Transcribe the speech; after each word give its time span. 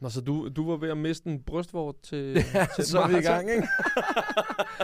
Nå, 0.00 0.08
så 0.08 0.20
du, 0.20 0.48
du 0.56 0.70
var 0.70 0.76
ved 0.76 0.88
at 0.90 0.96
miste 0.96 1.30
en 1.30 1.42
brystvort 1.42 2.02
til, 2.02 2.32
Ja, 2.54 2.66
til 2.76 2.84
så 2.84 3.00
er 3.00 3.08
vi 3.08 3.16
i 3.16 3.20
gang, 3.20 3.50
ikke? 3.50 3.68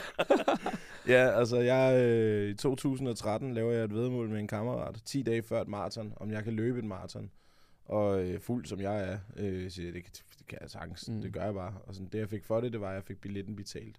ja, 1.15 1.39
altså 1.39 1.57
jeg 1.61 2.01
øh, 2.05 2.51
i 2.51 2.55
2013 2.55 3.55
laver 3.55 3.73
jeg 3.73 3.85
et 3.85 3.95
vedmål 3.95 4.29
med 4.29 4.41
en 4.41 4.49
kammerat, 4.49 5.01
10 5.05 5.23
dage 5.23 5.43
før 5.43 5.61
et 5.61 5.69
maraton, 5.69 6.13
om 6.17 6.31
jeg 6.31 6.45
kan 6.45 6.53
løbe 6.53 6.79
et 6.79 6.85
maraton. 6.85 7.31
Og 7.85 8.25
øh, 8.25 8.41
fuld 8.41 8.67
som 8.67 8.81
jeg 8.81 9.11
er, 9.13 9.19
øh, 9.37 9.71
siger 9.71 9.87
jeg, 9.87 9.95
det, 9.95 10.05
kan- 10.05 10.13
det 10.39 10.47
kan 10.49 10.59
jeg 10.61 10.71
sagtens, 10.71 11.09
Mm. 11.09 11.23
det 11.23 11.33
gør 11.33 11.45
jeg 11.45 11.55
bare. 11.55 11.75
Og 11.87 11.95
sådan, 11.95 12.09
det 12.13 12.19
jeg 12.19 12.29
fik 12.29 12.45
for 12.45 12.61
det, 12.61 12.73
det 12.73 12.81
var, 12.81 12.89
at 12.89 12.95
jeg 12.95 13.05
fik 13.05 13.21
billetten 13.21 13.57
betalt. 13.57 13.97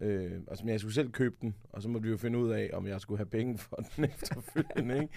Øh, 0.00 0.32
og 0.46 0.56
så, 0.56 0.64
men 0.64 0.72
jeg 0.72 0.80
skulle 0.80 0.94
selv 0.94 1.10
købe 1.12 1.34
den, 1.40 1.54
og 1.72 1.82
så 1.82 1.88
måtte 1.88 2.04
vi 2.04 2.10
jo 2.10 2.16
finde 2.16 2.38
ud 2.38 2.50
af, 2.50 2.70
om 2.72 2.86
jeg 2.86 3.00
skulle 3.00 3.18
have 3.18 3.26
penge 3.26 3.58
for 3.58 3.76
den 3.96 4.04
efterfølgende, 4.22 4.94
ikke? 5.02 5.08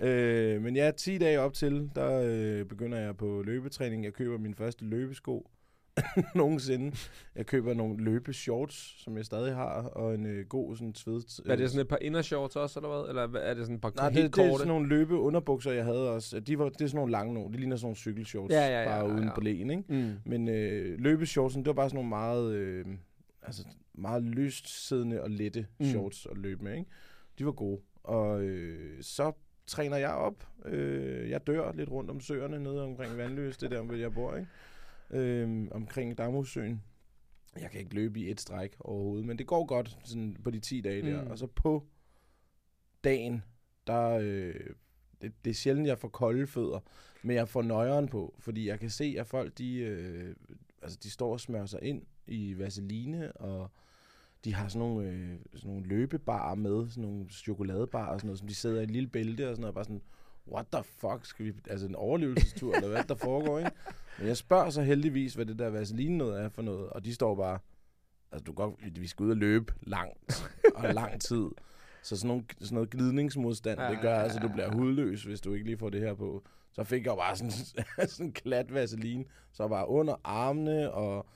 Øh, 0.00 0.62
men 0.62 0.76
ja, 0.76 0.90
10 0.90 1.18
dage 1.18 1.40
op 1.40 1.54
til, 1.54 1.90
der 1.94 2.22
øh, 2.24 2.66
begynder 2.66 2.98
jeg 2.98 3.16
på 3.16 3.42
løbetræning. 3.42 4.04
Jeg 4.04 4.12
køber 4.12 4.38
min 4.38 4.54
første 4.54 4.84
løbesko 4.84 5.50
nogensinde. 6.34 6.96
Jeg 7.34 7.46
køber 7.46 7.74
nogle 7.74 8.04
løbeshorts, 8.04 9.02
som 9.02 9.16
jeg 9.16 9.24
stadig 9.24 9.54
har, 9.54 9.82
og 9.82 10.14
en 10.14 10.26
øh, 10.26 10.46
god 10.46 10.76
sådan 10.76 10.94
sved... 10.94 11.42
Er 11.46 11.56
det 11.56 11.70
sådan 11.70 11.80
et 11.80 11.88
par 11.88 11.98
indershorts 12.00 12.56
også, 12.56 12.78
eller 12.78 12.88
hvad? 12.88 13.08
Eller 13.08 13.40
er 13.40 13.54
det 13.54 13.62
sådan 13.62 13.74
et 13.74 13.80
par 13.80 13.92
Nej, 13.96 14.08
det, 14.08 14.36
det 14.36 14.44
er 14.44 14.52
sådan 14.52 14.68
nogle 14.68 14.88
løbe 14.88 15.14
underbukser, 15.18 15.72
jeg 15.72 15.84
havde 15.84 16.10
også. 16.10 16.40
De 16.40 16.58
var, 16.58 16.68
det 16.68 16.80
er 16.80 16.86
sådan 16.86 16.96
nogle 16.96 17.12
lange 17.12 17.34
nogle. 17.34 17.52
Det 17.52 17.60
ligner 17.60 17.76
sådan 17.76 17.84
nogle 17.86 17.96
cykelshorts, 17.96 18.54
Ja, 18.54 18.66
ja, 18.66 18.82
ja, 18.82 18.88
bare 18.88 19.06
ja, 19.06 19.14
uden 19.14 19.24
ja. 19.24 19.34
på 19.34 19.40
lægen, 19.40 19.70
ikke? 19.70 19.84
Mm. 19.88 20.12
Men 20.24 20.48
øh, 20.48 21.00
løbeshortsen, 21.00 21.62
det 21.62 21.66
var 21.66 21.72
bare 21.72 21.88
sådan 21.88 21.96
nogle 21.96 22.08
meget, 22.08 22.54
øh, 22.54 22.86
altså, 23.42 23.64
meget 23.94 24.22
lyst 24.22 24.86
siddende 24.88 25.22
og 25.22 25.30
lette 25.30 25.66
mm. 25.80 25.86
shorts 25.86 26.26
at 26.30 26.38
løbe 26.38 26.64
med, 26.64 26.72
ikke? 26.72 26.90
De 27.38 27.46
var 27.46 27.52
gode. 27.52 27.80
Og 28.04 28.42
øh, 28.42 29.02
så 29.02 29.32
træner 29.66 29.96
jeg 29.96 30.10
op. 30.10 30.48
Øh, 30.64 31.30
jeg 31.30 31.46
dør 31.46 31.72
lidt 31.72 31.90
rundt 31.90 32.10
om 32.10 32.20
søerne 32.20 32.58
nede 32.58 32.82
omkring 32.82 33.18
Vandløs, 33.18 33.56
det 33.56 33.70
der, 33.70 33.82
hvor 33.82 33.94
jeg 33.94 34.14
bor, 34.14 34.36
ikke? 34.36 34.48
Øh, 35.10 35.68
omkring 35.70 36.18
Damhussøen. 36.18 36.82
Jeg 37.60 37.70
kan 37.70 37.80
ikke 37.80 37.94
løbe 37.94 38.20
i 38.20 38.30
et 38.30 38.40
stræk 38.40 38.76
overhovedet, 38.80 39.26
men 39.26 39.38
det 39.38 39.46
går 39.46 39.66
godt 39.66 39.98
sådan 40.04 40.36
på 40.44 40.50
de 40.50 40.60
10 40.60 40.80
dage 40.80 41.02
der. 41.02 41.24
Mm. 41.24 41.30
Og 41.30 41.38
så 41.38 41.46
på 41.46 41.86
dagen, 43.04 43.42
der... 43.86 44.18
Øh, 44.22 44.54
det, 45.22 45.44
det 45.44 45.50
er 45.50 45.54
sjældent, 45.54 45.86
jeg 45.86 45.98
får 45.98 46.08
kolde 46.08 46.46
fødder, 46.46 46.80
men 47.22 47.36
jeg 47.36 47.48
får 47.48 47.62
nøjeren 47.62 48.08
på, 48.08 48.34
fordi 48.38 48.68
jeg 48.68 48.80
kan 48.80 48.90
se, 48.90 49.16
at 49.18 49.26
folk, 49.26 49.58
de, 49.58 49.76
øh, 49.76 50.36
altså, 50.82 50.98
de 51.02 51.10
står 51.10 51.32
og 51.32 51.40
smører 51.40 51.66
sig 51.66 51.82
ind 51.82 52.02
i 52.26 52.58
vaseline, 52.58 53.32
og 53.32 53.70
de 54.44 54.54
har 54.54 54.68
sådan 54.68 54.88
nogle, 54.88 55.08
øh, 55.08 55.38
sådan 55.54 55.70
nogle 55.70 55.86
løbebarer 55.86 56.54
med, 56.54 56.88
sådan 56.88 57.04
nogle 57.04 57.26
chokoladebarer 57.30 58.06
og 58.06 58.20
sådan 58.20 58.28
noget, 58.28 58.38
som 58.38 58.48
de 58.48 58.54
sidder 58.54 58.80
i 58.80 58.84
et 58.84 58.90
lille 58.90 59.08
bælte 59.08 59.50
og 59.50 59.56
sådan 59.56 59.60
noget, 59.60 59.70
og 59.70 59.74
bare 59.74 59.84
sådan, 59.84 60.02
what 60.52 60.66
the 60.72 60.82
fuck, 60.84 61.26
skal 61.26 61.46
vi, 61.46 61.52
altså 61.70 61.86
en 61.86 61.94
overlevelsestur, 61.94 62.74
eller 62.74 62.88
hvad 62.88 63.04
der 63.04 63.14
foregår, 63.14 63.58
ikke? 63.58 63.70
Men 64.18 64.28
jeg 64.28 64.36
spørger 64.36 64.70
så 64.70 64.82
heldigvis, 64.82 65.34
hvad 65.34 65.46
det 65.46 65.58
der 65.58 65.68
vaseline 65.70 66.18
noget 66.18 66.40
er 66.40 66.48
for 66.48 66.62
noget, 66.62 66.90
og 66.90 67.04
de 67.04 67.14
står 67.14 67.34
bare, 67.34 67.58
altså 68.32 68.44
du 68.44 68.52
kan 68.52 68.54
godt, 68.54 69.00
vi 69.00 69.06
skal 69.06 69.24
ud 69.24 69.30
og 69.30 69.36
løbe 69.36 69.72
langt, 69.82 70.50
og 70.74 70.94
lang 70.94 71.20
tid. 71.20 71.46
Så 72.02 72.16
sådan, 72.16 72.28
nogle, 72.28 72.44
sådan 72.60 72.74
noget 72.74 72.90
glidningsmodstand, 72.90 73.80
Ja, 73.80 73.90
det 73.90 73.98
gør 74.00 74.14
ja, 74.14 74.22
altså, 74.22 74.38
du 74.38 74.48
bliver 74.48 74.70
hudløs, 74.72 75.22
hvis 75.22 75.40
du 75.40 75.52
ikke 75.52 75.66
lige 75.66 75.78
får 75.78 75.90
det 75.90 76.00
her 76.00 76.14
på. 76.14 76.42
Så 76.72 76.84
fik 76.84 77.06
jeg 77.06 77.14
bare 77.16 77.36
sådan, 77.36 77.50
sådan 78.08 78.26
en 78.26 78.32
klat 78.32 78.74
vaseline, 78.74 79.24
så 79.52 79.68
bare 79.68 79.88
under 79.88 80.14
armene 80.24 80.90
og 80.92 81.26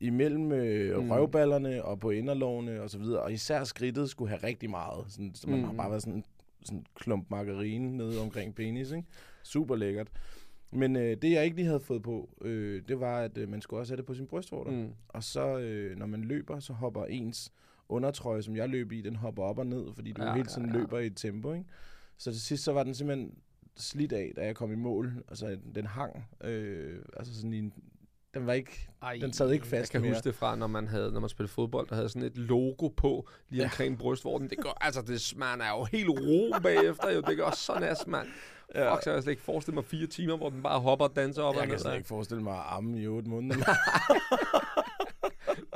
imellem 0.00 0.52
øh, 0.52 1.02
Mm. 1.02 1.10
røvballerne 1.10 1.84
og 1.84 2.00
på 2.00 2.10
inderlovene 2.10 2.82
og 2.82 2.90
så 2.90 2.98
videre. 2.98 3.20
Og 3.22 3.32
især 3.32 3.64
skridtet 3.64 4.10
skulle 4.10 4.28
have 4.28 4.42
rigtig 4.44 4.70
meget, 4.70 5.04
sådan, 5.08 5.34
så 5.34 5.50
man 5.50 5.58
Mm. 5.58 5.64
har 5.64 5.72
bare 5.72 5.90
været 5.90 6.02
sådan 6.02 6.24
sådan 6.64 6.78
en 6.78 6.86
klump 6.94 7.30
margarine 7.30 7.96
nede 7.96 8.20
omkring 8.20 8.54
penis, 8.54 8.90
ikke? 8.90 9.04
Super 9.42 9.76
lækkert. 9.76 10.08
Men 10.72 10.96
øh, 10.96 11.16
det, 11.22 11.30
jeg 11.32 11.44
ikke 11.44 11.56
lige 11.56 11.66
havde 11.66 11.80
fået 11.80 12.02
på, 12.02 12.28
øh, 12.40 12.82
det 12.88 13.00
var, 13.00 13.20
at 13.20 13.38
øh, 13.38 13.48
man 13.48 13.60
skulle 13.62 13.80
også 13.80 13.92
have 13.92 13.96
det 13.96 14.06
på 14.06 14.14
sin 14.14 14.26
brystvorter. 14.26 14.70
Mm. 14.70 14.88
Og 15.08 15.22
så, 15.22 15.58
øh, 15.58 15.96
når 15.98 16.06
man 16.06 16.20
løber, 16.20 16.60
så 16.60 16.72
hopper 16.72 17.04
ens 17.04 17.52
undertrøje, 17.88 18.42
som 18.42 18.56
jeg 18.56 18.68
løb 18.68 18.92
i, 18.92 19.00
den 19.00 19.16
hopper 19.16 19.42
op 19.42 19.58
og 19.58 19.66
ned, 19.66 19.84
fordi 19.94 20.12
du 20.12 20.22
Ja, 20.22 20.28
ja, 20.28 20.34
hele 20.34 20.46
ja, 20.50 20.54
tiden 20.54 20.68
ja. 20.74 20.78
løber 20.78 20.98
i 20.98 21.06
et 21.06 21.16
tempo, 21.16 21.52
ikke? 21.52 21.64
Så 22.18 22.32
til 22.32 22.40
sidst, 22.40 22.64
så 22.64 22.72
var 22.72 22.82
den 22.82 22.94
simpelthen 22.94 23.34
slidt 23.76 24.12
af, 24.12 24.32
da 24.36 24.44
jeg 24.44 24.56
kom 24.56 24.72
i 24.72 24.76
mål. 24.76 25.12
Altså, 25.28 25.58
den 25.74 25.86
hang, 25.86 26.24
øh, 26.44 26.98
altså 27.16 27.34
sådan 27.34 27.52
i 27.52 27.58
en, 27.58 27.72
den 28.38 28.46
var 28.46 28.52
ikke, 28.52 28.88
Ej, 29.02 29.18
den 29.20 29.32
sad 29.32 29.52
ikke 29.52 29.66
Jeg 29.72 29.78
fast 29.80 29.92
kan 29.92 30.00
mere. 30.00 30.10
huske 30.12 30.24
det 30.24 30.34
fra, 30.34 30.56
når 30.56 30.66
man, 30.66 30.88
havde, 30.88 31.12
når 31.12 31.20
man 31.20 31.28
spillede 31.28 31.52
fodbold, 31.52 31.86
der 31.88 31.94
havde 31.94 32.08
sådan 32.08 32.22
et 32.22 32.38
logo 32.38 32.88
på 32.88 33.28
lige 33.48 33.60
Ja. 33.60 33.66
omkring 33.66 33.98
brystvorten. 33.98 34.50
Det 34.50 34.58
gør, 34.58 34.78
altså, 34.80 35.02
det, 35.02 35.32
man 35.36 35.60
er 35.60 35.70
jo 35.70 35.84
helt 35.84 36.08
ro 36.08 36.58
bagefter, 36.62 37.10
jo. 37.12 37.20
Det 37.20 37.36
gør 37.36 37.50
så 37.50 37.78
næst, 37.80 38.06
mand. 38.08 38.28
Ja. 38.74 38.94
Fuck, 38.94 39.02
så 39.02 39.10
jeg 39.12 39.22
slet 39.22 39.30
ikke 39.30 39.42
forestille 39.42 39.74
mig 39.74 39.84
fire 39.84 40.06
timer, 40.06 40.36
hvor 40.36 40.50
den 40.50 40.62
bare 40.62 40.80
hopper 40.80 41.04
og 41.08 41.16
danser 41.16 41.42
op 41.42 41.54
Jeg 41.54 41.62
og 41.62 41.68
kan 41.68 41.78
slet 41.78 41.94
ikke 41.96 42.08
forestille 42.08 42.42
mig 42.42 42.62
amme 42.66 43.00
i 43.02 43.06
otte 43.08 43.28
måneder. 43.30 43.64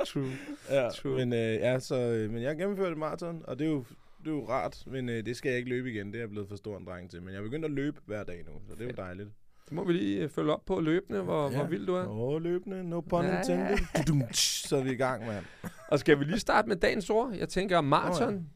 True. 0.07 0.31
ja, 0.69 0.89
True. 0.89 1.15
men, 1.15 1.33
øh, 1.33 1.39
ja, 1.39 1.79
så, 1.79 1.95
øh, 1.95 2.29
men 2.31 2.41
jeg 2.41 2.49
har 2.49 2.55
gennemført 2.55 2.91
et 2.91 2.97
maraton, 2.97 3.41
og 3.47 3.59
det 3.59 3.65
er 3.67 3.71
jo, 3.71 3.85
det 4.19 4.27
er 4.27 4.31
jo 4.35 4.49
rart, 4.49 4.83
men 4.87 5.09
øh, 5.09 5.25
det 5.25 5.37
skal 5.37 5.49
jeg 5.49 5.57
ikke 5.57 5.69
løbe 5.69 5.91
igen. 5.91 6.07
Det 6.07 6.15
er 6.15 6.19
jeg 6.19 6.29
blevet 6.29 6.49
for 6.49 6.55
stor 6.55 6.77
en 6.77 6.85
dreng 6.85 7.09
til. 7.11 7.21
Men 7.23 7.33
jeg 7.33 7.39
er 7.39 7.43
begyndt 7.43 7.65
at 7.65 7.71
løbe 7.71 8.01
hver 8.05 8.23
dag 8.23 8.43
nu, 8.45 8.51
så 8.69 8.75
det 8.75 8.81
er 8.81 8.85
jo 8.85 8.93
dejligt. 8.97 9.29
Det 9.71 9.75
må 9.75 9.83
vi 9.83 9.93
lige 9.93 10.23
øh, 10.23 10.29
følge 10.29 10.53
op 10.53 10.65
på 10.65 10.79
løbende, 10.79 11.21
hvor, 11.21 11.49
hvor 11.49 11.63
vild 11.63 11.85
du 11.85 11.93
er. 11.95 12.07
Åh, 12.07 12.41
løbende, 12.41 12.83
no 12.89 13.01
pun 13.01 13.25
Ja, 13.25 13.37
intended. 13.37 14.33
Så 14.33 14.77
er 14.77 14.83
vi 14.83 14.91
i 14.91 14.95
gang, 14.95 15.25
mand. 15.27 15.45
Og 15.87 15.99
skal 15.99 16.19
vi 16.19 16.23
lige 16.23 16.39
starte 16.39 16.67
med 16.67 16.75
dagens 16.75 17.09
ord? 17.09 17.33
Jeg 17.39 17.49
tænker 17.49 17.81
maraton. 17.81 18.47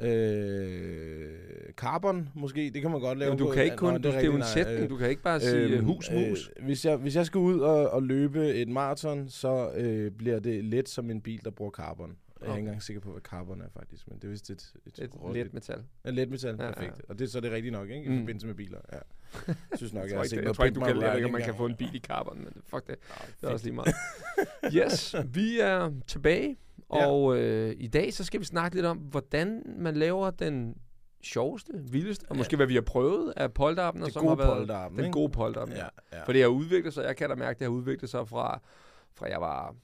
Øh, 0.00 1.30
carbon, 1.76 2.28
måske, 2.34 2.70
det 2.74 2.82
kan 2.82 2.90
man 2.90 3.00
godt 3.00 3.18
lave. 3.18 3.26
Jamen, 3.28 3.38
du 3.38 3.44
på- 3.46 3.52
kan 3.52 3.64
ikke 3.64 3.76
Nå, 3.76 3.80
kun, 3.80 3.94
det 3.94 4.06
er 4.06 4.10
det 4.10 4.20
er 4.20 4.24
jo 4.24 4.34
en 4.36 4.42
sætning, 4.54 4.80
øh, 4.84 4.90
du 4.90 4.96
kan 4.96 5.10
ikke 5.10 5.22
bare 5.22 5.40
sige 5.40 5.56
øh, 5.76 5.84
hus, 5.84 6.10
mus. 6.12 6.50
Øh, 6.56 6.64
hvis, 6.66 6.84
jeg, 6.84 6.96
hvis 6.96 7.16
jeg 7.16 7.26
skal 7.26 7.38
ud 7.38 7.60
og, 7.60 7.90
og 7.90 8.02
løbe 8.02 8.54
et 8.54 8.68
maraton, 8.68 9.28
så 9.28 9.70
øh, 9.76 10.10
bliver 10.10 10.38
det 10.40 10.64
let 10.64 10.88
som 10.88 11.10
en 11.10 11.20
bil, 11.20 11.40
der 11.44 11.50
bruger 11.50 11.70
carbon. 11.70 12.16
Jeg 12.40 12.46
er 12.46 12.50
Okay. 12.50 12.58
ikke 12.58 12.66
engang 12.66 12.82
sikker 12.82 13.00
på, 13.00 13.10
hvad 13.12 13.20
carbon 13.22 13.60
er 13.60 13.68
faktisk, 13.68 14.08
men 14.08 14.18
det 14.18 14.24
er 14.24 14.28
vist 14.28 14.50
et, 14.50 14.72
et, 14.86 14.98
Et 14.98 15.10
let 15.32 15.54
metal. 15.54 15.82
Ja, 16.04 16.10
let 16.10 16.30
metal, 16.30 16.56
Ja, 16.58 16.62
ja, 16.62 16.68
ja. 16.68 16.72
perfekt. 16.74 17.02
Og 17.08 17.18
det, 17.18 17.30
så 17.32 17.38
er 17.38 17.42
det 17.42 17.52
rigtigt 17.52 17.72
nok, 17.72 17.90
ikke? 17.90 18.04
I 18.04 18.08
Mm. 18.08 18.18
forbindelse 18.18 18.46
med 18.46 18.54
biler, 18.54 18.78
ja. 18.92 18.98
Jeg 19.46 19.56
synes 19.78 19.92
nok, 19.92 20.02
Jeg 20.04 20.10
jeg, 20.10 20.18
har 20.18 20.24
set 20.24 20.38
det- 20.38 20.44
jeg 20.44 20.54
tror 20.56 20.64
ikke, 20.64 20.74
du 20.80 20.84
kan, 20.84 21.32
man 21.32 21.42
kan 21.42 21.54
få 21.54 21.66
en 21.66 21.76
bil 21.76 21.94
i 21.94 22.00
carbon, 22.00 22.38
men 22.38 22.62
fuck 22.66 22.86
det. 22.86 22.96
Det 23.40 23.48
er 23.48 23.52
også 23.52 23.66
lige 23.66 23.74
meget. 23.74 23.94
Yes, 24.74 25.14
vi 25.38 25.60
er 25.60 25.92
tilbage, 26.06 26.56
Ja. 26.94 27.06
og 27.06 27.36
øh, 27.38 27.74
i 27.78 27.86
dag 27.86 28.12
så 28.12 28.24
skal 28.24 28.40
vi 28.40 28.44
snakke 28.44 28.76
lidt 28.76 28.86
om, 28.86 28.96
hvordan 28.98 29.62
man 29.78 29.96
laver 29.96 30.30
den 30.30 30.76
sjoveste, 31.22 31.72
vildeste, 31.90 32.24
og 32.28 32.36
Ja. 32.36 32.38
måske 32.38 32.56
hvad 32.56 32.66
vi 32.66 32.74
har 32.74 32.80
prøvet 32.82 33.32
af 33.36 33.52
polterappen, 33.54 34.02
Det 34.02 34.12
som 34.12 34.26
har 34.26 34.34
været 34.34 34.90
den 34.98 35.12
gode 35.12 35.32
polterappen. 35.32 35.76
Ja, 35.76 35.86
ja. 36.12 36.22
For 36.24 36.32
det 36.32 36.40
har 36.42 36.48
udviklet 36.48 36.94
sig, 36.94 37.04
jeg 37.04 37.16
kan 37.16 37.28
da 37.28 37.34
mærke, 37.34 37.58
det 37.58 37.64
har 37.64 37.72
udviklet 37.72 38.10
sig 38.10 38.28
fra, 38.28 38.60
fra 39.14 39.28
jeg 39.30 39.40
var, 39.40 39.74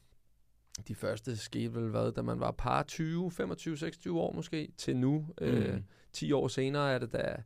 de 0.89 0.95
første 0.95 1.37
skete 1.37 1.75
vel 1.75 1.89
hvad, 1.89 2.13
da 2.13 2.23
man 2.23 2.41
var 2.41 2.51
par 2.51 2.83
20, 2.83 3.31
25, 3.31 3.77
26 3.77 4.21
år 4.21 4.33
måske, 4.33 4.69
til 4.79 4.97
nu, 4.97 5.27
mm. 5.41 5.47
øh, 5.47 5.75
Mm. 5.75 5.83
10 6.13 6.33
år 6.33 6.49
senere 6.49 6.93
er 6.93 6.99
det 6.99 7.13
da, 7.13 7.37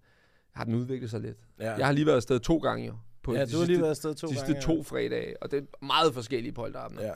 har 0.54 0.64
den 0.64 0.74
udviklet 0.74 1.10
sig 1.10 1.20
lidt. 1.20 1.36
Ja. 1.60 1.72
Jeg 1.74 1.86
har 1.86 1.92
lige 1.92 2.06
været 2.06 2.16
afsted 2.16 2.40
to 2.40 2.58
gange 2.58 2.86
jo. 2.86 2.94
På 3.22 3.34
Ja, 3.34 3.44
de 3.44 3.52
du 3.52 3.56
har 3.58 3.64
lige 3.64 3.66
sidste- 3.66 3.80
været 3.82 3.90
afsted 3.90 4.14
to 4.14 4.26
de 4.26 4.32
sidste 4.32 4.46
gange, 4.52 4.70
ja. 4.70 4.76
to 4.76 4.82
fredage, 4.82 5.42
og 5.42 5.50
det 5.50 5.58
er 5.62 5.86
meget 5.86 6.14
forskellige 6.14 6.52
polterappen. 6.52 7.00
Ja. 7.00 7.06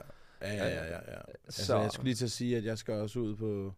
Ja, 0.42 0.54
ja, 0.54 0.68
ja, 0.68 0.84
ja, 0.84 1.12
ja. 1.12 1.18
Altså, 1.44 1.64
Så- 1.66 1.78
jeg 1.80 1.90
skulle 1.92 2.04
lige 2.04 2.14
til 2.14 2.24
at 2.24 2.30
sige, 2.30 2.56
at 2.56 2.64
jeg 2.64 2.78
skal 2.78 2.94
også 2.94 3.18
ud 3.18 3.36
på... 3.36 3.72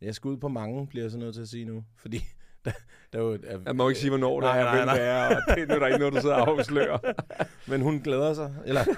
Jeg 0.00 0.14
skal 0.14 0.28
ud 0.28 0.36
på 0.36 0.48
mange, 0.48 0.86
bliver 0.86 1.04
jeg 1.04 1.10
så 1.10 1.18
nødt 1.18 1.34
til 1.34 1.42
at 1.42 1.48
sige 1.48 1.64
nu. 1.64 1.84
Fordi 1.96 2.24
der 3.12 3.20
var, 3.20 3.38
Jeg 3.66 3.76
må 3.76 3.88
ikke 3.88 4.00
sige, 4.00 4.10
hvornår 4.10 4.40
det 4.40 4.46
Nej, 4.46 4.58
er, 4.60 4.64
nej, 4.64 4.84
nej. 4.84 4.94
det 4.94 5.04
er, 5.04 5.26
og 5.36 5.42
det 5.56 5.62
er 5.62 5.66
der 5.66 5.80
er 5.80 5.86
ikke 5.86 5.98
noget, 5.98 6.14
du 6.14 6.20
sidder 6.20 6.34
og 6.36 6.48
afslører. 6.48 6.98
Men 7.70 7.80
hun 7.80 8.00
glæder 8.00 8.34
sig. 8.34 8.54
Eller? 8.66 8.84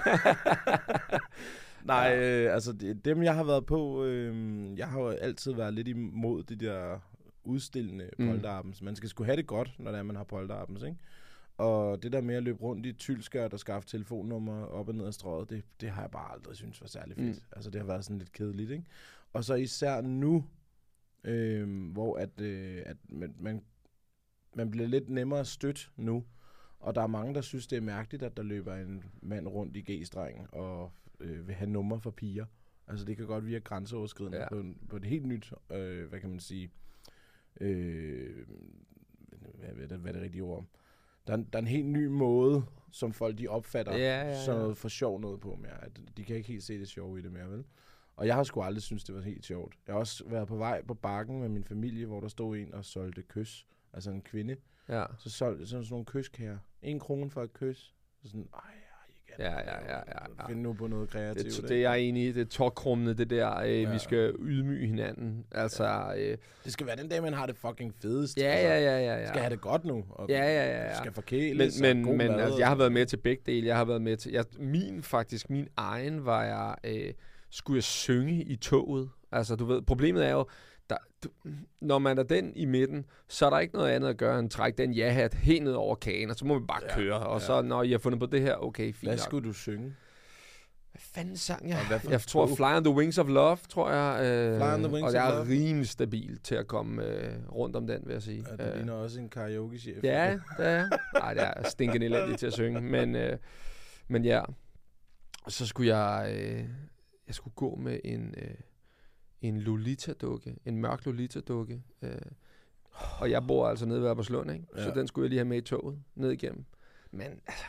Nej, 1.85 2.17
øh, 2.19 2.53
altså 2.53 2.73
det, 2.73 3.05
dem 3.05 3.23
jeg 3.23 3.35
har 3.35 3.43
været 3.43 3.65
på, 3.65 4.03
øh, 4.05 4.77
jeg 4.77 4.87
har 4.87 4.99
jo 4.99 5.09
altid 5.09 5.53
været 5.53 5.73
lidt 5.73 5.87
imod 5.87 6.43
de 6.43 6.55
der 6.55 6.99
udstillende 7.43 8.09
Mm. 8.19 8.27
polterabends. 8.27 8.81
Man 8.81 8.95
skal 8.95 9.09
sgu 9.09 9.23
have 9.23 9.37
det 9.37 9.47
godt, 9.47 9.75
når 9.79 9.91
det 9.91 9.97
er, 9.99 10.03
man 10.03 10.15
har 10.15 10.23
polterabends, 10.23 10.83
ikke? 10.83 10.97
Og 11.57 12.03
det 12.03 12.11
der 12.11 12.21
med 12.21 12.35
at 12.35 12.43
løbe 12.43 12.61
rundt 12.61 12.85
i 12.85 12.89
et 12.89 12.97
tyldskørt 12.97 13.53
og 13.53 13.59
skaffe 13.59 13.87
telefonnummer 13.89 14.65
op 14.65 14.87
og 14.87 14.95
ned 14.95 15.05
ad 15.07 15.11
strøget, 15.11 15.49
det, 15.49 15.63
det 15.81 15.89
har 15.89 16.01
jeg 16.01 16.11
bare 16.11 16.31
aldrig 16.31 16.55
synes 16.55 16.81
var 16.81 16.87
særlig 16.87 17.15
fedt. 17.15 17.35
Mm. 17.35 17.43
Altså 17.55 17.69
det 17.69 17.81
har 17.81 17.87
været 17.87 18.05
sådan 18.05 18.17
lidt 18.17 18.31
kedeligt, 18.31 18.71
ikke? 18.71 18.85
Og 19.33 19.43
så 19.43 19.53
især 19.53 20.01
nu, 20.01 20.45
øh, 21.23 21.91
hvor 21.91 22.17
at, 22.17 22.41
øh, 22.41 22.81
at 22.85 22.97
man, 23.09 23.35
man, 23.39 23.61
man 24.55 24.71
bliver 24.71 24.87
lidt 24.87 25.09
nemmere 25.09 25.45
stødt 25.45 25.91
nu. 25.97 26.23
Og 26.79 26.95
der 26.95 27.01
er 27.01 27.07
mange, 27.07 27.33
der 27.33 27.41
synes, 27.41 27.67
det 27.67 27.77
er 27.77 27.81
mærkeligt, 27.81 28.23
at 28.23 28.37
der 28.37 28.43
løber 28.43 28.75
en 28.75 29.03
mand 29.21 29.47
rundt 29.47 29.75
i 29.77 29.81
G-strengen 29.91 30.47
og 30.51 30.91
øh, 31.19 31.47
vil 31.47 31.55
have 31.55 31.69
nummer 31.69 31.97
for 31.97 32.11
piger. 32.11 32.45
Altså 32.87 33.05
det 33.05 33.17
kan 33.17 33.25
godt 33.25 33.45
virke 33.45 33.63
grænseoverskridende 33.63 34.37
Ja. 34.37 34.49
på, 34.49 34.59
en, 34.59 34.77
på 34.89 34.95
et 34.95 35.05
helt 35.05 35.25
nyt, 35.25 35.53
øh, 35.69 36.09
hvad 36.09 36.19
kan 36.19 36.29
man 36.29 36.39
sige, 36.39 36.71
øh, 37.61 38.45
hvad, 39.57 39.69
hvad, 39.73 39.83
er 39.83 39.87
det, 39.87 39.97
hvad 39.99 40.11
er 40.11 40.13
det 40.13 40.21
rigtige 40.21 40.43
ord? 40.43 40.65
Der 41.27 41.33
er, 41.33 41.37
en, 41.37 41.43
der 41.53 41.59
er 41.59 41.61
en 41.61 41.67
helt 41.67 41.87
ny 41.87 42.05
måde, 42.07 42.65
som 42.91 43.13
folk 43.13 43.37
de 43.37 43.47
opfatter 43.47 43.97
Ja, 43.97 44.21
ja, 44.21 44.27
ja. 44.27 44.45
sådan 44.45 44.61
noget 44.61 44.77
for 44.77 44.87
sjov 44.89 45.19
noget 45.21 45.39
på 45.39 45.55
mere. 45.61 45.83
At 45.83 45.91
de 46.17 46.23
kan 46.23 46.35
ikke 46.35 46.47
helt 46.47 46.63
se 46.63 46.79
det 46.79 46.87
sjove 46.87 47.19
i 47.19 47.21
det 47.21 47.31
mere, 47.31 47.51
vel? 47.51 47.63
Og 48.15 48.27
jeg 48.27 48.35
har 48.35 48.43
sgu 48.43 48.61
aldrig 48.61 48.81
synes 48.83 49.03
det 49.03 49.15
var 49.15 49.21
helt 49.21 49.45
sjovt. 49.45 49.75
Jeg 49.87 49.93
har 49.93 49.99
også 49.99 50.23
været 50.27 50.47
på 50.47 50.55
vej 50.55 50.81
på 50.81 50.93
bakken 50.93 51.39
med 51.39 51.49
min 51.49 51.63
familie, 51.63 52.05
hvor 52.05 52.19
der 52.19 52.27
stod 52.27 52.57
en 52.57 52.73
og 52.73 52.85
solgte 52.85 53.21
kys. 53.21 53.67
Altså 53.93 54.11
en 54.11 54.21
kvinde. 54.21 54.55
Ja. 54.89 55.05
Så 55.17 55.29
solgte 55.29 55.67
sådan 55.67 55.85
nogle 55.89 56.05
kyskærer. 56.05 56.57
En 56.81 56.99
krone 56.99 57.29
for 57.29 57.43
et 57.43 57.53
kys. 57.53 57.95
Så 58.21 58.27
sådan, 58.29 58.49
ej, 58.53 58.59
Ja, 59.39 59.51
ja, 59.51 59.59
ja, 59.59 59.95
ja, 59.95 59.99
ja. 60.39 60.47
Finde 60.47 60.61
nu 60.61 60.73
på 60.73 60.87
noget 60.87 61.09
kreativt. 61.09 61.57
Det, 61.61 61.69
det 61.69 61.77
er 61.77 61.81
jeg 61.81 61.99
enig 61.99 62.23
i. 62.23 62.31
Det 62.31 62.41
er 62.41 62.45
det 63.17 63.29
der, 63.29 63.57
øh, 63.59 63.69
ja. 63.69 63.87
vi 63.87 63.91
Ja. 63.91 63.97
skal 63.97 64.33
ydmyge 64.39 64.87
hinanden. 64.87 65.45
Altså, 65.51 66.13
øh, 66.17 66.37
det 66.65 66.73
skal 66.73 66.87
være 66.87 66.95
den 66.95 67.09
dag, 67.09 67.21
man 67.21 67.33
har 67.33 67.45
det 67.45 67.55
fucking 67.57 67.93
fedest. 68.01 68.37
ja, 68.37 68.43
altså. 68.43 68.67
ja, 68.67 68.79
ja, 68.79 68.99
ja, 69.13 69.19
ja. 69.21 69.27
Skal 69.27 69.41
have 69.41 69.49
det 69.51 69.61
godt 69.61 69.85
nu. 69.85 70.03
Og 70.09 70.29
Ja, 70.29 70.43
ja, 70.43 70.65
ja, 70.69 70.83
ja. 70.87 70.93
Skal 70.95 71.05
Men, 71.05 71.13
forkæles. 71.13 71.81
men, 71.81 72.05
men 72.05 72.17
mad 72.17 72.29
altså, 72.39 72.59
jeg 72.59 72.67
har 72.67 72.75
været 72.75 72.91
med 72.91 73.05
til 73.05 73.17
begge 73.17 73.43
dele. 73.45 73.67
Jeg 73.67 73.77
har 73.77 73.85
været 73.85 74.01
med 74.01 74.17
til... 74.17 74.31
Jeg, 74.31 74.45
min, 74.59 75.03
faktisk, 75.03 75.49
min 75.49 75.67
egen 75.77 76.25
var 76.25 76.43
jeg... 76.43 76.75
Øh, 76.83 77.13
skulle 77.49 77.77
jeg 77.77 77.83
synge 77.83 78.43
i 78.43 78.55
toget? 78.55 79.09
Altså, 79.31 79.55
du 79.55 79.65
ved, 79.65 79.81
problemet 79.81 80.25
er 80.25 80.31
jo, 80.31 80.45
der, 80.89 80.97
du, 81.23 81.29
når 81.81 81.99
man 81.99 82.17
er 82.17 82.23
den 82.23 82.53
i 82.55 82.65
midten, 82.65 83.05
så 83.27 83.45
er 83.45 83.49
der 83.49 83.59
ikke 83.59 83.73
noget 83.75 83.89
andet 83.91 84.09
at 84.09 84.17
gøre 84.17 84.39
end 84.39 84.49
trække 84.49 84.77
den 84.77 84.93
ja-hat 84.93 85.33
helt 85.33 85.63
ned 85.63 85.73
over 85.73 85.95
kagen, 85.95 86.29
og 86.29 86.35
så 86.35 86.45
må 86.45 86.59
vi 86.59 86.65
bare 86.65 86.81
Ja, 86.89 86.95
køre. 86.95 87.19
Og 87.19 87.39
ja. 87.39 87.45
så, 87.45 87.61
når 87.61 87.83
I 87.83 87.91
har 87.91 87.97
fundet 87.97 88.19
på 88.19 88.25
det 88.25 88.41
her, 88.41 88.55
okay, 88.55 88.93
fint 88.93 89.09
Hvad 89.09 89.13
nok. 89.13 89.19
skulle 89.19 89.47
du 89.47 89.53
synge? 89.53 89.95
Hvad 90.91 91.01
fanden 91.01 91.37
sang 91.37 91.69
jeg? 91.69 92.01
Jeg 92.09 92.21
tror? 92.21 92.47
Fly 92.55 92.63
on 92.77 92.83
the 92.83 92.93
Wings 92.93 93.17
of 93.17 93.27
Love, 93.27 93.57
tror 93.69 93.91
jeg. 93.91 94.25
Øh, 94.25 94.57
Fly 94.59 94.63
on 94.73 94.83
the 94.83 94.93
Wings 94.93 95.07
og 95.07 95.13
jeg 95.13 95.37
er 95.39 95.47
rimelig 95.49 95.87
stabil 95.89 96.39
til 96.43 96.55
at 96.55 96.67
komme 96.67 97.03
øh, 97.05 97.33
rundt 97.51 97.75
om 97.75 97.87
den, 97.87 98.01
vil 98.05 98.13
jeg 98.13 98.21
sige. 98.21 98.45
Ja, 98.51 98.55
du 98.65 98.69
Øh, 98.69 98.75
ligner 98.75 98.93
også 98.93 99.19
en 99.19 99.29
karaoke-chef. 99.29 100.03
Ja, 100.03 100.39
det 100.57 100.65
er 100.65 100.69
jeg. 100.71 100.89
Nej, 101.13 101.33
det 101.33 101.43
er 101.43 101.69
stinkende 101.69 102.05
elendigt 102.05 102.39
til 102.39 102.47
at 102.47 102.53
synge. 102.53 102.81
Men, 102.81 103.15
øh, 103.15 103.37
men 104.07 104.25
ja, 104.25 104.41
så 105.47 105.67
skulle 105.67 105.95
jeg, 105.97 106.35
øh, 106.35 106.63
jeg 107.27 107.35
skulle 107.35 107.53
gå 107.55 107.75
med 107.75 107.99
en, 108.03 108.35
øh, 108.37 108.49
en 109.41 109.57
Lolita-dukke. 109.61 110.55
En 110.65 110.77
mørk 110.77 111.05
Lolita-dukke. 111.05 111.81
Øh, 112.01 112.11
og 113.19 113.31
jeg 113.31 113.47
bor 113.47 113.67
altså 113.67 113.85
nede 113.85 114.01
ved 114.01 114.09
Albertslund, 114.09 114.51
ikke? 114.51 114.65
Så 114.75 114.81
Ja. 114.87 114.93
den 114.93 115.07
skulle 115.07 115.23
jeg 115.25 115.29
lige 115.29 115.39
have 115.39 115.47
med 115.47 115.57
i 115.57 115.61
toget 115.61 115.99
ned 116.15 116.31
igennem. 116.31 116.65
Men 117.11 117.27
altså, 117.47 117.65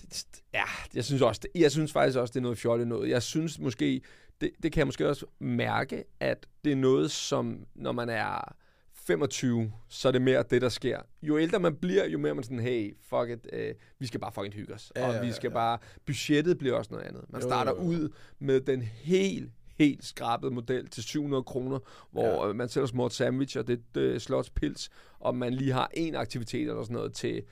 det, 0.00 0.42
ja, 0.54 0.64
jeg 0.94 1.04
synes, 1.04 1.22
også, 1.22 1.40
det, 1.42 1.60
jeg 1.60 1.70
synes 1.72 1.92
faktisk 1.92 2.18
også, 2.18 2.32
det 2.32 2.36
er 2.38 2.42
noget 2.42 2.58
fjollet 2.58 2.88
noget. 2.88 3.08
Jeg 3.10 3.22
synes 3.22 3.58
måske, 3.58 4.00
det, 4.40 4.50
det 4.62 4.72
kan 4.72 4.78
jeg 4.78 4.86
måske 4.86 5.08
også 5.08 5.26
mærke, 5.38 6.04
at 6.20 6.46
det 6.64 6.72
er 6.72 6.76
noget, 6.76 7.10
som 7.10 7.66
når 7.74 7.92
man 7.92 8.08
er 8.08 8.56
25, 8.92 9.72
så 9.88 10.08
er 10.08 10.12
det 10.12 10.22
mere 10.22 10.44
det, 10.50 10.62
der 10.62 10.68
sker. 10.68 11.00
Jo 11.22 11.38
ældre 11.38 11.60
man 11.60 11.76
bliver, 11.76 12.06
jo 12.06 12.18
mere 12.18 12.30
er 12.30 12.34
man 12.34 12.44
sådan, 12.44 12.58
hey, 12.60 12.96
fuck 13.00 13.30
it, 13.30 13.46
øh, 13.52 13.74
vi 13.98 14.06
skal 14.06 14.20
bare 14.20 14.32
fucking 14.32 14.54
hygge 14.54 14.74
os. 14.74 14.92
Ja, 14.96 15.06
og 15.08 15.22
vi 15.22 15.26
ja, 15.26 15.32
skal 15.32 15.48
ja. 15.48 15.54
bare, 15.54 15.78
budgettet 16.06 16.58
bliver 16.58 16.74
også 16.76 16.90
noget 16.90 17.04
andet. 17.06 17.24
Man 17.28 17.40
Jo, 17.40 17.48
starter 17.48 17.72
jo, 17.72 17.76
jo. 17.82 17.88
ud 17.88 18.08
med 18.38 18.60
den 18.60 18.82
helt, 18.82 19.50
helt 19.84 20.04
skrabede 20.04 20.54
model 20.54 20.88
til 20.88 21.02
700 21.02 21.42
kroner, 21.42 21.78
hvor 22.10 22.22
Ja. 22.24 22.46
ja. 22.46 22.52
man 22.52 22.68
sælger 22.68 22.86
små 22.86 23.08
sandwich, 23.08 23.58
og 23.58 23.66
det 23.66 23.82
øh, 23.96 24.20
slotspils, 24.20 24.90
og 25.20 25.36
man 25.36 25.54
lige 25.54 25.72
har 25.72 25.90
en 25.94 26.14
aktivitet 26.14 26.68
eller 26.68 26.82
sådan 26.82 26.94
noget 26.96 27.12
til, 27.12 27.42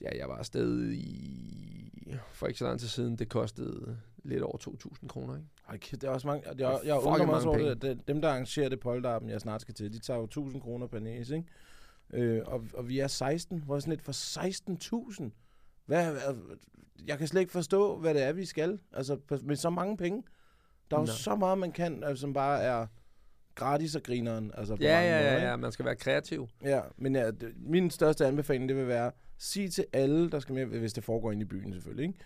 ja, 0.00 0.18
jeg 0.18 0.28
var 0.28 0.36
afsted 0.36 0.92
i, 0.92 2.14
for 2.32 2.46
ikke 2.46 2.58
så 2.58 2.64
lang 2.64 2.80
tid 2.80 2.88
siden, 2.88 3.16
det 3.18 3.28
kostede 3.28 3.98
lidt 4.24 4.42
over 4.42 4.56
2.000 5.02 5.06
kroner, 5.08 5.36
ikke? 5.36 5.48
Ej, 5.68 5.78
det 5.90 6.04
er 6.04 6.10
også 6.10 6.26
mange. 6.26 6.48
Jeg, 6.48 6.60
jeg, 6.60 6.80
jeg 6.84 6.96
undrer 6.96 7.26
mig 7.26 7.34
også 7.34 7.48
over 7.48 7.74
det. 7.74 8.08
Dem, 8.08 8.20
der 8.20 8.28
arrangerer 8.28 8.68
det 8.68 8.80
polterappen, 8.80 9.30
jeg 9.30 9.40
snart 9.40 9.60
skal 9.60 9.74
til, 9.74 9.92
de 9.92 9.98
tager 9.98 10.18
jo 10.18 10.24
1000 10.24 10.62
kroner 10.62 10.86
per 10.86 10.98
næse, 10.98 11.36
ikke? 11.36 11.48
Øh, 12.12 12.42
og, 12.46 12.64
og 12.74 12.88
vi 12.88 12.98
er 12.98 13.06
16. 13.06 13.62
Hvor 13.62 13.76
er 13.76 13.80
sådan 13.80 13.90
lidt 13.90 14.02
for 14.02 14.12
16.000? 15.22 15.30
Hvad, 15.86 16.10
hvad, 16.12 16.22
jeg 17.06 17.18
kan 17.18 17.28
slet 17.28 17.40
ikke 17.40 17.52
forstå, 17.52 17.98
hvad 17.98 18.14
det 18.14 18.22
er, 18.22 18.32
vi 18.32 18.44
skal. 18.44 18.80
Altså, 18.92 19.18
med 19.42 19.56
så 19.56 19.70
mange 19.70 19.96
penge. 19.96 20.22
Der 20.90 20.96
er 20.96 21.00
jo 21.00 21.06
Nå. 21.06 21.12
så 21.12 21.36
meget, 21.36 21.58
man 21.58 21.72
kan, 21.72 22.04
altså, 22.04 22.20
som 22.20 22.32
bare 22.32 22.62
er 22.62 22.86
gratis 23.54 23.94
og 23.96 24.02
grineren. 24.02 24.50
Altså, 24.54 24.76
på 24.76 24.82
Ja, 24.82 24.92
mange 24.92 25.08
ja, 25.08 25.18
måder, 25.18 25.30
ja, 25.30 25.36
ikke? 25.36 25.48
ja, 25.48 25.56
man 25.56 25.72
skal 25.72 25.84
være 25.84 25.96
kreativ. 25.96 26.48
Ja, 26.62 26.80
men 26.96 27.14
ja, 27.16 27.30
det, 27.30 27.52
min 27.56 27.90
største 27.90 28.26
anbefaling, 28.26 28.68
det 28.68 28.76
vil 28.76 28.88
være, 28.88 29.12
sig 29.38 29.72
til 29.72 29.86
alle, 29.92 30.30
der 30.30 30.40
skal 30.40 30.54
med, 30.54 30.66
hvis 30.66 30.92
det 30.92 31.04
foregår 31.04 31.32
inde 31.32 31.42
i 31.42 31.44
byen 31.44 31.72
selvfølgelig, 31.72 32.06
ikke? 32.06 32.18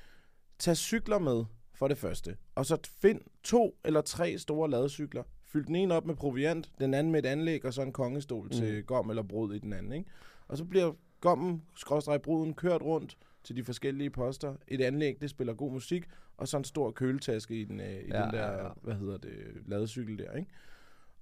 Tag 0.58 0.76
cykler 0.76 1.18
med, 1.18 1.44
for 1.74 1.88
det 1.88 1.98
første. 1.98 2.36
Og 2.54 2.66
så 2.66 2.78
find 3.02 3.20
to 3.42 3.78
eller 3.84 4.00
tre 4.00 4.38
store 4.38 4.70
ladecykler. 4.70 5.22
Fyld 5.44 5.66
den 5.66 5.76
ene 5.76 5.94
op 5.94 6.06
med 6.06 6.14
proviant, 6.14 6.70
den 6.80 6.94
anden 6.94 7.12
med 7.12 7.24
et 7.24 7.28
anlæg, 7.28 7.64
og 7.64 7.74
så 7.74 7.82
en 7.82 7.92
kongestol 7.92 8.44
mm. 8.44 8.50
til 8.50 8.84
gom 8.84 9.10
eller 9.10 9.22
brud 9.22 9.54
i 9.54 9.58
den 9.58 9.72
anden, 9.72 9.92
ikke? 9.92 10.10
Og 10.48 10.58
så 10.58 10.64
bliver 10.64 10.92
gommen, 11.20 11.62
skråstreg 11.76 12.22
bruden, 12.22 12.54
kørt 12.54 12.82
rundt 12.82 13.16
til 13.44 13.56
de 13.56 13.64
forskellige 13.64 14.10
poster. 14.10 14.54
Et 14.68 14.80
anlæg, 14.80 15.20
det 15.20 15.30
spiller 15.30 15.54
god 15.54 15.72
musik, 15.72 16.04
og 16.40 16.48
så 16.48 16.56
en 16.56 16.64
stor 16.64 16.90
køletaske 16.90 17.60
i 17.60 17.64
den, 17.64 17.80
øh, 17.80 17.86
i 17.86 18.08
Ja, 18.10 18.22
den 18.22 18.32
der, 18.32 18.46
ja, 18.52 18.64
ja. 18.64 18.68
hvad 18.82 18.94
hedder 18.94 19.16
det, 19.18 19.32
ladecykel 19.66 20.18
der, 20.18 20.32
ikke? 20.32 20.50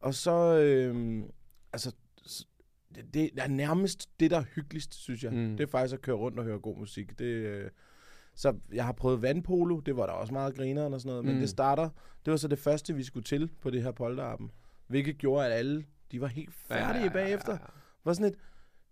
Og 0.00 0.14
så, 0.14 0.58
øh, 0.58 1.22
altså, 1.72 1.92
det, 2.94 3.14
det 3.14 3.30
er 3.36 3.48
nærmest 3.48 4.20
det, 4.20 4.30
der 4.30 4.36
er 4.38 4.42
hyggeligst, 4.54 4.94
synes 4.94 5.24
jeg. 5.24 5.32
Mm. 5.32 5.56
Det 5.56 5.60
er 5.60 5.66
faktisk 5.70 5.94
at 5.94 6.00
køre 6.02 6.16
rundt 6.16 6.38
og 6.38 6.44
høre 6.44 6.58
god 6.58 6.76
musik. 6.78 7.18
Det, 7.18 7.24
øh, 7.24 7.70
så 8.34 8.56
jeg 8.72 8.84
har 8.84 8.92
prøvet 8.92 9.22
vandpolo, 9.22 9.80
det 9.80 9.96
var 9.96 10.06
der 10.06 10.12
også 10.12 10.32
meget 10.32 10.54
grineren 10.54 10.94
og 10.94 11.00
sådan 11.00 11.10
noget, 11.10 11.24
men 11.24 11.34
Mm. 11.34 11.40
det 11.40 11.48
starter, 11.48 11.90
det 12.24 12.30
var 12.30 12.36
så 12.36 12.48
det 12.48 12.58
første, 12.58 12.94
vi 12.94 13.02
skulle 13.02 13.24
til 13.24 13.50
på 13.60 13.70
det 13.70 13.82
her 13.82 13.90
polterappen, 13.90 14.50
hvilket 14.86 15.18
gjorde, 15.18 15.46
at 15.46 15.52
alle, 15.52 15.84
de 16.12 16.20
var 16.20 16.26
helt 16.26 16.54
færdige 16.54 16.86
ja, 16.88 16.98
ja, 16.98 17.04
ja, 17.04 17.12
bagefter. 17.12 17.52
ja. 17.52 17.58
Var 18.04 18.12
sådan 18.12 18.32
et, 18.32 18.38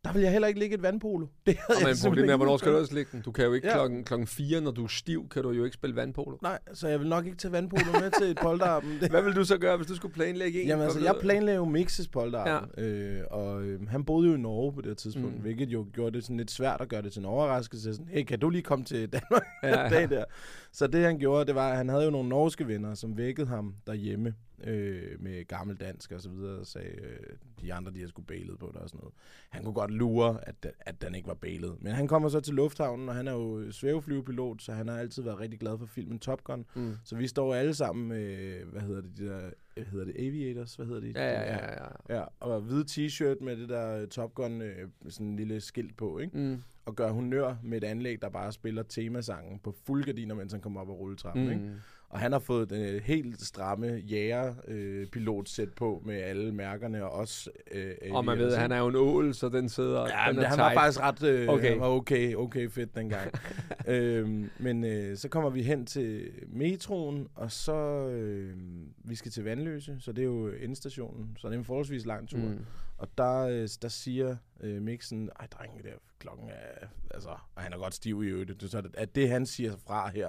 der 0.06 0.12
vil 0.12 0.22
jeg 0.22 0.32
heller 0.32 0.48
ikke 0.48 0.60
ligge 0.60 0.74
et 0.76 0.82
vandpolo. 0.82 1.26
Det 1.46 1.56
havde 1.68 1.84
Og 1.84 1.88
jeg 1.88 1.96
problemet 2.04 2.30
er, 2.32 2.36
hvornår 2.36 2.56
skal 2.56 2.72
du 2.72 2.78
også 2.78 2.94
ligge 2.94 3.08
den? 3.12 3.20
Du 3.22 3.32
kan 3.32 3.44
jo 3.44 3.52
ikke 3.52 3.66
Ja. 3.68 3.74
klokken, 3.74 4.04
klokken 4.04 4.26
4, 4.26 4.60
når 4.60 4.70
du 4.70 4.84
er 4.84 4.88
stiv, 4.88 5.28
kan 5.28 5.42
du 5.42 5.50
jo 5.50 5.64
ikke 5.64 5.74
spille 5.74 5.96
vandpolo. 5.96 6.36
Nej, 6.42 6.58
så 6.72 6.88
jeg 6.88 7.00
vil 7.00 7.08
nok 7.08 7.24
ikke 7.26 7.38
tage 7.38 7.52
vandpolo 7.52 7.84
med 7.92 8.10
til 8.20 8.30
et 8.30 8.38
polterappen. 8.42 8.92
Hvad 9.10 9.22
vil 9.22 9.36
du 9.36 9.44
så 9.44 9.58
gøre, 9.58 9.76
hvis 9.76 9.86
du 9.86 9.96
skulle 9.96 10.14
planlægge 10.14 10.62
en? 10.62 10.68
Jamen 10.68 10.84
altså, 10.84 11.00
jeg 11.00 11.14
planlagde 11.20 11.56
jo 11.56 11.64
Mixes 11.64 12.08
polterappen, 12.08 12.70
ja. 12.78 12.84
øh, 12.84 13.24
og 13.30 13.62
øh, 13.62 13.88
han 13.88 14.04
boede 14.04 14.28
jo 14.28 14.34
i 14.34 14.38
Norge 14.38 14.72
på 14.72 14.80
det 14.80 14.96
tidspunkt, 14.98 15.34
Mm. 15.36 15.40
hvilket 15.42 15.68
jo 15.68 15.86
gjorde 15.92 16.16
det 16.16 16.22
sådan 16.24 16.36
lidt 16.36 16.50
svært 16.50 16.80
at 16.80 16.88
gøre 16.88 17.02
det 17.02 17.12
til 17.12 17.20
en 17.20 17.26
overraskelse. 17.26 17.94
Sådan, 17.94 18.08
hey, 18.10 18.24
kan 18.24 18.38
du 18.38 18.50
lige 18.50 18.62
komme 18.62 18.84
til 18.84 19.08
Danmark 19.12 19.44
ja, 19.62 19.68
ja. 19.82 19.88
dag 19.88 20.10
der? 20.10 20.24
Så 20.72 20.86
det 20.86 21.04
han 21.04 21.18
gjorde, 21.18 21.44
det 21.46 21.54
var, 21.54 21.70
at 21.70 21.76
han 21.76 21.88
havde 21.88 22.04
jo 22.04 22.10
nogle 22.10 22.28
norske 22.28 22.68
venner, 22.68 22.94
som 22.94 23.16
vækkede 23.16 23.46
ham 23.46 23.74
derhjemme 23.86 24.34
øh, 24.64 25.22
med 25.22 25.44
gammel 25.44 25.76
dansk 25.76 26.12
og 26.12 26.20
så 26.20 26.30
videre, 26.30 26.58
og 26.58 26.66
sagde, 26.66 26.88
øh, 26.88 27.36
de 27.60 27.74
andre, 27.74 27.92
de 27.92 28.00
har 28.00 28.08
skulle 28.08 28.26
bailet 28.26 28.58
på 28.58 28.70
det 28.74 28.76
og 28.76 28.88
sådan 28.88 28.98
noget. 28.98 29.14
Han 29.50 29.64
kunne 29.64 29.74
godt 29.74 29.90
lure, 29.90 30.38
at, 30.48 30.66
at 30.80 31.02
den 31.02 31.14
ikke 31.14 31.28
var 31.28 31.34
bailet. 31.34 31.76
Men 31.80 31.92
han 31.92 32.08
kommer 32.08 32.28
så 32.28 32.40
til 32.40 32.54
lufthavnen, 32.54 33.08
og 33.08 33.14
han 33.14 33.28
er 33.28 33.32
jo 33.32 33.72
svæveflyvepilot, 33.72 34.62
så 34.62 34.72
han 34.72 34.88
har 34.88 34.98
altid 34.98 35.22
været 35.22 35.40
rigtig 35.40 35.60
glad 35.60 35.78
for 35.78 35.86
filmen 35.86 36.18
Top 36.18 36.44
Gun. 36.44 36.66
Mm. 36.74 36.96
Så 37.04 37.16
vi 37.16 37.26
står 37.26 37.54
alle 37.54 37.74
sammen 37.74 38.08
med, 38.08 38.56
hvad 38.64 38.80
hedder 38.80 39.00
det, 39.00 39.18
de 39.18 39.26
der, 39.26 39.50
hedder 39.84 40.04
det, 40.04 40.14
aviators, 40.18 40.74
hvad 40.74 40.86
hedder 40.86 41.00
de? 41.00 41.12
Ja, 41.16 41.30
ja, 41.30 41.42
ja, 41.42 41.84
ja. 42.08 42.16
Ja, 42.16 42.24
og 42.40 42.60
hvid 42.60 42.84
t-shirt 42.84 43.44
med 43.44 43.56
det 43.56 43.68
der 43.68 44.06
Top 44.06 44.34
Gun, 44.34 44.62
øh, 44.62 44.88
sådan 45.08 45.26
en 45.26 45.36
lille 45.36 45.60
skilt 45.60 45.96
på, 45.96 46.18
ikke? 46.18 46.38
Mm. 46.38 46.62
Og 46.86 46.96
gør 46.96 47.10
honør 47.10 47.56
med 47.62 47.82
et 47.82 47.84
anlæg, 47.84 48.22
der 48.22 48.28
bare 48.28 48.52
spiller 48.52 48.82
temasangen 48.82 49.58
på 49.58 49.74
fuld 49.84 50.04
gardiner, 50.04 50.34
mens 50.34 50.52
han 50.52 50.60
kommer 50.60 50.80
op 50.80 50.88
ad 50.88 50.94
rulletrappen, 50.94 51.44
mm. 51.44 51.50
ikke? 51.50 51.72
Og 52.08 52.18
han 52.18 52.32
har 52.32 52.38
fået 52.38 52.70
den 52.70 52.82
øh, 52.82 53.02
helt 53.02 53.42
stramme 53.42 53.86
jæger-pilotsæt 53.86 55.72
på 55.72 56.02
med 56.04 56.14
alle 56.14 56.52
mærkerne 56.54 57.04
og 57.04 57.10
også... 57.10 57.50
Øh, 57.70 57.94
Og 58.10 58.24
man 58.24 58.38
ved, 58.38 58.52
at 58.52 58.60
han 58.60 58.72
er 58.72 58.78
jo 58.78 58.86
en 58.86 58.96
ål, 58.96 59.34
så 59.34 59.48
den 59.48 59.68
sidder... 59.68 60.00
Ja, 60.00 60.28
den 60.28 60.36
men 60.36 60.44
han 60.44 60.58
var 60.58 60.68
tight. 60.68 60.80
faktisk 60.80 61.00
ret 61.00 61.22
øh, 61.22 61.48
Okay. 61.48 61.68
Han 61.68 61.80
var 61.80 61.86
okay, 61.86 62.34
okay 62.34 62.70
fedt 62.70 62.94
dengang. 62.96 63.30
øhm, 63.88 64.50
men 64.58 64.84
øh, 64.84 65.16
så 65.16 65.28
kommer 65.28 65.50
vi 65.50 65.62
hen 65.62 65.86
til 65.86 66.30
metroen, 66.48 67.28
og 67.34 67.52
så 67.52 68.08
øh, 68.08 68.56
vi 69.04 69.14
skal 69.14 69.30
til 69.30 69.44
Vandløse, 69.44 69.96
så 70.00 70.12
det 70.12 70.22
er 70.22 70.26
jo 70.26 70.48
endestationen, 70.48 71.36
så 71.38 71.48
det 71.48 71.54
er 71.54 71.58
en 71.58 71.64
forholdsvis 71.64 72.06
lang 72.06 72.28
tur. 72.28 72.38
Mm. 72.38 72.64
Og 72.98 73.08
der, 73.18 73.40
øh, 73.40 73.68
der 73.82 73.88
siger 73.88 74.36
øh, 74.60 74.82
Mixen, 74.82 75.30
ej 75.40 75.46
drenge, 75.46 75.82
der 75.82 75.94
klokken 76.18 76.48
er, 76.48 76.86
altså, 77.10 77.28
og 77.28 77.62
han 77.62 77.72
er 77.72 77.78
godt 77.78 77.94
stiv 77.94 78.24
i 78.24 78.26
øvrigt, 78.26 78.70
så 78.70 78.82
at 78.94 79.14
det 79.14 79.28
han 79.28 79.46
siger 79.46 79.76
fra 79.86 80.10
her, 80.14 80.28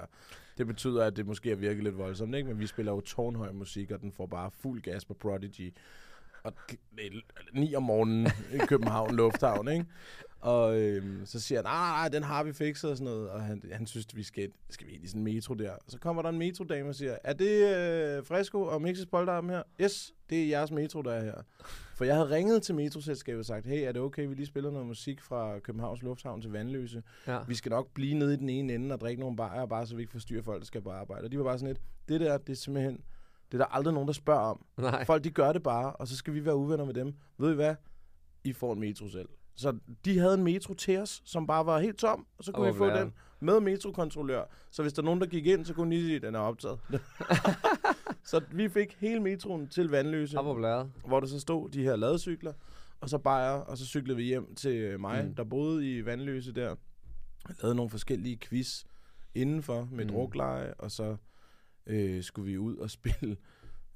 det 0.58 0.66
betyder, 0.66 1.04
at 1.04 1.16
det 1.16 1.26
måske 1.26 1.50
er 1.50 1.56
virkelig 1.56 1.84
lidt 1.84 1.98
voldsomt, 1.98 2.34
ikke? 2.34 2.48
Men 2.48 2.58
vi 2.58 2.66
spiller 2.66 2.92
jo 2.92 3.00
tårnhøj 3.00 3.52
musik, 3.52 3.90
og 3.90 4.00
den 4.00 4.12
får 4.12 4.26
bare 4.26 4.50
fuld 4.50 4.82
gas 4.82 5.04
på 5.04 5.14
Prodigy. 5.14 5.74
Og 6.42 6.52
det 6.70 6.78
er 6.98 7.20
9 7.52 7.74
om 7.74 7.82
morgenen 7.82 8.26
i 8.26 8.58
København 8.68 9.16
Lufthavn, 9.16 9.68
ikke? 9.68 9.86
Og 10.40 10.80
øhm, 10.80 11.26
så 11.26 11.40
siger 11.40 11.58
han, 11.58 11.64
nej, 11.64 11.90
nej, 11.90 12.08
den 12.08 12.22
har 12.22 12.44
vi 12.44 12.52
fikset 12.52 12.90
og 12.90 12.96
sådan 12.96 13.12
noget. 13.12 13.30
Og 13.30 13.42
han, 13.42 13.62
han 13.72 13.86
synes, 13.86 14.06
vi 14.14 14.22
skal, 14.22 14.52
skal 14.70 14.86
vi 14.86 14.92
ind 14.92 15.04
i 15.04 15.06
sådan 15.06 15.20
en 15.20 15.34
metro 15.34 15.54
der. 15.54 15.72
Så 15.88 15.98
kommer 15.98 16.22
der 16.22 16.28
en 16.28 16.38
metrodame 16.38 16.88
og 16.88 16.94
siger, 16.94 17.16
er 17.24 17.32
det 17.32 17.76
øh, 17.76 18.26
Fresco 18.26 18.62
og 18.62 18.82
Mixes 18.82 19.06
Polterarm 19.06 19.48
her? 19.48 19.62
Yes, 19.80 20.14
det 20.30 20.42
er 20.42 20.48
jeres 20.48 20.70
metro, 20.70 21.02
der 21.02 21.12
er 21.12 21.24
her. 21.24 21.42
For 21.98 22.04
jeg 22.04 22.14
havde 22.14 22.30
ringet 22.30 22.62
til 22.62 22.74
metroselskabet 22.74 23.38
og 23.38 23.44
sagt, 23.44 23.66
hey, 23.66 23.88
er 23.88 23.92
det 23.92 24.02
okay, 24.02 24.26
vi 24.26 24.34
lige 24.34 24.46
spiller 24.46 24.70
noget 24.70 24.86
musik 24.86 25.20
fra 25.22 25.58
Københavns 25.58 26.02
Lufthavn 26.02 26.40
til 26.40 26.50
Vandløse? 26.50 27.02
Ja. 27.26 27.38
Vi 27.48 27.54
skal 27.54 27.70
nok 27.70 27.88
blive 27.94 28.14
nede 28.14 28.34
i 28.34 28.36
den 28.36 28.48
ene 28.48 28.74
ende 28.74 28.92
og 28.92 29.00
drikke 29.00 29.20
nogle 29.20 29.36
bajer, 29.36 29.66
bare 29.66 29.86
så 29.86 29.96
vi 29.96 30.02
ikke 30.02 30.12
forstyrrer 30.12 30.42
folk, 30.42 30.60
der 30.60 30.66
skal 30.66 30.80
på 30.80 30.90
arbejde. 30.90 31.24
Og 31.24 31.32
de 31.32 31.38
var 31.38 31.44
bare 31.44 31.58
sådan 31.58 31.68
lidt, 31.68 31.80
det 32.08 32.20
der, 32.20 32.38
det 32.38 32.52
er 32.52 32.56
simpelthen, 32.56 33.00
det 33.52 33.54
er 33.54 33.58
der 33.58 33.74
aldrig 33.74 33.94
nogen, 33.94 34.06
der 34.06 34.12
spørger 34.12 34.40
om. 34.40 34.64
Nej. 34.76 35.04
Folk, 35.04 35.24
de 35.24 35.30
gør 35.30 35.52
det 35.52 35.62
bare, 35.62 35.92
og 35.92 36.08
så 36.08 36.16
skal 36.16 36.34
vi 36.34 36.44
være 36.44 36.56
uvenner 36.56 36.84
med 36.84 36.94
dem. 36.94 37.14
Ved 37.38 37.52
I 37.52 37.54
hvad? 37.54 37.74
I 38.44 38.52
får 38.52 38.72
en 38.72 38.80
metro 38.80 39.08
selv. 39.08 39.28
Så 39.56 39.78
de 40.04 40.18
havde 40.18 40.34
en 40.34 40.44
metro 40.44 40.74
til 40.74 40.98
os, 40.98 41.22
som 41.24 41.46
bare 41.46 41.66
var 41.66 41.80
helt 41.80 41.98
tom, 41.98 42.26
og 42.38 42.44
så 42.44 42.52
kunne 42.52 42.72
vi 42.72 42.78
få 42.78 42.90
den 42.90 43.12
med 43.40 43.60
metrokontrollør. 43.60 44.44
Så 44.70 44.82
hvis 44.82 44.92
der 44.92 45.02
er 45.02 45.04
nogen, 45.04 45.20
der 45.20 45.26
gik 45.26 45.46
ind, 45.46 45.64
så 45.64 45.74
kunne 45.74 45.96
de 45.96 46.00
sige, 46.00 46.16
at 46.16 46.22
den 46.22 46.34
er 46.34 46.38
optaget. 46.38 46.78
så 48.30 48.40
vi 48.52 48.68
fik 48.68 48.96
hele 49.00 49.20
metroen 49.20 49.68
til 49.68 49.88
Vandløse, 49.88 50.38
Og 50.38 50.44
hvor 50.44 50.88
hvor 51.06 51.20
der 51.20 51.26
så 51.26 51.40
stod 51.40 51.70
de 51.70 51.82
her 51.82 51.96
ladecykler, 51.96 52.52
og 53.00 53.08
så 53.08 53.18
bajer, 53.18 53.50
og 53.52 53.78
så 53.78 53.86
cyklede 53.86 54.16
vi 54.16 54.24
hjem 54.24 54.54
til 54.54 55.00
mig, 55.00 55.24
Mm. 55.24 55.34
der 55.34 55.44
boede 55.44 55.96
i 55.96 56.04
Vandløse 56.04 56.52
der. 56.52 56.76
Jeg 57.48 57.56
lavede 57.62 57.76
nogle 57.76 57.90
forskellige 57.90 58.38
quiz 58.38 58.84
indenfor 59.34 59.88
med 59.92 60.04
mm. 60.04 60.10
drukleje, 60.10 60.74
og 60.74 60.90
så 60.90 61.16
øh, 61.86 62.22
skulle 62.22 62.50
vi 62.50 62.58
ud 62.58 62.76
og 62.76 62.90
spille, 62.90 63.36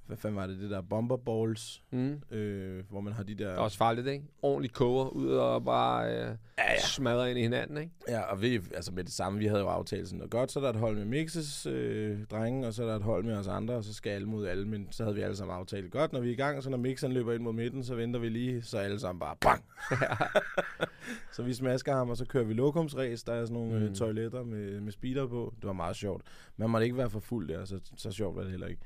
hvad 0.07 0.17
fanden 0.17 0.37
var 0.37 0.47
det, 0.47 0.59
det 0.61 0.71
der 0.71 0.81
Bomber 0.81 1.17
Balls, 1.17 1.83
Mm. 1.91 2.21
øh, 2.31 2.83
hvor 2.91 3.01
man 3.01 3.13
har 3.13 3.23
de 3.23 3.35
der... 3.35 3.49
Det 3.49 3.55
er 3.55 3.59
også 3.61 3.77
farligt, 3.79 4.07
ikke? 4.07 4.25
Ordentlig 4.43 4.73
koger 4.73 5.09
ud 5.09 5.27
og 5.29 5.65
bare 5.65 6.07
øh, 6.11 6.13
ja, 6.19 6.27
ja. 6.59 6.81
smadre 6.81 7.31
ind 7.31 7.39
i 7.39 7.43
hinanden, 7.43 7.77
ikke? 7.77 7.93
Ja, 8.09 8.21
og 8.21 8.43
vi, 8.43 8.55
altså 8.55 8.93
med 8.93 9.05
det 9.05 9.13
samme, 9.13 9.39
vi 9.39 9.47
havde 9.47 9.61
jo 9.61 9.67
aftalt 9.69 10.09
sådan 10.09 10.19
noget 10.19 10.31
godt, 10.31 10.53
så 10.53 10.59
er 10.59 10.63
der 10.63 10.71
et 10.71 10.77
hold 10.77 10.97
med 10.97 11.05
Mixes 11.05 11.67
øh, 11.67 12.19
drenge, 12.31 12.67
og 12.67 12.75
så 12.75 12.83
er 12.83 12.87
der 12.89 12.97
et 12.97 13.03
hold 13.03 13.25
med 13.25 13.37
os 13.37 13.49
andre, 13.49 13.75
og 13.75 13.85
så 13.85 13.95
skal 13.95 14.11
alle 14.11 14.29
mod 14.29 14.47
alle, 14.47 14.69
men 14.69 14.89
så 14.91 15.03
havde 15.05 15.15
vi 15.17 15.23
alle 15.23 15.37
sammen 15.37 15.57
aftalt 15.57 15.91
godt, 15.91 16.13
når 16.13 16.21
vi 16.21 16.29
er 16.29 16.33
i 16.33 16.37
gang, 16.37 16.63
så 16.63 16.71
når 16.71 16.79
Mixeren 16.79 17.13
løber 17.13 17.33
ind 17.33 17.43
mod 17.43 17.53
midten, 17.53 17.85
så 17.85 17.95
venter 17.95 18.21
vi 18.21 18.29
lige, 18.29 18.63
så 18.63 18.79
alle 18.79 19.01
sammen 19.01 19.21
bare 19.21 19.37
bang! 19.41 19.65
så 21.35 21.43
vi 21.43 21.55
smasker 21.55 21.95
ham, 21.95 22.11
og 22.11 22.17
så 22.17 22.25
kører 22.27 22.45
vi 22.45 22.55
lokumsræs, 22.55 23.23
der 23.25 23.33
er 23.33 23.45
sådan 23.45 23.55
nogle 23.55 23.73
mm. 23.73 23.79
Mm. 23.79 23.85
øh, 23.89 23.95
toiletter 23.95 24.45
med, 24.45 24.81
med 24.81 24.93
speeder 24.93 25.27
på. 25.27 25.55
Det 25.57 25.67
var 25.67 25.73
meget 25.73 25.97
sjovt. 25.97 26.23
Man 26.57 26.71
måtte 26.71 26.85
ikke 26.85 26.97
være 26.97 27.11
for 27.11 27.21
fuld 27.21 27.49
der, 27.49 27.65
så, 27.65 27.81
så 27.97 28.11
sjovt 28.13 28.37
var 28.37 28.43
det 28.43 28.51
heller 28.51 28.67
ikke. 28.67 28.83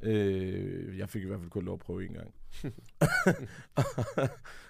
Øh, 0.00 0.98
jeg 0.98 1.08
fik 1.08 1.22
i 1.22 1.26
hvert 1.26 1.40
fald 1.40 1.50
kun 1.50 1.64
lov 1.64 1.74
at 1.74 1.80
prøve 1.80 2.06
en 2.06 2.12
gang. 2.14 2.34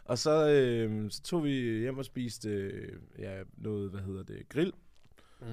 og 0.05 0.19
så, 0.19 0.49
øh, 0.51 1.11
så 1.11 1.23
tog 1.23 1.45
vi 1.45 1.79
hjem 1.79 1.99
og 1.99 2.05
spiste 2.05 2.49
øh, 2.51 2.99
ja, 3.19 3.43
noget, 3.57 3.91
hvad 3.91 4.01
hedder 4.01 4.23
det, 4.23 4.49
grill. 4.49 4.73
Mm. 5.41 5.47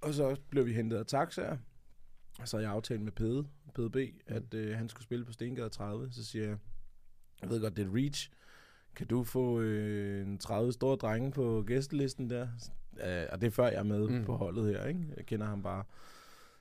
Og 0.00 0.14
så 0.14 0.36
blev 0.50 0.66
vi 0.66 0.72
hentet 0.72 0.96
af 0.96 1.06
taxaer. 1.06 1.56
Og 2.38 2.48
så 2.48 2.56
havde 2.56 2.68
jeg 2.68 2.74
aftalt 2.76 3.00
med 3.00 3.12
Pede, 3.12 3.46
Pede 3.74 3.90
B, 3.90 3.96
at 4.26 4.54
øh, 4.54 4.76
han 4.76 4.88
skulle 4.88 5.04
spille 5.04 5.24
på 5.24 5.32
Stengade 5.32 5.68
30. 5.68 6.12
Så 6.12 6.24
siger 6.24 6.48
jeg, 6.48 6.56
jeg 7.42 7.50
ved 7.50 7.60
godt, 7.60 7.76
det 7.76 7.86
er 7.86 7.94
reach. 7.94 8.30
Kan 8.96 9.06
du 9.06 9.24
få 9.24 9.60
øh, 9.60 10.26
en 10.26 10.38
30 10.38 10.72
store 10.72 10.96
drenge 10.96 11.32
på 11.32 11.64
gæstelisten 11.66 12.30
der? 12.30 12.48
Øh, 13.04 13.26
og 13.32 13.40
det 13.40 13.46
er 13.46 13.50
før 13.50 13.64
jeg 13.66 13.78
er 13.78 13.82
med 13.82 14.08
Mm. 14.08 14.14
mm. 14.14 14.24
på 14.24 14.36
holdet 14.36 14.66
her, 14.66 14.86
ikke? 14.86 15.00
Jeg 15.16 15.26
kender 15.26 15.46
ham 15.46 15.62
bare. 15.62 15.84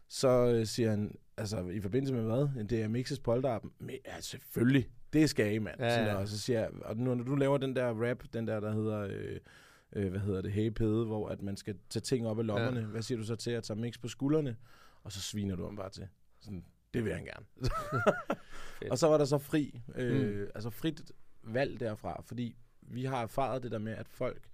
Så 0.08 0.54
øh, 0.56 0.66
siger 0.66 0.90
han, 0.90 1.16
altså 1.42 1.68
i 1.68 1.82
forbindelse 1.82 2.14
med 2.14 2.24
hvad? 2.24 2.66
Det 2.66 2.92
Mixes 2.92 3.20
Polterarp. 3.20 3.64
Men 3.80 3.96
ja, 4.06 4.22
selvfølgelig. 4.22 4.90
Det 5.14 5.30
skal 5.30 5.54
I, 5.54 5.58
mand. 5.58 5.80
Ja, 5.80 6.04
Ja. 6.04 6.16
Og 6.16 6.28
så 6.28 6.40
siger 6.40 6.60
jeg, 6.60 6.70
og 6.82 6.98
nu, 6.98 7.16
når 7.16 7.24
du 7.24 7.36
laver 7.36 7.58
den 7.58 7.76
der 7.76 8.10
rap, 8.10 8.24
den 8.34 8.48
der, 8.48 8.60
der 8.60 8.74
hedder... 8.74 9.00
Øh, 9.00 9.40
øh, 9.94 10.10
hvad 10.10 10.20
hedder 10.20 10.42
det, 10.42 10.52
hey 10.52 10.70
Pede, 10.70 11.06
hvor 11.06 11.30
at 11.30 11.42
man 11.42 11.58
skal 11.58 11.78
tage 11.90 12.02
ting 12.02 12.28
op 12.28 12.40
af 12.40 12.46
lommerne. 12.46 12.80
Ja. 12.80 12.86
Hvad 12.86 13.02
siger 13.02 13.18
du 13.18 13.24
så 13.26 13.36
til 13.36 13.52
at 13.52 13.64
tage 13.64 13.80
mix 13.80 14.00
på 14.00 14.08
skuldrene? 14.08 14.56
Og 15.04 15.12
så 15.12 15.22
sviner 15.22 15.56
du 15.56 15.66
ham 15.66 15.76
bare 15.76 15.90
til. 15.90 16.08
Sådan, 16.42 16.66
det 16.94 17.06
vil 17.06 17.14
han 17.14 17.26
gerne. 17.26 17.46
og 18.92 18.98
så 18.98 19.08
var 19.08 19.18
der 19.18 19.26
så 19.26 19.38
fri, 19.38 19.82
øh, 19.96 20.42
mm. 20.42 20.48
altså 20.56 20.70
frit 20.70 21.12
valg 21.44 21.80
derfra, 21.80 22.22
fordi 22.26 22.56
vi 22.82 23.06
har 23.06 23.22
erfaret 23.22 23.64
det 23.64 23.72
der 23.72 23.80
med, 23.80 23.94
at 23.94 24.08
folk, 24.08 24.48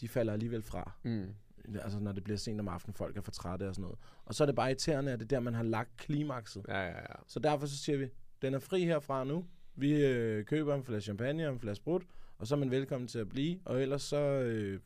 de 0.00 0.08
falder 0.08 0.32
alligevel 0.32 0.62
fra. 0.62 0.92
Mm. 1.02 1.34
Altså 1.82 1.98
når 2.00 2.12
det 2.12 2.24
bliver 2.24 2.36
sent 2.36 2.60
om 2.60 2.68
aftenen, 2.68 2.94
folk 2.94 3.16
er 3.16 3.20
for 3.20 3.30
trætte 3.30 3.68
og 3.68 3.74
sådan 3.74 3.82
noget. 3.82 3.98
Og 4.24 4.34
så 4.34 4.44
er 4.44 4.46
det 4.46 4.54
bare 4.54 4.68
irriterende, 4.68 5.12
at 5.12 5.20
det 5.20 5.24
er 5.24 5.28
der, 5.36 5.40
man 5.40 5.54
har 5.54 5.62
lagt 5.62 5.96
klimakset. 5.96 6.64
Ja, 6.68 6.80
ja, 6.80 6.96
ja. 6.96 7.14
Så 7.26 7.40
derfor 7.40 7.66
så 7.66 7.78
siger 7.78 7.98
vi, 7.98 8.08
den 8.42 8.54
er 8.54 8.58
fri 8.58 8.84
herfra 8.84 9.24
nu. 9.24 9.44
Vi 9.74 10.06
øh, 10.06 10.44
køber 10.44 10.74
en 10.74 10.84
flaske 10.84 11.04
champagne 11.04 11.46
og 11.46 11.52
en 11.52 11.60
flaske 11.60 11.84
brud, 11.84 12.00
og 12.38 12.46
så 12.46 12.54
er 12.54 12.58
man 12.58 12.70
velkommen 12.70 13.08
til 13.08 13.18
at 13.18 13.28
blive. 13.28 13.60
Og 13.64 13.82
ellers 13.82 14.02
så 14.02 14.16
øh, 14.16 14.80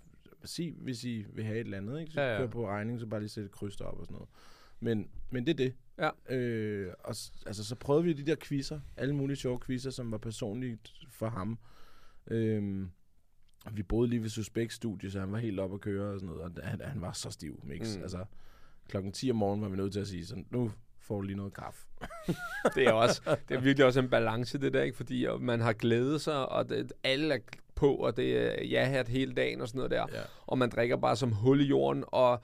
sig, 0.45 0.75
hvis 0.79 1.05
I 1.05 1.27
vil 1.33 1.45
have 1.45 1.57
et 1.57 1.65
eller 1.65 1.79
andet, 1.79 2.01
ikke? 2.01 2.13
Så 2.13 2.21
Ja, 2.21 2.27
ja, 2.27 2.33
ja. 2.33 2.41
ja. 2.41 2.47
kør 2.47 2.51
på 2.51 2.69
regning, 2.69 3.01
så 3.01 3.07
bare 3.07 3.21
lige 3.21 3.29
sætte 3.31 3.47
et 3.47 3.53
kryds 3.53 3.81
op 3.81 3.99
og 3.99 4.05
sådan 4.05 4.15
noget. 4.15 4.29
Men, 4.81 5.11
men 5.31 5.47
det 5.47 5.53
er 5.53 5.57
det. 5.57 5.75
Ja. 5.99 6.35
Øh, 6.37 6.93
og 7.05 7.15
altså, 7.47 7.65
så 7.65 7.75
prøvede 7.75 8.05
vi 8.05 8.13
de 8.13 8.27
der 8.27 8.37
quizzer, 8.43 8.81
alle 8.97 9.15
mulige 9.15 9.37
sjove 9.37 9.61
quizzer, 9.67 9.91
som 9.91 10.13
var 10.13 10.19
personligt 10.19 10.93
for 11.11 11.29
ham. 11.29 11.59
Øhm, 12.27 12.91
vi 13.73 13.83
boede 13.83 14.11
lige 14.11 14.23
ved 14.23 14.29
Suspekt 14.29 14.73
Studie, 14.73 15.11
så 15.11 15.21
han 15.21 15.33
var 15.33 15.39
helt 15.39 15.61
oppe 15.61 15.75
at 15.75 15.81
køre 15.81 16.13
og 16.13 16.21
sådan 16.21 16.35
noget, 16.35 16.59
og 16.59 16.69
han, 16.69 16.81
han 16.85 17.01
var 17.01 17.13
så 17.13 17.31
stiv, 17.31 17.61
Mix. 17.65 17.97
Mm. 17.97 18.03
Altså, 18.03 18.25
klokken 18.89 19.13
10 19.13 19.31
om 19.31 19.37
morgenen 19.37 19.63
var 19.63 19.69
vi 19.69 19.77
nødt 19.77 19.93
til 19.93 20.01
at 20.01 20.07
sige 20.07 20.27
sådan, 20.27 20.47
nu 20.51 20.73
får 21.01 21.15
du 21.15 21.23
lige 21.23 21.37
noget 21.37 21.55
kaffe. 21.55 21.87
det 22.75 22.87
er 22.87 22.93
også 22.93 23.37
det 23.49 23.57
er 23.57 23.61
virkelig 23.61 23.87
også 23.87 24.01
en 24.01 24.11
balance 24.11 24.59
det 24.59 24.73
der, 24.73 24.83
ikke? 24.83 24.97
Fordi 24.97 25.27
man 25.41 25.61
har 25.61 25.73
glædet 25.73 26.21
sig, 26.21 26.49
og 26.49 26.69
det, 26.69 26.93
alle 27.05 27.35
er 27.35 27.39
på, 27.75 27.95
og 27.95 28.17
det 28.17 28.39
er 28.39 28.65
ja-hat 28.65 29.09
hele 29.09 29.35
dagen 29.35 29.61
og 29.61 29.69
sådan 29.69 29.79
noget 29.79 29.91
der. 29.91 30.07
Ja. 30.13 30.23
Og 30.47 30.59
man 30.59 30.71
drikker 30.71 30.97
bare 30.97 31.17
som 31.17 31.33
hul 31.33 31.61
i 31.61 31.65
jorden, 31.65 32.05
og 32.07 32.43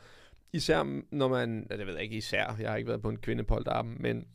især 0.52 1.00
når 1.10 1.28
man, 1.28 1.66
ja, 1.70 1.76
det 1.76 1.86
ved 1.86 1.94
jeg 1.94 2.02
ikke 2.02 2.16
især, 2.16 2.56
jeg 2.60 2.70
har 2.70 2.76
ikke 2.76 2.88
været 2.88 3.02
på 3.02 3.08
en 3.08 3.18
kvindepolterarm, 3.18 3.96
men, 4.00 4.26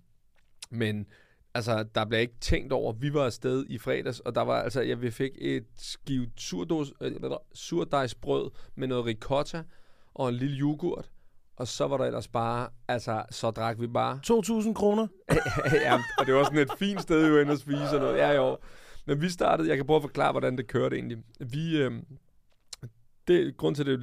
men 0.70 1.08
altså, 1.58 1.86
der 1.96 2.06
bliver 2.06 2.20
ikke 2.20 2.38
tænkt 2.42 2.74
over, 2.74 2.94
vi 2.94 3.14
var 3.14 3.26
afsted 3.26 3.66
i 3.70 3.78
fredags, 3.78 4.20
og 4.20 4.36
der 4.36 4.42
var 4.42 4.62
altså, 4.62 4.82
ja, 4.82 4.94
vi 4.94 5.12
fik 5.12 5.32
et 5.38 5.66
skive 5.78 6.28
surdos, 6.38 6.94
øh, 7.02 7.12
surdejsbrød 7.54 8.52
med 8.76 8.88
noget 8.88 9.06
ricotta 9.06 9.64
og 10.14 10.30
en 10.30 10.36
lille 10.36 10.58
yoghurt, 10.58 11.12
og 11.56 11.68
så 11.68 11.88
var 11.88 11.98
der 11.98 12.06
ellers 12.06 12.28
bare, 12.28 12.70
altså, 12.88 13.24
så 13.32 13.52
drak 13.52 13.80
vi 13.80 13.88
bare 13.88 14.20
2.000 14.68 14.74
kroner? 14.74 15.08
ja, 15.86 16.00
og 16.20 16.26
det 16.26 16.34
var 16.34 16.44
sådan 16.44 16.60
et 16.60 16.72
fint 16.80 17.02
sted 17.02 17.28
jo 17.28 17.40
ind 17.40 17.52
at 17.52 17.60
spise 17.60 17.90
og 17.94 18.00
noget. 18.00 18.18
Ja, 18.18 18.32
jo. 18.32 18.58
Men 19.06 19.22
vi 19.22 19.30
startede, 19.30 19.70
jeg 19.70 19.78
kan 19.78 19.86
prøve 19.86 19.98
at 19.98 20.04
forklare, 20.04 20.32
hvordan 20.32 20.58
det 20.58 20.68
kørte 20.68 20.96
egentlig. 20.96 21.18
Vi, 21.40 21.78
øh, 21.78 21.92
det, 23.28 23.58
grund 23.58 23.76
til, 23.76 23.82
at 23.82 23.88
det 23.88 24.00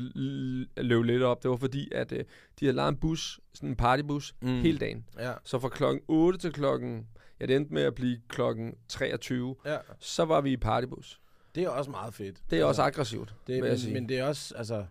løb 0.76 1.02
lidt 1.02 1.22
op, 1.22 1.42
det 1.42 1.50
var 1.50 1.56
fordi, 1.56 1.88
at 1.92 2.12
øh, 2.12 2.24
de 2.60 2.64
havde 2.66 2.76
lejet 2.76 2.92
en 2.92 2.96
bus, 2.96 3.40
sådan 3.54 3.68
en 3.68 3.76
partybus. 3.76 4.34
Mm. 4.42 4.60
hele 4.60 4.78
dagen. 4.78 5.04
Ja. 5.18 5.32
Så 5.44 5.58
fra 5.58 5.68
klokken 5.68 6.02
8 6.08 6.38
til 6.38 6.52
klokken, 6.52 7.06
ja, 7.40 7.46
det 7.46 7.56
endte 7.56 7.74
med 7.74 7.82
at 7.82 7.94
blive 7.94 8.20
klokken 8.28 8.74
23, 8.88 9.56
ja. 9.64 9.78
så 9.98 10.24
var 10.24 10.40
vi 10.40 10.52
i 10.52 10.56
partybus. 10.56 11.20
Det 11.54 11.62
er 11.62 11.68
også 11.68 11.90
meget 11.90 12.14
fedt. 12.14 12.42
Det 12.50 12.60
er 12.60 12.64
også 12.64 12.82
aggressivt, 12.82 13.34
det, 13.46 13.54
jeg 13.54 13.62
men, 13.62 13.78
sige. 13.78 13.94
men 13.94 14.08
det 14.08 14.18
er 14.18 14.24
også, 14.24 14.54
altså... 14.54 14.86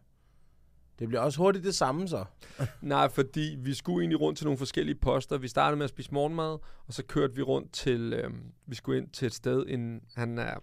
Det 1.00 1.08
bliver 1.08 1.22
også 1.22 1.38
hurtigt 1.38 1.66
det 1.66 1.76
samme 1.76 2.08
så. 2.08 2.26
Nej, 2.82 3.10
fordi 3.10 3.56
vi 3.60 3.74
skulle 3.74 4.02
egentlig 4.04 4.22
rundt 4.22 4.38
til 4.38 4.46
nogle 4.46 4.58
forskellige 4.58 4.96
poster. 4.96 5.38
Vi 5.38 5.48
startede 5.48 5.78
med 5.78 5.84
at 5.84 5.90
spise 5.90 6.14
morgenmad, 6.14 6.58
og 6.88 6.94
så 6.94 7.04
kørte 7.04 7.36
vi 7.36 7.42
rundt 7.42 7.74
til, 7.74 8.14
øh, 8.14 8.32
vi 8.66 8.76
skulle 8.76 8.98
ind 8.98 9.10
til 9.10 9.26
et 9.26 9.34
sted, 9.34 9.66
en, 9.68 10.02
han 10.16 10.38
er 10.38 10.56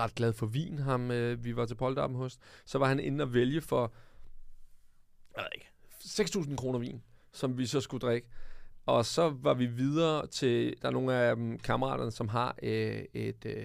ret 0.00 0.14
glad 0.14 0.32
for 0.32 0.46
vin, 0.46 0.78
ham 0.78 1.10
øh, 1.10 1.44
vi 1.44 1.56
var 1.56 1.66
til 1.66 1.74
polterappen 1.74 2.18
hos. 2.18 2.38
Så 2.64 2.78
var 2.78 2.86
han 2.86 3.00
inde 3.00 3.22
og 3.22 3.34
vælge 3.34 3.60
for, 3.60 3.92
jeg 5.36 5.44
ved 5.44 5.50
ikke, 5.54 5.68
6.000 6.00 6.56
kroner 6.56 6.78
vin, 6.78 7.02
som 7.32 7.58
vi 7.58 7.66
så 7.66 7.80
skulle 7.80 8.00
drikke. 8.00 8.28
Og 8.86 9.04
så 9.06 9.34
var 9.42 9.54
vi 9.54 9.66
videre 9.66 10.26
til, 10.26 10.74
der 10.82 10.88
er 10.88 10.92
nogle 10.92 11.14
af 11.14 11.32
um, 11.32 11.58
kammeraterne, 11.58 12.10
som 12.10 12.28
har 12.28 12.56
øh, 12.62 13.02
et, 13.14 13.44
øh, 13.46 13.64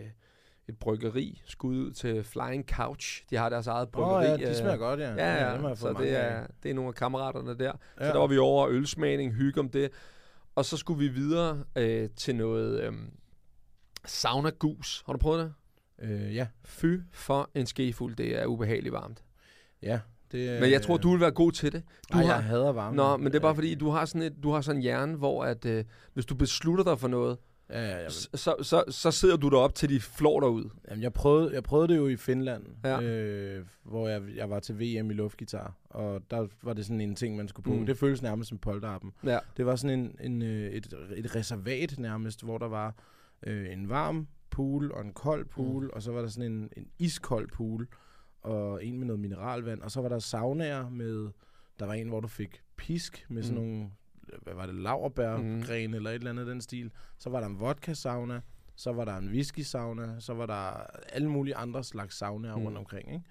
et 0.68 0.80
bryggeri, 0.80 1.42
skud 1.46 1.76
ud 1.78 1.92
til 1.92 2.24
Flying 2.24 2.70
Couch. 2.70 3.24
De 3.30 3.36
har 3.36 3.50
deres 3.50 3.68
eget 3.68 3.86
Åh 3.88 3.92
bryggeri. 3.92 4.34
oh, 4.34 4.42
ja, 4.42 4.46
de 4.46 4.50
øh, 4.52 4.56
smager 4.56 4.78
godt, 4.78 5.00
ja. 5.00 5.10
Ja, 5.14 5.34
ja, 5.34 5.68
jeg 5.68 5.78
så 5.78 5.94
det 5.94 6.06
af. 6.06 6.42
er, 6.42 6.48
det 6.64 6.72
er 6.72 6.76
nogle 6.76 6.88
af 6.88 6.96
kammeraterne 6.96 7.58
der. 7.58 7.66
Ja. 7.66 7.72
Så 7.98 8.04
Ja. 8.06 8.12
der 8.12 8.18
var 8.20 8.28
vi 8.28 8.38
over 8.38 8.68
ølsmagning, 8.70 9.34
hygge 9.34 9.60
om 9.60 9.70
det. 9.70 9.92
Og 10.56 10.66
så 10.66 10.78
skulle 10.78 11.00
vi 11.00 11.08
videre 11.08 11.64
øh, 11.76 12.10
til 12.16 12.36
noget 12.36 12.82
øh, 12.84 12.94
sauna 14.06 14.50
gus. 14.50 15.04
Har 15.06 15.14
du 15.14 15.20
prøvet 15.20 15.40
det? 15.40 15.54
Øh, 16.10 16.36
ja, 16.36 16.48
Fy 16.66 16.96
for 17.12 17.50
en 17.56 17.66
skefuld, 17.66 18.16
det 18.16 18.40
er 18.42 18.46
ubehageligt 18.46 18.94
varmt. 18.94 19.24
ja. 19.82 20.00
Det, 20.32 20.62
Men 20.62 20.72
jeg 20.72 20.82
tror, 20.82 20.98
du 20.98 21.12
vil 21.12 21.20
være 21.20 21.32
god 21.32 21.52
til 21.52 21.72
det. 21.72 21.84
Du 22.14 22.18
Du 22.18 22.18
har, 22.18 22.34
jeg 22.34 22.44
hader 22.44 22.72
varme. 22.72 22.96
Nå, 22.96 23.18
men 23.18 23.26
det 23.28 23.36
er 23.36 23.40
bare 23.40 23.56
fordi, 23.56 23.76
du 23.76 23.90
har 23.90 24.06
sådan, 24.06 24.22
et, 24.22 24.34
du 24.44 24.52
har 24.52 24.62
sådan 24.62 24.78
en 24.78 24.82
hjerne, 24.82 25.18
hvor 25.18 25.44
at, 25.44 25.66
øh, 25.66 25.84
hvis 26.14 26.26
du 26.26 26.36
beslutter 26.36 26.84
dig 26.84 27.00
for 27.00 27.08
noget, 27.08 27.38
Ja, 27.70 28.02
ja, 28.02 28.10
så, 28.10 28.56
så, 28.62 28.84
så 28.90 29.12
sidder 29.12 29.38
du 29.38 29.50
derop 29.50 29.76
til 29.76 29.90
de 29.90 30.00
flår 30.00 30.40
dig 30.40 30.50
ud. 30.50 30.70
Jamen, 30.90 31.04
jeg 31.04 31.14
prøvede, 31.14 31.54
jeg 31.54 31.64
prøvede 31.64 31.88
det 31.88 31.98
jo 31.98 32.08
i 32.08 32.16
Finland, 32.16 32.66
Ja. 32.84 33.02
øh, 33.02 33.66
hvor 33.84 34.08
jeg, 34.08 34.22
jeg 34.36 34.50
var 34.50 34.60
til 34.60 34.76
VM 34.76 35.12
i 35.12 35.14
luftgitar, 35.14 35.74
og 35.90 36.22
der 36.32 36.48
var 36.64 36.74
det 36.74 36.86
sådan 36.86 37.02
en 37.02 37.16
ting, 37.16 37.36
man 37.38 37.48
skulle 37.48 37.64
på. 37.64 37.74
Mm. 37.74 37.80
Mm. 37.80 37.86
Det 37.86 37.98
føles 37.98 38.22
nærmest 38.22 38.50
som 38.50 38.58
polterappen. 38.58 39.12
Ja. 39.26 39.40
Det 39.58 39.66
var 39.66 39.76
sådan 39.76 40.00
en, 40.00 40.32
en, 40.32 40.42
øh, 40.42 40.72
et, 40.72 40.94
et 41.16 41.36
reservat 41.36 41.96
nærmest, 42.00 42.44
hvor 42.44 42.58
der 42.58 42.68
var 42.68 42.96
øh, 43.48 43.74
en 43.74 43.90
varm 43.90 44.28
pool 44.50 44.92
og 44.92 45.02
en 45.02 45.14
kold 45.14 45.46
pool, 45.46 45.84
mm. 45.84 45.90
og 45.94 46.02
så 46.02 46.12
var 46.12 46.22
der 46.22 46.28
sådan 46.28 46.52
en, 46.52 46.70
en 46.78 46.88
iskold 47.00 47.50
pool, 47.52 47.88
og 48.48 48.86
en 48.86 48.98
med 48.98 49.06
noget 49.08 49.20
mineralvand, 49.20 49.82
og 49.82 49.92
så 49.92 50.02
var 50.02 50.10
der 50.10 50.20
saunaer 50.20 50.90
med, 50.90 51.30
der 51.80 51.86
var 51.86 51.94
en, 51.94 52.08
hvor 52.08 52.20
du 52.20 52.28
fik 52.28 52.62
pisk 52.78 53.26
med 53.30 53.44
sådan 53.44 53.62
Mm. 53.64 53.68
nogle, 53.68 53.90
hvad 54.44 54.54
var 54.54 54.66
det, 54.66 54.76
laurbærgrene 54.76 55.88
Mm. 55.88 55.94
eller 55.94 56.10
et 56.10 56.14
eller 56.16 56.30
andet 56.30 56.48
den 56.48 56.62
stil. 56.62 56.92
Så 57.18 57.30
var 57.30 57.40
der 57.40 57.48
en 57.48 57.60
vodka-sauna, 57.60 58.42
så 58.76 58.94
var 58.94 59.06
der 59.06 59.18
en 59.18 59.28
whisky-sauna, 59.30 60.16
så 60.20 60.34
var 60.34 60.46
der 60.46 60.84
alle 61.14 61.30
mulige 61.30 61.56
andre 61.56 61.84
slags 61.84 62.18
saunaer 62.18 62.56
Mm. 62.58 62.64
rundt 62.64 62.78
omkring, 62.78 63.14
ikke? 63.14 63.26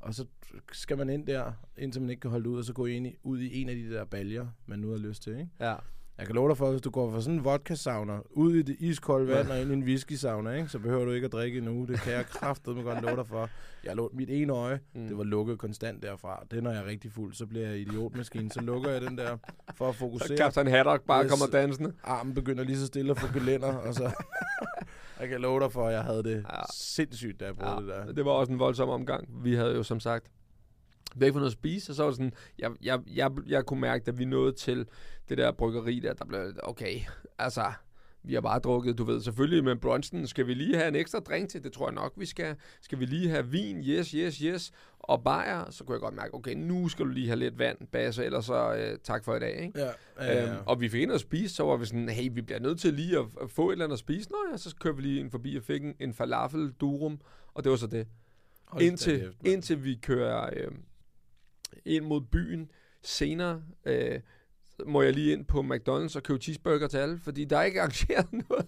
Og 0.00 0.14
så 0.14 0.26
skal 0.72 0.98
man 0.98 1.10
ind 1.10 1.26
der, 1.26 1.52
indtil 1.78 2.00
man 2.02 2.10
ikke 2.10 2.20
kan 2.20 2.30
holde 2.30 2.48
ud, 2.48 2.58
og 2.58 2.64
så 2.64 2.72
gå 2.72 2.86
ind 2.86 3.06
i, 3.06 3.16
ud 3.22 3.38
i 3.40 3.60
en 3.62 3.68
af 3.68 3.74
de 3.74 3.90
der 3.90 4.04
baljer, 4.04 4.46
man 4.66 4.78
nu 4.78 4.90
har 4.90 4.98
lyst 4.98 5.22
til, 5.22 5.32
ikke? 5.32 5.48
Ja. 5.60 5.74
Jeg 6.18 6.26
kan 6.26 6.34
love 6.34 6.48
dig 6.48 6.56
for, 6.56 6.66
at 6.66 6.72
hvis 6.72 6.82
du 6.82 6.90
går 6.90 7.10
fra 7.10 7.20
sådan 7.20 7.34
en 7.38 7.44
vodka-sauna, 7.44 8.18
ud 8.30 8.54
i 8.54 8.62
det 8.62 8.76
iskolde 8.78 9.28
vand 9.34 9.48
og 9.50 9.60
ind 9.60 9.70
i 9.70 9.74
en 9.74 9.82
whisky-sauna, 9.82 10.50
ikke? 10.50 10.68
så 10.68 10.78
behøver 10.78 11.04
du 11.04 11.10
ikke 11.12 11.24
at 11.24 11.32
drikke 11.32 11.58
endnu. 11.58 11.84
Det 11.84 12.00
kan 12.00 12.12
jeg 12.12 12.26
kraftedeme 12.26 12.82
godt 12.82 13.02
love 13.02 13.16
dig 13.16 13.26
for. 13.26 13.48
Jeg 13.84 13.96
lå, 13.96 14.10
mit 14.14 14.30
ene 14.30 14.52
øje, 14.52 14.80
Mm. 14.94 15.08
det 15.08 15.18
var 15.18 15.24
lukket 15.24 15.58
konstant 15.58 16.02
derfra. 16.02 16.44
Det 16.50 16.62
når 16.62 16.70
jeg 16.70 16.80
er 16.80 16.86
rigtig 16.86 17.12
fuld, 17.12 17.34
så 17.34 17.46
bliver 17.46 17.68
jeg 17.68 17.78
idiotmaskine. 17.78 18.50
Så 18.52 18.60
lukker 18.60 18.90
jeg 18.90 19.00
den 19.00 19.18
der 19.18 19.36
for 19.74 19.88
at 19.88 19.94
Så 19.94 19.98
fokusere. 19.98 20.36
Captain 20.38 20.66
Haddock 20.66 21.02
bare 21.06 21.28
kommer 21.28 21.46
dansende. 21.52 21.92
Armen 22.04 22.34
begynder 22.34 22.64
lige 22.64 22.78
så 22.78 22.86
stille 22.86 23.10
at 23.10 23.18
få 23.18 23.32
gelænder, 23.32 23.72
og 23.74 23.94
så... 23.94 24.10
jeg 25.20 25.28
kan 25.28 25.40
love 25.40 25.60
dig 25.60 25.72
for, 25.72 25.86
at 25.86 25.94
jeg 25.94 26.02
havde 26.02 26.22
det 26.22 26.30
Ja. 26.50 26.56
ja. 26.56 26.62
sindssygt, 26.74 27.40
da 27.40 27.44
jeg 27.44 27.54
brugte 27.54 27.70
ja. 27.94 27.98
det 27.98 28.06
der. 28.06 28.12
det 28.12 28.24
var 28.24 28.30
også 28.30 28.52
en 28.52 28.58
voldsom 28.58 28.88
omgang. 28.88 29.28
Vi 29.44 29.54
havde 29.54 29.74
jo 29.74 29.82
som 29.82 30.00
sagt 30.00 30.26
væk 31.16 31.32
fra 31.32 31.38
noget 31.38 31.50
at 31.50 31.52
spise, 31.52 31.92
og 31.92 31.96
så 31.96 32.02
var 32.02 32.10
det 32.10 32.16
sådan, 32.16 32.32
jeg, 32.58 32.70
jeg, 32.82 33.00
jeg, 33.14 33.30
jeg 33.46 33.66
kunne 33.66 33.80
mærke, 33.80 34.04
da 34.04 34.10
vi 34.10 34.24
nåede 34.24 34.52
til 34.52 34.86
det 35.28 35.38
der 35.38 35.52
bryggeri 35.52 36.00
der, 36.00 36.12
der 36.12 36.24
blev, 36.24 36.52
okay, 36.62 37.00
altså, 37.38 37.72
vi 38.24 38.34
har 38.34 38.40
bare 38.40 38.58
drukket, 38.58 38.98
du 38.98 39.04
ved, 39.04 39.20
selvfølgelig 39.20 39.64
med 39.64 39.76
brunchen, 39.76 40.26
skal 40.26 40.46
vi 40.46 40.54
lige 40.54 40.76
have 40.76 40.88
en 40.88 40.96
ekstra 40.96 41.20
drink 41.20 41.48
til, 41.48 41.64
det 41.64 41.72
tror 41.72 41.88
jeg 41.88 41.94
nok, 41.94 42.12
vi 42.16 42.26
skal. 42.26 42.56
Skal 42.82 42.98
vi 42.98 43.04
lige 43.04 43.28
have 43.28 43.46
vin, 43.46 43.84
yes, 43.84 44.10
yes, 44.10 44.38
yes, 44.38 44.72
og 44.98 45.24
bajer, 45.24 45.70
så 45.70 45.84
kunne 45.84 45.94
jeg 45.94 46.00
godt 46.00 46.14
mærke, 46.14 46.34
okay, 46.34 46.54
nu 46.54 46.88
skal 46.88 47.04
du 47.04 47.10
lige 47.10 47.26
have 47.26 47.38
lidt 47.38 47.58
vand, 47.58 47.78
basse, 47.92 48.24
ellers 48.24 48.44
så 48.44 48.74
øh, 48.74 48.98
tak 49.04 49.24
for 49.24 49.36
i 49.36 49.40
dag, 49.40 49.62
ikke? 49.62 49.80
Ja, 49.80 49.90
ja, 50.20 50.32
ja. 50.32 50.52
Øhm, 50.52 50.62
og 50.66 50.80
vi 50.80 50.88
fik 50.88 51.02
ind 51.02 51.10
og 51.10 51.20
spise, 51.20 51.54
så 51.54 51.64
var 51.64 51.76
vi 51.76 51.86
sådan, 51.86 52.08
hey, 52.08 52.28
vi 52.32 52.42
bliver 52.42 52.60
nødt 52.60 52.80
til 52.80 52.94
lige 52.94 53.18
at, 53.18 53.24
at 53.42 53.50
få 53.50 53.68
et 53.68 53.72
eller 53.72 53.84
andet 53.84 53.94
at 53.94 53.98
spise. 53.98 54.30
Nå 54.30 54.36
ja, 54.52 54.56
så 54.56 54.76
kører 54.80 54.94
vi 54.94 55.02
lige 55.02 55.20
ind 55.20 55.30
forbi 55.30 55.56
og 55.56 55.62
fik 55.62 55.84
en, 55.84 55.94
en 56.00 56.14
falafel 56.14 56.72
durum, 56.80 57.20
og 57.54 57.64
det 57.64 57.70
var 57.70 57.76
så 57.76 57.86
det. 57.86 58.06
Hold 58.64 58.82
Indtil, 58.82 59.20
kæft, 59.20 59.36
indtil 59.44 59.84
vi 59.84 59.94
kører 59.94 60.50
øh, 60.52 60.70
ind 61.84 62.04
mod 62.04 62.20
byen 62.20 62.70
senere, 63.02 63.62
øh, 63.86 64.20
må 64.86 65.02
jeg 65.02 65.12
lige 65.12 65.32
ind 65.32 65.44
på 65.44 65.60
McDonald's 65.60 66.16
og 66.16 66.22
købe 66.22 66.38
cheeseburger 66.40 66.86
til 66.88 66.96
alle, 66.98 67.18
fordi 67.18 67.44
der 67.44 67.58
er 67.58 67.62
ikke 67.62 67.80
arrangeret 67.80 68.26
noget. 68.48 68.66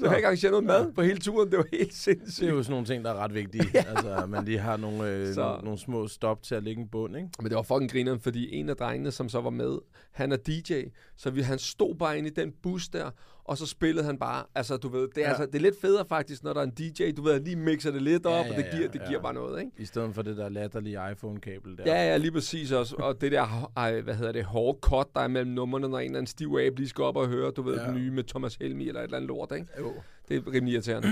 Der 0.00 0.10
er 0.10 0.16
ikke 0.16 0.26
arrangeret 0.26 0.50
noget 0.52 0.64
mad 0.66 0.92
på 0.92 1.02
hele 1.02 1.18
turen. 1.18 1.50
Det 1.50 1.58
var 1.58 1.66
helt 1.72 1.88
Det 1.88 1.96
sindssygt. 1.96 2.48
er 2.48 2.52
jo 2.54 2.62
sådan 2.62 2.70
nogle 2.72 2.86
ting, 2.86 3.04
der 3.04 3.10
er 3.10 3.14
ret 3.16 3.34
vigtige. 3.34 3.64
ja. 3.74 3.84
Altså, 3.88 4.26
man 4.26 4.44
lige 4.44 4.58
har 4.58 4.76
nogle, 4.76 5.10
øh, 5.10 5.34
Så- 5.34 5.40
nogle, 5.40 5.64
nogle 5.64 5.78
små 5.78 6.08
stop 6.08 6.42
til 6.42 6.54
at 6.54 6.62
lægge 6.62 6.82
en 6.82 6.88
bund, 6.88 7.16
ikke? 7.16 7.28
Men 7.40 7.48
det 7.48 7.56
var 7.56 7.62
fucking 7.62 7.90
grineren, 7.90 8.20
fordi 8.20 8.54
en 8.54 8.68
af 8.68 8.76
drengene, 8.76 9.10
som 9.10 9.28
så 9.28 9.40
var 9.40 9.50
med, 9.50 9.78
han 10.12 10.32
er 10.32 10.36
DJ, 10.36 10.82
så 11.16 11.30
vi, 11.30 11.40
han 11.42 11.58
stod 11.58 11.94
bare 11.94 12.18
inde 12.18 12.28
i 12.28 12.32
den 12.32 12.52
bus 12.62 12.88
der, 12.88 13.10
og 13.52 13.58
så 13.58 13.66
spillede 13.66 14.04
han 14.04 14.18
bare, 14.18 14.44
altså 14.54 14.76
du 14.76 14.88
ved, 14.88 15.00
det 15.00 15.16
er, 15.16 15.20
ja. 15.20 15.22
Ja. 15.26 15.28
altså, 15.28 15.46
det 15.46 15.54
er 15.54 15.60
lidt 15.60 15.80
federe 15.80 16.04
faktisk, 16.08 16.44
når 16.44 16.52
der 16.52 16.60
er 16.60 16.64
en 16.64 16.70
DJ, 16.70 17.10
du 17.16 17.22
ved, 17.22 17.40
lige 17.40 17.56
mixer 17.56 17.90
det 17.90 18.02
lidt 18.02 18.26
op, 18.26 18.32
Ja, 18.32 18.50
og 18.50 18.56
ja, 18.56 18.62
det 18.62 18.70
giver, 18.70 18.82
ja, 18.82 18.88
det 18.92 19.00
ja. 19.00 19.08
giver 19.08 19.20
bare 19.22 19.34
noget, 19.34 19.60
ikke? 19.60 19.72
I 19.78 19.84
stedet 19.84 20.14
for 20.14 20.22
det 20.22 20.36
der 20.36 20.48
latterlige 20.48 20.98
iPhone-kabel 21.12 21.76
der. 21.76 21.82
Ja, 21.86 22.10
ja, 22.10 22.16
lige 22.16 22.32
præcis 22.32 22.72
også. 22.72 22.96
Og 22.96 23.20
det 23.20 23.32
der, 23.32 23.70
ej, 23.76 24.00
hvad 24.00 24.14
hedder 24.14 24.32
det, 24.32 24.44
hårde 24.44 24.78
cut, 24.82 25.06
der 25.14 25.20
er 25.20 25.28
mellem 25.28 25.50
numrene, 25.52 25.88
når 25.88 25.98
en 25.98 26.04
eller 26.04 26.18
anden 26.18 26.26
stiv 26.26 26.58
ab 26.66 26.78
lige 26.78 26.88
skal 26.88 27.04
op 27.04 27.16
og 27.16 27.28
høre, 27.28 27.50
du 27.50 27.62
ved, 27.62 27.74
ja. 27.74 27.80
Ja. 27.80 27.86
den 27.86 27.96
nye 27.96 28.10
med 28.10 28.24
Thomas 28.24 28.54
Helmi 28.60 28.88
eller 28.88 29.00
et 29.00 29.04
eller 29.04 29.16
andet 29.16 29.28
lort, 29.28 29.52
ikke? 29.54 29.66
Jo. 29.78 29.92
Det 30.28 30.36
er 30.36 30.52
rimelig 30.52 30.72
irriterende. 30.74 31.08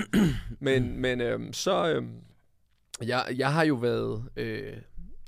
men 0.59 1.01
men 1.01 1.21
øhm, 1.21 1.53
så, 1.53 1.93
øhm, 1.93 2.09
jeg, 3.03 3.25
jeg 3.37 3.53
har 3.53 3.63
jo 3.65 3.75
været, 3.75 4.23
øh, 4.35 4.73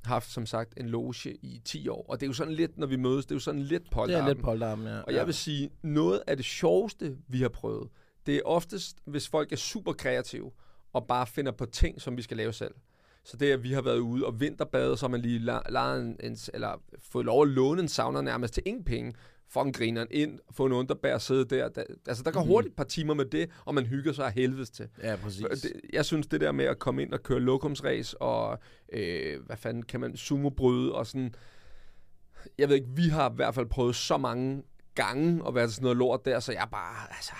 haft 0.05 0.31
som 0.31 0.45
sagt 0.45 0.73
en 0.77 0.89
loge 0.89 1.33
i 1.41 1.61
10 1.65 1.87
år, 1.87 2.05
og 2.09 2.19
det 2.19 2.25
er 2.25 2.27
jo 2.27 2.33
sådan 2.33 2.53
lidt, 2.53 2.77
når 2.77 2.87
vi 2.87 2.95
mødes, 2.95 3.25
det 3.25 3.31
er 3.31 3.35
jo 3.35 3.39
sådan 3.39 3.61
lidt 3.61 3.83
Det 3.83 3.91
polterappen. 3.91 4.29
er 4.29 4.33
lidt 4.33 4.43
polterarmen, 4.43 4.87
ja. 4.87 5.01
Og 5.01 5.13
jeg 5.13 5.25
vil 5.25 5.33
sige, 5.33 5.69
noget 5.83 6.21
af 6.27 6.37
det 6.37 6.45
sjoveste, 6.45 7.17
vi 7.27 7.41
har 7.41 7.49
prøvet, 7.49 7.89
det 8.25 8.35
er 8.35 8.41
oftest, 8.45 8.97
hvis 9.05 9.27
folk 9.27 9.51
er 9.51 9.55
super 9.55 9.93
kreative, 9.93 10.51
og 10.93 11.07
bare 11.07 11.27
finder 11.27 11.51
på 11.51 11.65
ting, 11.65 12.01
som 12.01 12.17
vi 12.17 12.21
skal 12.21 12.37
lave 12.37 12.53
selv. 12.53 12.73
Så 13.23 13.37
det 13.37 13.49
er, 13.49 13.53
at 13.53 13.63
vi 13.63 13.71
har 13.73 13.81
været 13.81 13.97
ude 13.99 14.25
og 14.25 14.39
vinterbadet, 14.39 14.99
så 14.99 15.05
har 15.05 15.11
man 15.11 15.21
lige 15.21 15.39
lejet 15.69 16.01
en, 16.01 16.17
en, 16.23 16.37
eller 16.53 16.81
fået 16.99 17.25
lov 17.25 17.41
at 17.41 17.47
låne 17.47 17.81
en 17.81 17.87
sauna 17.87 18.21
nærmest 18.21 18.53
til 18.53 18.63
ingen 18.65 18.83
penge, 18.83 19.13
fucking 19.49 19.75
grineren 19.75 20.07
ind, 20.11 20.39
få 20.51 20.65
en 20.65 20.71
underbær 20.71 21.17
sidde 21.17 21.45
der. 21.55 21.69
der 21.69 21.83
altså, 22.07 22.23
der 22.23 22.31
går 22.31 22.39
Mhm. 22.41 22.47
hurtigt 22.49 22.71
et 22.71 22.75
par 22.75 22.83
timer 22.83 23.13
med 23.13 23.25
det, 23.25 23.49
og 23.65 23.75
man 23.75 23.85
hygger 23.85 24.13
sig 24.13 24.25
af 24.25 24.33
helvedes 24.33 24.69
til. 24.69 24.87
Ja, 25.03 25.15
præcis. 25.15 25.45
Jeg 25.93 26.05
synes, 26.05 26.27
det 26.27 26.41
der 26.41 26.51
med 26.51 26.65
at 26.65 26.79
komme 26.79 27.01
ind 27.01 27.13
og 27.13 27.23
køre 27.23 27.39
lokumsræs, 27.39 28.15
og 28.19 28.59
øh, 28.93 29.45
hvad 29.45 29.57
fanden 29.57 29.83
kan 29.83 29.99
man, 29.99 30.17
sumobryde, 30.17 30.93
og 30.95 31.07
sådan, 31.07 31.33
jeg 32.57 32.69
ved 32.69 32.75
ikke, 32.75 32.89
vi 32.95 33.07
har 33.07 33.29
i 33.29 33.33
hvert 33.35 33.55
fald 33.55 33.65
prøvet 33.65 33.95
så 33.95 34.17
mange 34.17 34.63
gange 34.95 35.47
at 35.47 35.55
være 35.55 35.67
til 35.67 35.73
sådan 35.73 35.83
noget 35.83 35.97
lort 35.97 36.25
der, 36.25 36.39
så 36.39 36.51
jeg 36.51 36.67
bare, 36.71 36.95
altså, 37.15 37.33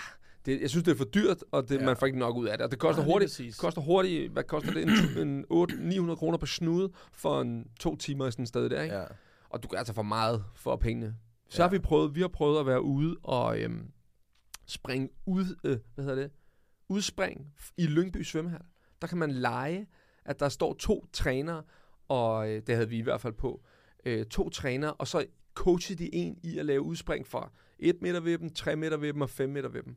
det, 0.45 0.61
jeg 0.61 0.69
synes, 0.69 0.83
det 0.83 0.91
er 0.91 0.97
for 0.97 1.05
dyrt, 1.05 1.37
og 1.51 1.69
det, 1.69 1.75
ja. 1.75 1.79
Ja. 1.79 1.85
man 1.85 1.97
får 1.97 2.05
ikke 2.05 2.19
nok 2.19 2.37
ud 2.37 2.47
af 2.47 2.57
det. 2.57 2.65
Og 2.65 2.71
det 2.71 2.79
koster 2.79 3.03
lige 3.03 3.11
hurtigt, 3.13 3.57
koster 3.57 3.81
hurtigt, 3.81 4.31
hvad 4.31 4.43
koster 4.43 4.71
det? 4.73 4.83
En, 5.17 5.27
en 5.27 5.45
8, 5.49 5.75
900 5.79 6.17
kroner 6.17 6.37
på 6.37 6.45
snude 6.45 6.91
for 7.13 7.41
en 7.41 7.67
to 7.79 7.95
timer 7.95 8.27
i 8.27 8.31
sådan 8.31 8.43
et 8.43 8.49
sted 8.49 8.69
der, 8.69 8.81
ikke? 8.81 8.95
Ja. 8.95 9.03
Og 9.49 9.63
du 9.63 9.67
kan 9.67 9.77
altså 9.77 9.93
få 9.93 10.01
meget 10.01 10.43
for 10.55 10.75
pengene. 10.75 11.15
Så 11.53 11.61
Ja. 11.61 11.67
har 11.67 11.71
vi 11.71 11.79
prøvet, 11.79 12.15
vi 12.15 12.21
har 12.21 12.27
prøvet 12.27 12.59
at 12.59 12.65
være 12.65 12.81
ude 12.81 13.17
og 13.23 13.59
øhm, 13.59 13.91
springe 14.65 15.09
ud, 15.25 15.55
øh, 15.63 15.77
hvad 15.95 16.05
hedder 16.05 16.21
det? 16.21 16.31
Udspring 16.89 17.53
i 17.77 17.85
Lyngby 17.87 18.23
svømmehal. 18.23 18.61
Der 19.01 19.07
kan 19.07 19.17
man 19.17 19.31
lege, 19.31 19.87
at 20.25 20.39
der 20.39 20.49
står 20.49 20.73
to 20.73 21.05
trænere, 21.13 21.63
og 22.07 22.49
øh, 22.49 22.61
det 22.67 22.75
havde 22.75 22.89
vi 22.89 22.97
i 22.97 23.01
hvert 23.01 23.21
fald 23.21 23.33
på, 23.33 23.61
øh, 24.05 24.25
to 24.25 24.49
trænere, 24.49 24.93
og 24.93 25.07
så 25.07 25.25
coachede 25.53 26.03
de 26.03 26.15
en 26.15 26.39
i 26.43 26.57
at 26.57 26.65
lave 26.65 26.81
udspring 26.81 27.27
fra 27.27 27.51
1 27.79 28.01
meter 28.01 28.19
ved 28.19 28.37
dem, 28.37 28.49
3 28.53 28.75
meter 28.75 28.97
ved 28.97 29.13
dem 29.13 29.21
og 29.21 29.29
5 29.29 29.49
meter 29.49 29.69
ved 29.69 29.83
dem. 29.83 29.95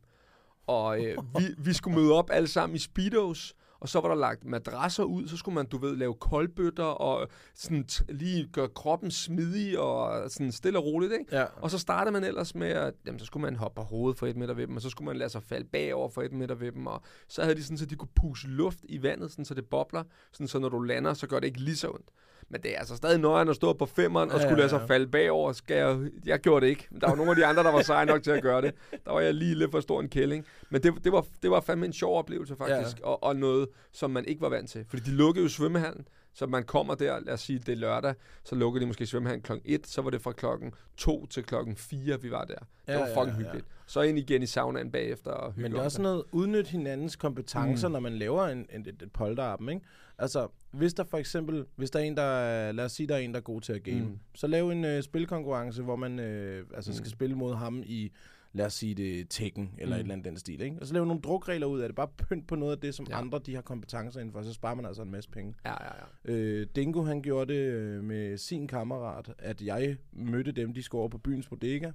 Og 0.67 1.05
øh, 1.05 1.17
vi, 1.39 1.43
vi 1.57 1.73
skulle 1.73 1.97
møde 1.99 2.13
op 2.13 2.29
alle 2.31 2.47
sammen 2.47 2.75
i 2.75 2.79
speedos, 2.79 3.55
og 3.79 3.89
så 3.89 3.99
var 3.99 4.07
der 4.07 4.15
lagt 4.15 4.45
madrasser 4.45 5.03
ud, 5.03 5.27
så 5.27 5.37
skulle 5.37 5.55
man, 5.55 5.65
du 5.65 5.77
ved, 5.77 5.95
lave 5.95 6.13
koldbøtter 6.13 6.83
og 6.83 7.27
sådan 7.55 7.85
lige 8.09 8.49
gøre 8.53 8.69
kroppen 8.69 9.11
smidig 9.11 9.79
og 9.79 10.31
sådan 10.31 10.51
stille 10.51 10.79
og 10.79 10.85
roligt, 10.85 11.13
ikke? 11.13 11.37
Ja. 11.37 11.45
Og 11.55 11.71
så 11.71 11.77
startede 11.77 12.11
man 12.11 12.23
ellers 12.23 12.55
med, 12.55 12.67
at 12.67 12.93
jamen, 13.05 13.19
så 13.19 13.25
skulle 13.25 13.41
man 13.41 13.55
hoppe 13.55 13.75
på 13.75 13.81
hovedet 13.81 14.19
for 14.19 14.27
et 14.27 14.37
meter 14.37 14.53
ved 14.53 14.67
dem, 14.67 14.75
og 14.75 14.81
så 14.81 14.89
skulle 14.89 15.05
man 15.05 15.17
lade 15.17 15.29
sig 15.29 15.43
falde 15.43 15.67
bagover 15.67 16.09
for 16.09 16.21
et 16.21 16.31
meter 16.31 16.55
ved 16.55 16.71
dem, 16.71 16.87
og 16.87 17.01
så 17.27 17.41
havde 17.41 17.55
de 17.55 17.63
sådan, 17.63 17.77
så 17.77 17.85
de 17.85 17.95
kunne 17.95 18.09
puse 18.15 18.47
luft 18.47 18.79
i 18.83 19.03
vandet, 19.03 19.31
sådan, 19.31 19.45
så 19.45 19.53
det 19.53 19.65
bobler, 19.65 20.03
sådan, 20.31 20.47
så 20.47 20.59
når 20.59 20.69
du 20.69 20.79
lander, 20.79 21.13
så 21.13 21.27
gør 21.27 21.39
det 21.39 21.47
ikke 21.47 21.61
lige 21.61 21.75
så 21.75 21.89
ondt. 21.89 22.09
Men 22.49 22.61
det 22.61 22.73
er 22.75 22.79
altså 22.79 22.95
stadig 22.95 23.19
nøjeren 23.19 23.49
at 23.49 23.55
stå 23.55 23.73
på 23.73 23.85
femmeren 23.85 24.31
og 24.31 24.35
Ja, 24.37 24.41
skulle 24.41 24.55
ja, 24.55 24.59
lade 24.59 24.69
sig 24.69 24.79
ja. 24.79 24.85
falde 24.85 25.07
bagover. 25.07 25.51
Skal 25.51 25.77
jeg, 25.77 25.97
jeg 26.25 26.39
gjorde 26.39 26.65
det 26.65 26.69
ikke. 26.69 26.87
Der 27.01 27.07
var 27.09 27.15
nogle 27.15 27.31
af 27.31 27.35
de 27.37 27.45
andre, 27.45 27.63
der 27.63 27.71
var 27.71 27.81
seje 27.81 28.05
nok 28.05 28.23
til 28.23 28.31
at 28.31 28.43
gøre 28.43 28.61
det. 28.61 28.73
Der 29.05 29.11
var 29.11 29.19
jeg 29.19 29.33
lige 29.33 29.55
lidt 29.55 29.71
for 29.71 29.79
stor 29.79 29.99
en 30.01 30.09
kælling. 30.09 30.45
Men 30.69 30.83
det, 30.83 30.93
det, 31.03 31.11
var, 31.11 31.25
det 31.41 31.51
var 31.51 31.61
fandme 31.61 31.85
en 31.85 31.93
sjov 31.93 32.17
oplevelse 32.17 32.55
faktisk, 32.55 32.99
og, 33.03 33.23
og 33.23 33.35
noget, 33.35 33.67
som 33.93 34.11
man 34.11 34.25
ikke 34.25 34.41
var 34.41 34.49
vant 34.49 34.69
til. 34.69 34.85
Fordi 34.89 35.03
de 35.03 35.11
lukkede 35.11 35.43
jo 35.43 35.49
svømmehallen, 35.49 36.07
så 36.37 36.47
man 36.47 36.63
kommer 36.63 36.95
der, 36.95 37.19
lad 37.19 37.33
os 37.33 37.41
sige, 37.41 37.59
det 37.59 37.69
er 37.69 37.75
lørdag, 37.75 38.13
så 38.43 38.55
lukkede 38.55 38.81
de 38.81 38.87
måske 38.87 39.05
svømmehallen 39.05 39.41
klokken 39.41 39.71
1, 39.73 39.87
så 39.87 40.01
var 40.01 40.09
det 40.09 40.21
fra 40.21 40.31
klokken 40.31 40.73
2 40.97 41.25
til 41.25 41.43
klokken 41.43 41.75
4, 41.75 42.21
vi 42.21 42.31
var 42.31 42.43
der. 42.45 42.55
Det 42.55 42.65
Ja, 42.87 42.99
var 42.99 43.07
ja, 43.07 43.21
fucking 43.21 43.37
ja. 43.37 43.43
hyggeligt. 43.43 43.65
Så 43.85 44.01
ind 44.01 44.19
igen 44.19 44.43
i 44.43 44.45
saunaen 44.45 44.91
bagefter 44.91 45.31
og 45.31 45.53
Men 45.57 45.71
det 45.71 45.79
er 45.79 45.83
også 45.83 46.01
noget, 46.01 46.23
udnyt 46.31 46.67
hinandens 46.67 47.15
kompetencer, 47.15 47.87
Mm. 47.87 47.91
når 47.91 47.99
man 47.99 48.13
laver 48.13 48.45
en, 48.47 48.65
en, 48.73 48.81
et, 48.81 49.01
et 49.01 49.11
polterappen, 49.13 49.69
ikke? 49.69 49.81
Altså, 50.19 50.47
hvis 50.71 50.93
der 50.93 51.03
for 51.03 51.17
eksempel, 51.17 51.65
hvis 51.75 51.89
der 51.91 51.99
er 51.99 52.03
en, 52.03 52.17
der, 52.17 52.21
er- 52.23 52.71
lad 52.71 52.85
os 52.85 52.91
sige, 52.91 53.07
der 53.07 53.15
er 53.15 53.19
en, 53.19 53.31
der 53.31 53.37
er 53.37 53.41
god 53.43 53.61
til 53.61 53.73
at 53.73 53.83
game, 53.83 53.99
mm. 54.01 54.19
så 54.35 54.47
lav 54.47 54.69
en 54.69 54.85
øh, 54.85 55.03
spilkonkurrence, 55.03 55.83
hvor 55.83 55.95
man 55.95 56.19
øh, 56.19 56.65
altså 56.75 56.91
Mm. 56.91 56.95
skal 56.95 57.09
spille 57.11 57.35
mod 57.35 57.55
ham 57.55 57.83
i, 57.85 58.11
lad 58.57 58.65
os 58.65 58.73
sige 58.73 58.95
det, 58.95 59.29
Tekken, 59.29 59.73
eller 59.77 59.95
Mm. 59.95 59.99
et 59.99 60.03
eller 60.03 60.13
andet 60.13 60.25
den 60.25 60.37
stil, 60.37 60.61
ikke? 60.61 60.77
Og 60.81 60.87
så 60.87 60.93
lave 60.93 61.05
nogle 61.05 61.21
drukregler 61.21 61.67
ud 61.67 61.79
af 61.79 61.89
det. 61.89 61.95
Bare 61.95 62.07
pynt 62.17 62.47
på 62.47 62.55
noget 62.55 62.71
af 62.71 62.77
det, 62.81 62.95
som 62.95 63.05
Ja. 63.09 63.17
andre 63.17 63.39
de 63.45 63.55
har 63.55 63.61
kompetencer 63.61 64.19
indenfor, 64.19 64.41
så 64.41 64.53
sparer 64.53 64.75
man 64.75 64.85
altså 64.85 65.01
en 65.01 65.11
masse 65.11 65.29
penge. 65.29 65.55
Ja, 65.65 65.71
ja, 65.83 65.91
ja. 66.25 66.31
Øh, 66.33 66.67
Dingo, 66.75 67.03
han 67.03 67.21
gjorde 67.21 67.53
det 67.53 67.59
øh, 67.59 68.03
med 68.03 68.37
sin 68.37 68.67
kammerat, 68.67 69.33
at 69.39 69.61
jeg 69.61 69.97
mødte 70.11 70.51
dem, 70.51 70.73
de 70.73 70.83
skulle 70.83 70.99
over 70.99 71.09
på 71.09 71.17
byens 71.17 71.47
bodega. 71.47 71.91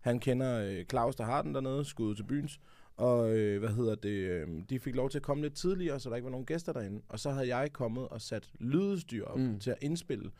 Han 0.00 0.20
kender 0.20 0.64
øh, 0.64 0.84
Claus, 0.84 1.16
der 1.16 1.24
har 1.24 1.42
den 1.42 1.54
dernede, 1.54 1.84
skud 1.84 2.14
til 2.14 2.24
byens. 2.24 2.60
Og 2.96 3.36
øh, 3.36 3.58
hvad 3.58 3.68
hedder 3.70 3.94
det, 3.94 4.08
øh, 4.08 4.48
de 4.70 4.78
fik 4.78 4.94
lov 4.94 5.10
til 5.10 5.18
at 5.18 5.22
komme 5.22 5.42
lidt 5.42 5.54
tidligere, 5.54 6.00
så 6.00 6.10
der 6.10 6.16
ikke 6.16 6.24
var 6.24 6.30
nogen 6.30 6.46
gæster 6.46 6.72
derinde. 6.72 7.02
Og 7.08 7.20
så 7.20 7.30
havde 7.30 7.56
jeg 7.56 7.72
kommet 7.72 8.08
og 8.08 8.20
sat 8.20 8.50
lydstyr 8.60 9.24
op 9.24 9.38
mm. 9.38 9.58
til 9.60 9.70
at 9.70 9.76
indspille. 9.80 10.30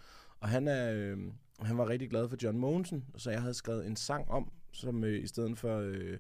Og 0.41 0.49
han, 0.49 0.69
er, 0.69 0.93
øh, 0.95 1.19
han 1.61 1.79
var 1.79 1.89
rigtig 1.89 2.11
glad 2.11 2.29
for 2.29 2.37
John 2.43 2.59
Mogensen, 2.59 3.05
så 3.17 3.31
jeg 3.31 3.41
havde 3.41 3.55
skrevet 3.55 3.87
en 3.87 3.97
sang 3.97 4.31
om, 4.31 4.53
som 4.75 5.05
øh, 5.05 5.23
i 5.23 5.27
stedet 5.27 5.59
for, 5.59 5.79
øh, 5.79 6.19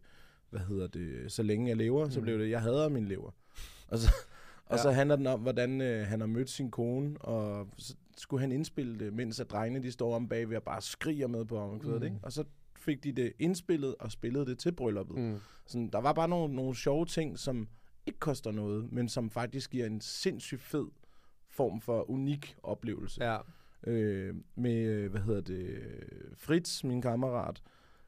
hvad 0.50 0.60
hedder 0.60 0.86
det, 0.86 1.32
så 1.32 1.42
længe 1.42 1.68
jeg 1.68 1.76
lever, 1.76 2.08
så 2.08 2.20
Mm. 2.20 2.24
blev 2.24 2.38
det, 2.38 2.50
jeg 2.50 2.60
hader 2.62 2.88
min 2.88 3.04
lever. 3.08 3.30
Og 3.88 3.98
så, 3.98 4.08
og 4.66 4.76
Ja. 4.76 4.82
så 4.82 4.90
handler 4.90 5.16
den 5.16 5.26
om, 5.26 5.40
hvordan 5.40 5.80
øh, 5.80 6.06
han 6.06 6.20
har 6.20 6.26
mødt 6.26 6.50
sin 6.50 6.70
kone, 6.70 7.18
og 7.18 7.68
så 7.78 7.94
skulle 8.16 8.40
han 8.40 8.52
indspille 8.52 8.98
det, 8.98 9.12
mens 9.12 9.40
at 9.40 9.50
drengene 9.50 9.82
de 9.86 9.90
står 9.92 10.14
om 10.16 10.28
bagved 10.28 10.56
og 10.56 10.62
bare 10.62 10.80
skriger 10.82 11.26
med 11.26 11.44
på 11.44 11.58
omkvædet, 11.58 12.00
Mm. 12.00 12.04
ikke? 12.06 12.16
Og 12.22 12.32
så 12.32 12.44
fik 12.76 13.04
de 13.04 13.12
det 13.12 13.32
indspillet 13.38 13.94
og 14.00 14.12
spillede 14.12 14.46
det 14.46 14.58
til 14.58 14.72
brylluppet. 14.72 15.16
Mm. 15.18 15.22
Mm. 15.22 15.38
Sådan, 15.66 15.88
der 15.88 15.98
var 16.00 16.12
bare 16.12 16.28
nogle, 16.28 16.54
nogle 16.54 16.74
sjove 16.74 17.06
ting, 17.06 17.38
som 17.38 17.68
ikke 18.06 18.18
koster 18.18 18.50
noget, 18.52 18.92
men 18.92 19.08
som 19.08 19.30
faktisk 19.30 19.70
giver 19.70 19.86
en 19.86 20.00
sindssygt 20.00 20.62
fed 20.62 20.86
form 21.50 21.80
for 21.80 22.10
unik 22.10 22.56
oplevelse. 22.62 23.24
Ja. 23.24 23.38
Øh, 23.86 24.34
med, 24.56 24.76
øh, 24.76 25.10
hvad 25.10 25.20
hedder 25.20 25.40
det, 25.40 25.78
Fritz, 26.36 26.84
min 26.84 27.02
kammerat, 27.02 27.62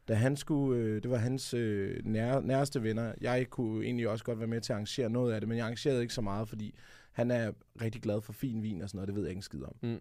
da 0.09 0.15
han 0.15 0.37
skulle, 0.37 0.81
øh, 0.83 1.03
det 1.03 1.11
var 1.11 1.17
hans 1.17 1.55
øh, 1.55 2.01
nær, 2.05 2.41
næreste 2.41 2.83
venner. 2.83 3.13
Jeg 3.21 3.47
kunne 3.51 3.85
egentlig 3.85 4.09
også 4.09 4.25
godt 4.25 4.39
være 4.39 4.49
med 4.49 4.61
til 4.61 4.73
at 4.73 4.75
arrangere 4.75 5.11
noget 5.11 5.33
af 5.35 5.41
det, 5.41 5.49
men 5.49 5.59
jeg 5.59 5.65
arrangerede 5.65 6.03
ikke 6.03 6.15
så 6.15 6.21
meget, 6.21 6.49
fordi 6.49 6.75
han 7.13 7.31
er 7.31 7.53
rigtig 7.83 8.03
glad 8.03 8.21
for 8.21 8.33
fin 8.33 8.63
vin 8.63 8.83
og 8.83 8.89
sådan 8.89 8.97
noget, 8.97 9.09
det 9.09 9.15
ved 9.17 9.23
jeg 9.23 9.31
ikke 9.31 9.43
skid 9.43 9.63
om. 9.63 9.77
Mm. 9.83 9.99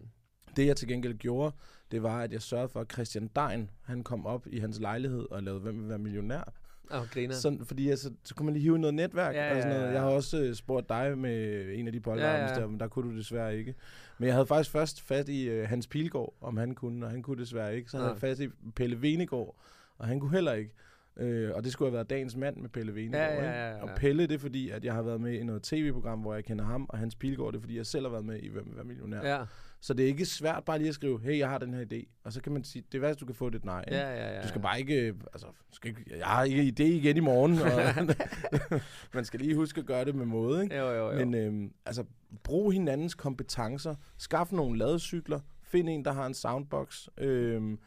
Det 0.56 0.66
jeg 0.66 0.76
til 0.76 0.88
gengæld 0.88 1.14
gjorde, 1.14 1.54
det 1.90 2.02
var, 2.02 2.20
at 2.22 2.32
jeg 2.32 2.42
sørgede 2.42 2.68
for, 2.68 2.80
at 2.80 2.92
Christian 2.92 3.30
Dein, 3.36 3.70
han 3.82 4.02
kom 4.04 4.26
op 4.26 4.46
i 4.50 4.58
hans 4.58 4.80
lejlighed 4.80 5.26
og 5.30 5.42
lavede 5.42 5.60
Hvem 5.60 5.80
vil 5.80 5.88
være 5.88 5.98
millionær? 5.98 6.52
Og 6.90 7.06
griner. 7.10 7.34
Sådan, 7.34 7.64
fordi 7.64 7.90
altså, 7.90 8.10
så 8.24 8.34
kunne 8.34 8.44
man 8.44 8.52
lige 8.54 8.62
hive 8.62 8.78
noget 8.78 8.94
netværk 8.94 9.34
Ja, 9.34 9.50
og 9.50 9.62
sådan 9.62 9.72
ja, 9.72 9.78
noget. 9.78 9.88
ja. 9.88 9.92
Jeg 9.94 10.02
har 10.02 10.10
også 10.10 10.42
øh, 10.42 10.54
spurgt 10.54 10.88
dig 10.88 11.18
med 11.18 11.66
en 11.74 11.86
af 11.86 11.92
de 11.92 12.00
polterarms 12.00 12.38
Ja, 12.38 12.44
ja, 12.44 12.48
ja. 12.48 12.54
ja. 12.54 12.60
der, 12.60 12.66
men 12.66 12.80
der 12.80 12.88
kunne 12.88 13.10
du 13.12 13.16
desværre 13.16 13.58
ikke. 13.58 13.74
Men 14.18 14.26
jeg 14.26 14.34
havde 14.34 14.46
faktisk 14.46 14.70
først 14.70 15.00
fat 15.00 15.28
i 15.28 15.48
øh, 15.48 15.68
Hans 15.68 15.86
Pilgaard, 15.86 16.34
om 16.40 16.56
han 16.56 16.74
kunne, 16.74 17.06
og 17.06 17.10
han 17.10 17.22
kunne 17.22 17.40
desværre 17.40 17.76
ikke. 17.76 17.90
Så 17.90 17.96
havde 17.96 18.06
Nej. 18.08 18.12
jeg 18.12 18.20
fat 18.20 18.40
i 18.40 18.48
Pelle 18.76 19.02
Venegård, 19.02 19.56
og 19.98 20.06
han 20.06 20.20
kunne 20.20 20.32
heller 20.32 20.52
ikke. 20.52 20.70
Øh, 21.16 21.50
og 21.54 21.64
det 21.64 21.72
skulle 21.72 21.88
have 21.88 21.94
været 21.94 22.10
dagens 22.10 22.36
mand 22.36 22.56
med 22.56 22.68
Pelle 22.68 22.94
Venegård. 22.94 23.20
Ja, 23.20 23.34
ja, 23.34 23.50
ja, 23.50 23.70
ja. 23.70 23.82
Og 23.82 23.88
Pelle, 23.96 24.22
det 24.22 24.34
er 24.34 24.38
fordi, 24.38 24.70
at 24.70 24.84
jeg 24.84 24.94
har 24.94 25.02
været 25.02 25.20
med 25.20 25.32
i 25.32 25.44
noget 25.44 25.62
tv-program, 25.62 26.18
hvor 26.18 26.34
jeg 26.34 26.44
kender 26.44 26.64
ham, 26.64 26.86
og 26.88 26.98
Hans 26.98 27.14
Pilgaard, 27.14 27.52
det 27.52 27.58
er 27.58 27.60
fordi, 27.60 27.76
jeg 27.76 27.86
selv 27.86 28.04
har 28.04 28.10
været 28.10 28.24
med 28.24 28.38
i 28.42 28.48
Hvem 28.48 28.66
vil 28.66 28.76
være 28.76 28.84
millionær. 28.84 29.28
Ja. 29.28 29.44
Så 29.80 29.94
det 29.94 30.02
er 30.02 30.06
ikke 30.06 30.26
svært 30.26 30.64
bare 30.64 30.78
lige 30.78 30.88
at 30.88 30.94
skrive, 30.94 31.20
hey, 31.20 31.38
jeg 31.38 31.48
har 31.48 31.58
den 31.58 31.74
her 31.74 31.84
idé. 31.92 32.20
Og 32.24 32.32
så 32.32 32.40
kan 32.40 32.52
man 32.52 32.64
sige, 32.64 32.84
det 32.92 32.98
er 32.98 33.00
værst, 33.00 33.20
du 33.20 33.26
kan 33.26 33.34
få 33.34 33.50
det 33.50 33.58
et 33.58 33.64
nej. 33.64 33.84
Ja, 33.90 34.10
ja, 34.10 34.34
ja. 34.36 34.42
Du 34.42 34.48
skal 34.48 34.60
bare 34.60 34.80
ikke, 34.80 35.14
altså, 35.32 35.46
skal 35.72 35.88
ikke, 35.88 36.18
jeg 36.18 36.26
har 36.26 36.44
ikke 36.44 36.62
idé 36.62 36.84
igen 36.84 37.16
i 37.16 37.20
morgen. 37.20 37.52
Og 37.52 38.80
man 39.14 39.24
skal 39.24 39.40
lige 39.40 39.54
huske 39.54 39.80
at 39.80 39.86
gøre 39.86 40.04
det 40.04 40.14
med 40.14 40.26
måde, 40.26 40.62
ikke? 40.62 40.76
Jo, 40.76 40.90
jo, 40.90 41.10
jo. 41.10 41.18
Men 41.18 41.34
øhm, 41.34 41.72
altså, 41.86 42.04
brug 42.44 42.72
hinandens 42.72 43.14
kompetencer. 43.14 43.94
Skaf 44.18 44.52
nogle 44.52 44.78
ladecykler. 44.78 45.40
Find 45.62 45.88
en, 45.88 46.04
der 46.04 46.12
har 46.12 46.26
en 46.26 46.34
soundbox. 46.34 47.08
Øhm, 47.18 47.78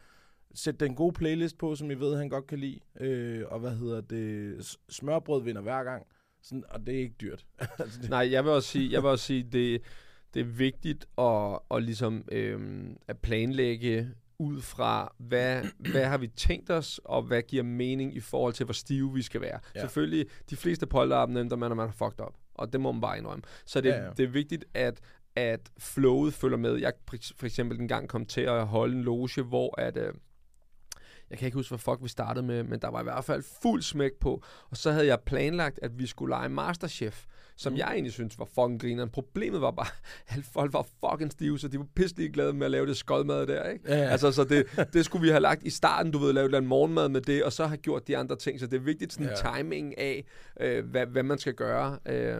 sæt 0.54 0.80
den 0.80 0.94
gode 0.94 1.12
playlist 1.12 1.58
på, 1.58 1.74
som 1.74 1.90
I 1.90 1.94
ved, 1.94 2.16
han 2.16 2.28
godt 2.28 2.46
kan 2.46 2.58
lide. 2.58 2.80
Øh, 3.00 3.44
og 3.48 3.60
hvad 3.60 3.70
hedder 3.70 4.00
det? 4.00 4.76
Smørbrød 4.88 5.42
vinder 5.42 5.62
hver 5.62 5.84
gang. 5.84 6.06
Sådan, 6.42 6.64
og 6.68 6.86
det 6.86 6.94
er 6.94 6.98
ikke 6.98 7.14
dyrt. 7.20 7.46
altså, 7.78 8.00
Nej, 8.08 8.32
jeg 8.32 8.44
vil 8.44 8.52
også 8.52 8.68
sige, 8.68 8.92
jeg 8.92 9.02
vil 9.02 9.10
også 9.10 9.24
sige 9.24 9.42
det, 9.42 9.82
det 10.34 10.40
er 10.40 10.44
vigtigt 10.44 11.06
at, 11.18 11.58
at, 11.70 11.82
ligesom, 11.82 12.24
øhm, 12.32 12.96
at 13.08 13.18
planlægge 13.18 14.10
ud 14.38 14.60
fra, 14.60 15.14
hvad, 15.18 15.64
hvad 15.92 16.04
har 16.04 16.18
vi 16.18 16.28
tænkt 16.28 16.70
os, 16.70 17.00
og 17.04 17.22
hvad 17.22 17.42
giver 17.42 17.62
mening 17.62 18.16
i 18.16 18.20
forhold 18.20 18.52
til, 18.52 18.64
hvor 18.64 18.72
stive 18.72 19.14
vi 19.14 19.22
skal 19.22 19.40
være. 19.40 19.60
Ja. 19.74 19.80
Selvfølgelig, 19.80 20.26
de 20.50 20.56
fleste 20.56 20.86
polterappen 20.86 21.36
ændrer 21.36 21.56
man, 21.56 21.70
når 21.70 21.76
man 21.76 21.86
har 21.86 21.92
fucked 21.92 22.26
up, 22.26 22.34
og 22.54 22.72
det 22.72 22.80
må 22.80 22.92
man 22.92 23.00
bare 23.00 23.18
indrømme. 23.18 23.42
Så 23.66 23.80
det, 23.80 23.88
ja. 23.88 24.04
ja. 24.04 24.10
det 24.16 24.24
er 24.24 24.28
vigtigt, 24.28 24.64
at 24.74 25.00
at 25.36 25.70
flowet 25.78 26.34
følger 26.34 26.58
med. 26.58 26.76
Jeg 26.76 26.92
for 27.36 27.46
eksempel 27.46 27.80
en 27.80 27.88
gang 27.88 28.08
kom 28.08 28.26
til 28.26 28.40
at 28.40 28.66
holde 28.66 28.96
en 28.96 29.02
loge, 29.02 29.42
hvor 29.42 29.80
at, 29.80 29.96
øh, 29.96 30.12
jeg 31.30 31.38
kan 31.38 31.46
ikke 31.46 31.56
huske, 31.56 31.70
hvad 31.70 31.78
fuck 31.78 31.98
vi 32.02 32.08
startede 32.08 32.46
med, 32.46 32.62
men 32.62 32.80
der 32.80 32.88
var 32.88 33.00
i 33.00 33.02
hvert 33.02 33.24
fald 33.24 33.42
fuld 33.62 33.82
smæk 33.82 34.12
på. 34.20 34.42
Og 34.70 34.76
så 34.76 34.90
havde 34.92 35.06
jeg 35.06 35.18
planlagt, 35.26 35.78
at 35.82 35.98
vi 35.98 36.06
skulle 36.06 36.30
lege 36.30 36.48
Masterchef, 36.48 37.24
som 37.56 37.72
mm. 37.72 37.78
jeg 37.78 37.88
egentlig 37.92 38.12
synes 38.12 38.38
var 38.38 38.44
fucking 38.44 38.80
grineren. 38.80 39.08
Problemet 39.10 39.60
var 39.60 39.70
bare, 39.70 39.86
at 40.38 40.44
folk 40.52 40.72
var 40.72 40.86
fucking 41.10 41.32
stive, 41.32 41.58
så 41.58 41.68
de 41.68 41.78
var 41.78 41.86
pisselig 41.96 42.32
glade 42.32 42.52
med 42.52 42.64
at 42.64 42.70
lave 42.70 42.86
det 42.86 42.96
skodmad 42.96 43.46
der, 43.46 43.68
ikke? 43.68 43.84
Ja, 43.88 43.96
ja. 43.96 44.08
Altså, 44.08 44.32
så 44.32 44.44
det, 44.44 44.88
det 44.92 45.04
skulle 45.04 45.22
vi 45.22 45.28
have 45.28 45.40
lagt 45.40 45.62
i 45.62 45.70
starten, 45.70 46.12
du 46.12 46.18
ved, 46.18 46.32
lave 46.32 46.44
et 46.44 46.48
eller 46.54 46.60
morgenmad 46.60 47.08
med 47.08 47.20
det, 47.20 47.44
og 47.44 47.52
så 47.52 47.66
have 47.66 47.76
gjort 47.78 48.08
de 48.08 48.16
andre 48.16 48.36
ting. 48.36 48.60
Så 48.60 48.66
det 48.66 48.76
er 48.76 48.80
vigtigt 48.80 49.12
sådan 49.12 49.32
Ja. 49.44 49.56
timing 49.56 49.98
af, 49.98 50.24
øh, 50.60 50.84
hvad, 50.84 51.06
hvad 51.06 51.22
man 51.22 51.38
skal 51.38 51.54
gøre. 51.54 51.98
Øh, 52.06 52.38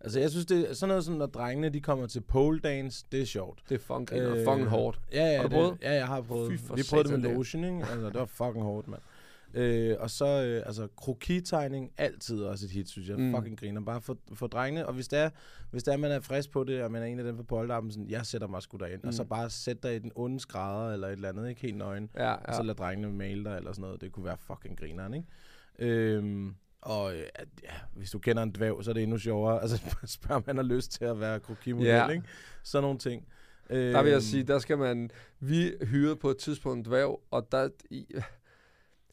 altså, 0.00 0.20
jeg 0.20 0.30
synes, 0.30 0.46
det 0.46 0.70
er 0.70 0.74
sådan 0.74 0.88
noget 0.88 1.04
som, 1.04 1.14
når 1.14 1.26
drengene 1.26 1.68
de 1.68 1.80
kommer 1.80 2.06
til 2.06 2.20
pole 2.20 2.60
dance, 2.60 3.04
det 3.12 3.20
er 3.20 3.26
sjovt. 3.26 3.62
det 3.68 3.74
er 3.74 3.78
fucking 3.78 4.12
øh, 4.12 4.44
fucking 4.44 4.68
hårdt. 4.68 5.00
Ja, 5.12 5.24
ja, 5.24 5.36
Har 5.36 5.42
du 5.42 5.48
det- 5.48 5.52
prøvet? 5.52 5.78
Ja, 5.82 5.92
jeg 5.94 6.06
har 6.06 6.20
prøvet. 6.20 6.52
Vi 6.52 6.82
prøvede 6.90 7.08
det 7.12 7.20
med 7.20 7.34
lotion, 7.34 7.64
ikke? 7.64 7.76
Altså, 7.90 8.06
det 8.06 8.14
var 8.14 8.24
fucking 8.26 8.64
hårdt, 8.64 8.88
mand. 8.88 9.00
Øh, 9.54 9.96
og 10.00 10.10
så, 10.10 10.26
øh, 10.44 10.62
altså, 10.66 10.88
krokitegning, 10.96 11.92
altid 11.98 12.42
også 12.42 12.66
et 12.66 12.70
hit, 12.72 12.88
synes 12.88 13.08
jeg. 13.08 13.18
Mm. 13.18 13.34
Fucking 13.34 13.58
griner. 13.60 13.80
Bare 13.80 14.00
for, 14.00 14.16
for 14.34 14.46
drengene. 14.46 14.86
Og 14.86 14.94
hvis 14.94 15.08
det 15.08 15.18
er, 15.18 15.30
hvis 15.70 15.82
det 15.82 15.92
er, 15.92 15.96
man 15.96 16.10
er 16.10 16.20
frisk 16.20 16.50
på 16.50 16.64
det, 16.64 16.82
og 16.82 16.92
man 16.92 17.02
er 17.02 17.06
en 17.06 17.18
af 17.18 17.24
dem 17.24 17.36
på 17.36 17.42
polterappen, 17.42 17.92
sådan, 17.92 18.08
jeg 18.10 18.26
sætter 18.26 18.46
mig 18.48 18.62
sgu 18.62 18.76
derind. 18.76 19.02
Mm. 19.02 19.08
Og 19.08 19.14
så 19.14 19.22
Mm. 19.22 19.28
bare 19.28 19.50
sæt 19.50 19.82
dig 19.82 19.96
i 19.96 19.98
den 19.98 20.12
onde 20.14 20.40
skrædder, 20.40 20.92
eller 20.92 21.08
et 21.08 21.12
eller 21.12 21.28
andet, 21.28 21.48
ikke? 21.48 21.60
Helt 21.60 21.76
nøgen. 21.76 22.10
Ja, 22.16 22.32
Og 22.32 22.54
så 22.54 22.60
ja. 22.62 22.66
lad 22.66 22.74
drengene 22.74 23.12
male 23.12 23.44
dig, 23.44 23.56
eller 23.56 23.72
sådan 23.72 23.82
noget. 23.82 24.00
Det 24.00 24.12
kunne 24.12 24.24
være 24.24 24.36
fucking 24.38 24.78
grineren, 24.78 25.14
ikke? 25.14 25.26
Øhm, 25.78 26.54
og 26.82 27.14
øh, 27.14 27.22
ja, 27.64 27.70
hvis 27.96 28.10
du 28.10 28.18
kender 28.18 28.42
en 28.42 28.50
dvæv, 28.54 28.82
så 28.82 28.90
er 28.90 28.94
det 28.94 29.02
endnu 29.02 29.18
sjovere. 29.18 29.60
Altså, 29.62 29.80
spørg, 30.04 30.36
om 30.36 30.42
han 30.46 30.56
har 30.56 30.64
lyst 30.64 30.92
til 30.92 31.04
at 31.04 31.20
være 31.20 31.40
krokimodel, 31.40 31.86
Ja. 31.88 32.08
ikke? 32.08 32.24
Sådan 32.62 32.82
nogle 32.82 32.98
ting. 32.98 33.26
Øhm, 33.70 33.92
Der 33.92 34.02
vil 34.02 34.12
jeg 34.12 34.22
sige, 34.22 34.42
der 34.42 34.58
skal 34.58 34.78
man... 34.78 35.10
Vi 35.40 35.72
hyrede 35.82 36.16
på 36.16 36.30
et 36.30 36.36
tidspunkt 36.36 36.78
en 36.78 36.84
dværg, 36.92 37.20
og 37.30 37.48
der... 37.52 37.68
I, 37.90 38.06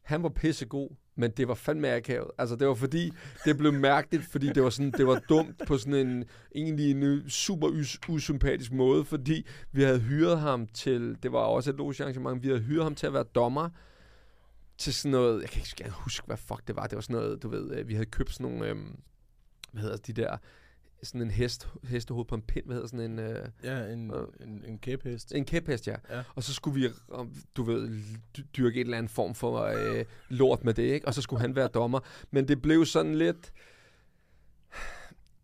han 0.03 0.23
var 0.23 0.29
pissegod, 0.29 0.89
men 1.15 1.31
det 1.31 1.47
var 1.47 1.53
fandme 1.53 1.89
akavet. 1.95 2.31
Altså, 2.37 2.55
det 2.55 2.67
var 2.67 2.73
fordi, 2.73 3.11
det 3.45 3.57
blev 3.57 3.73
mærkeligt, 3.73 4.25
fordi 4.25 4.47
det 4.49 4.63
var, 4.63 4.69
sådan, 4.69 4.91
det 4.91 5.07
var 5.07 5.21
dumt 5.29 5.61
på 5.67 5.77
sådan 5.77 6.07
en 6.07 6.23
egentlig 6.55 6.91
en 6.91 7.29
super 7.29 7.67
us, 7.67 7.99
usympatisk 8.09 8.71
måde, 8.71 9.05
fordi 9.05 9.45
vi 9.71 9.83
havde 9.83 9.99
hyret 9.99 10.39
ham 10.39 10.67
til, 10.67 11.17
det 11.23 11.31
var 11.31 11.39
også 11.39 11.69
et 11.69 11.75
logisk 11.77 11.99
arrangement, 11.99 12.43
vi 12.43 12.47
havde 12.47 12.61
hyret 12.61 12.83
ham 12.83 12.95
til 12.95 13.07
at 13.07 13.13
være 13.13 13.23
dommer 13.23 13.69
til 14.77 14.93
sådan 14.93 15.11
noget, 15.11 15.41
jeg 15.41 15.49
kan 15.49 15.59
ikke 15.59 15.73
engang 15.77 15.93
huske, 15.93 16.25
hvad 16.27 16.37
fuck 16.37 16.67
det 16.67 16.75
var, 16.75 16.87
det 16.87 16.95
var 16.95 17.01
sådan 17.01 17.15
noget, 17.15 17.43
du 17.43 17.49
ved, 17.49 17.71
øh, 17.77 17.87
vi 17.87 17.93
havde 17.93 18.05
købt 18.05 18.33
sådan 18.33 18.51
nogle, 18.51 18.67
øhm, 18.69 18.99
hvad 19.71 19.81
hedder 19.81 19.97
de 19.97 20.13
der, 20.13 20.37
sådan 21.03 21.21
en 21.21 21.31
hest, 21.31 21.67
hestehoved 21.83 22.25
på 22.25 22.35
en 22.35 22.41
pind, 22.41 22.65
hvad 22.65 22.75
hedder 22.75 22.87
sådan 22.87 23.11
en... 23.11 23.19
Øh, 23.19 23.47
Ja, 23.63 23.85
en, 23.87 24.11
Øh. 24.13 24.47
en, 24.47 24.63
en 24.67 24.77
kæphest. 24.79 25.31
en 25.35 25.45
kæphest, 25.45 25.87
ja. 25.87 25.95
Ja. 26.09 26.23
Og 26.35 26.43
så 26.43 26.53
skulle 26.53 26.81
vi, 26.81 26.89
om, 27.09 27.33
du 27.55 27.63
ved, 27.63 27.89
dy- 28.37 28.45
dyrke 28.57 28.75
et 28.81 28.85
eller 28.85 28.97
andet 28.97 29.11
form 29.11 29.35
for 29.35 29.59
øh, 29.63 30.05
lort 30.29 30.63
med 30.63 30.73
det, 30.73 30.83
ikke? 30.83 31.07
Og 31.07 31.13
så 31.13 31.21
skulle 31.21 31.41
han 31.41 31.55
være 31.55 31.67
dommer. 31.67 31.99
Men 32.31 32.47
det 32.47 32.61
blev 32.61 32.85
sådan 32.85 33.15
lidt 33.15 33.53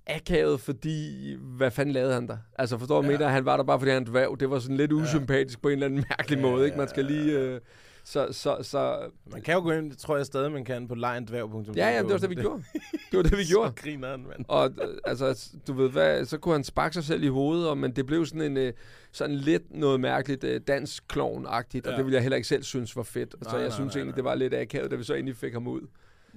akavet, 0.08 0.62
fordi, 0.62 1.34
hvad 1.40 1.72
fanden 1.72 1.94
lavede 1.94 2.14
han 2.14 2.28
der? 2.28 2.38
Altså, 2.58 2.78
forstår 2.78 3.02
du, 3.02 3.08
ja. 3.08 3.12
Ja. 3.12 3.18
mener, 3.18 3.30
han 3.32 3.46
var 3.46 3.58
der 3.58 3.64
bare, 3.64 3.80
fordi 3.80 3.92
han 3.92 4.02
en 4.02 4.08
dværg. 4.08 4.40
Det 4.40 4.50
var 4.50 4.60
sådan 4.60 4.78
lidt 4.78 4.92
usympatisk 4.92 5.62
på 5.62 5.68
en 5.68 5.74
eller 5.74 5.86
anden 5.86 6.04
mærkelig 6.10 6.36
Ja, 6.38 6.42
måde, 6.42 6.66
ikke? 6.66 6.76
ja, 6.76 6.82
Man 6.82 6.90
skal 6.90 7.06
ja, 7.06 7.12
lige... 7.12 7.32
ja. 7.34 7.40
Øh, 7.40 7.62
så, 8.04 8.28
så, 8.32 8.58
så... 8.62 9.10
Man 9.32 9.42
kan 9.42 9.54
jo 9.54 9.60
gå 9.62 9.72
ind, 9.72 9.92
tror 9.96 10.18
jeg 10.18 10.26
stadig, 10.26 10.52
man 10.52 10.66
kan 10.66 10.88
på 10.88 10.96
lejendværv.dk. 10.96 11.78
Ja, 11.78 11.90
ja, 11.90 12.02
det 12.02 12.10
var 12.10 12.18
det, 12.18 12.30
vi 12.30 12.36
gjorde. 12.36 12.64
Det 13.12 13.18
var 13.18 13.24
det, 13.24 13.38
vi 13.38 13.44
gjorde. 13.54 13.70
Så 13.78 13.84
grineren, 13.84 14.24
mand. 14.28 14.46
Og 14.48 14.70
øh, 14.82 14.98
altså, 15.06 15.50
du 15.68 15.74
ved 15.74 15.90
hvad, 15.90 16.26
så 16.26 16.38
kunne 16.38 16.54
han 16.56 16.64
sparke 16.64 16.94
sig 16.94 17.04
selv 17.04 17.24
i 17.24 17.28
hovedet, 17.28 17.70
og, 17.70 17.78
men 17.78 17.92
det 17.96 18.06
blev 18.06 18.26
sådan 18.26 18.42
en 18.42 18.58
øh, 18.58 18.74
sådan 19.12 19.36
lidt 19.36 19.64
noget 19.76 20.00
mærkeligt 20.00 20.44
øh, 20.44 20.62
dansk 20.68 21.18
og 21.18 21.64
Ja. 21.92 21.98
det 21.98 22.06
ville 22.06 22.14
jeg 22.16 22.22
heller 22.22 22.36
ikke 22.36 22.48
selv 22.48 22.64
synes 22.64 22.96
var 22.96 23.04
fedt. 23.04 23.32
så 23.42 23.50
Nej, 23.50 23.54
jeg 23.54 23.62
nej, 23.68 23.70
synes 23.76 23.96
nej, 23.96 24.00
egentlig, 24.00 24.06
nej. 24.12 24.16
det 24.16 24.24
var 24.24 24.36
lidt 24.36 24.54
akavet, 24.54 24.92
da 24.92 24.96
vi 24.96 25.04
så 25.04 25.14
endelig 25.14 25.36
fik 25.38 25.54
ham 25.54 25.68
ud. 25.68 25.82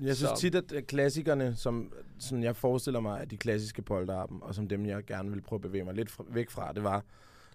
Jeg 0.02 0.16
synes 0.16 0.30
Så- 0.30 0.36
tit, 0.40 0.54
at 0.54 0.86
klassikerne, 0.86 1.54
som 1.56 1.92
sådan 2.18 2.42
jeg 2.42 2.56
forestiller 2.56 3.00
mig, 3.00 3.20
at 3.20 3.30
de 3.30 3.36
klassiske 3.36 3.82
polterappen, 3.82 4.38
og 4.42 4.54
som 4.54 4.68
dem, 4.68 4.86
jeg 4.86 5.04
gerne 5.06 5.30
vil 5.30 5.40
prøve 5.40 5.56
at 5.58 5.62
bevæge 5.62 5.84
mig 5.84 5.94
lidt 5.94 6.10
fra, 6.10 6.24
væk 6.28 6.50
fra, 6.50 6.72
det 6.72 6.82
var, 6.84 7.04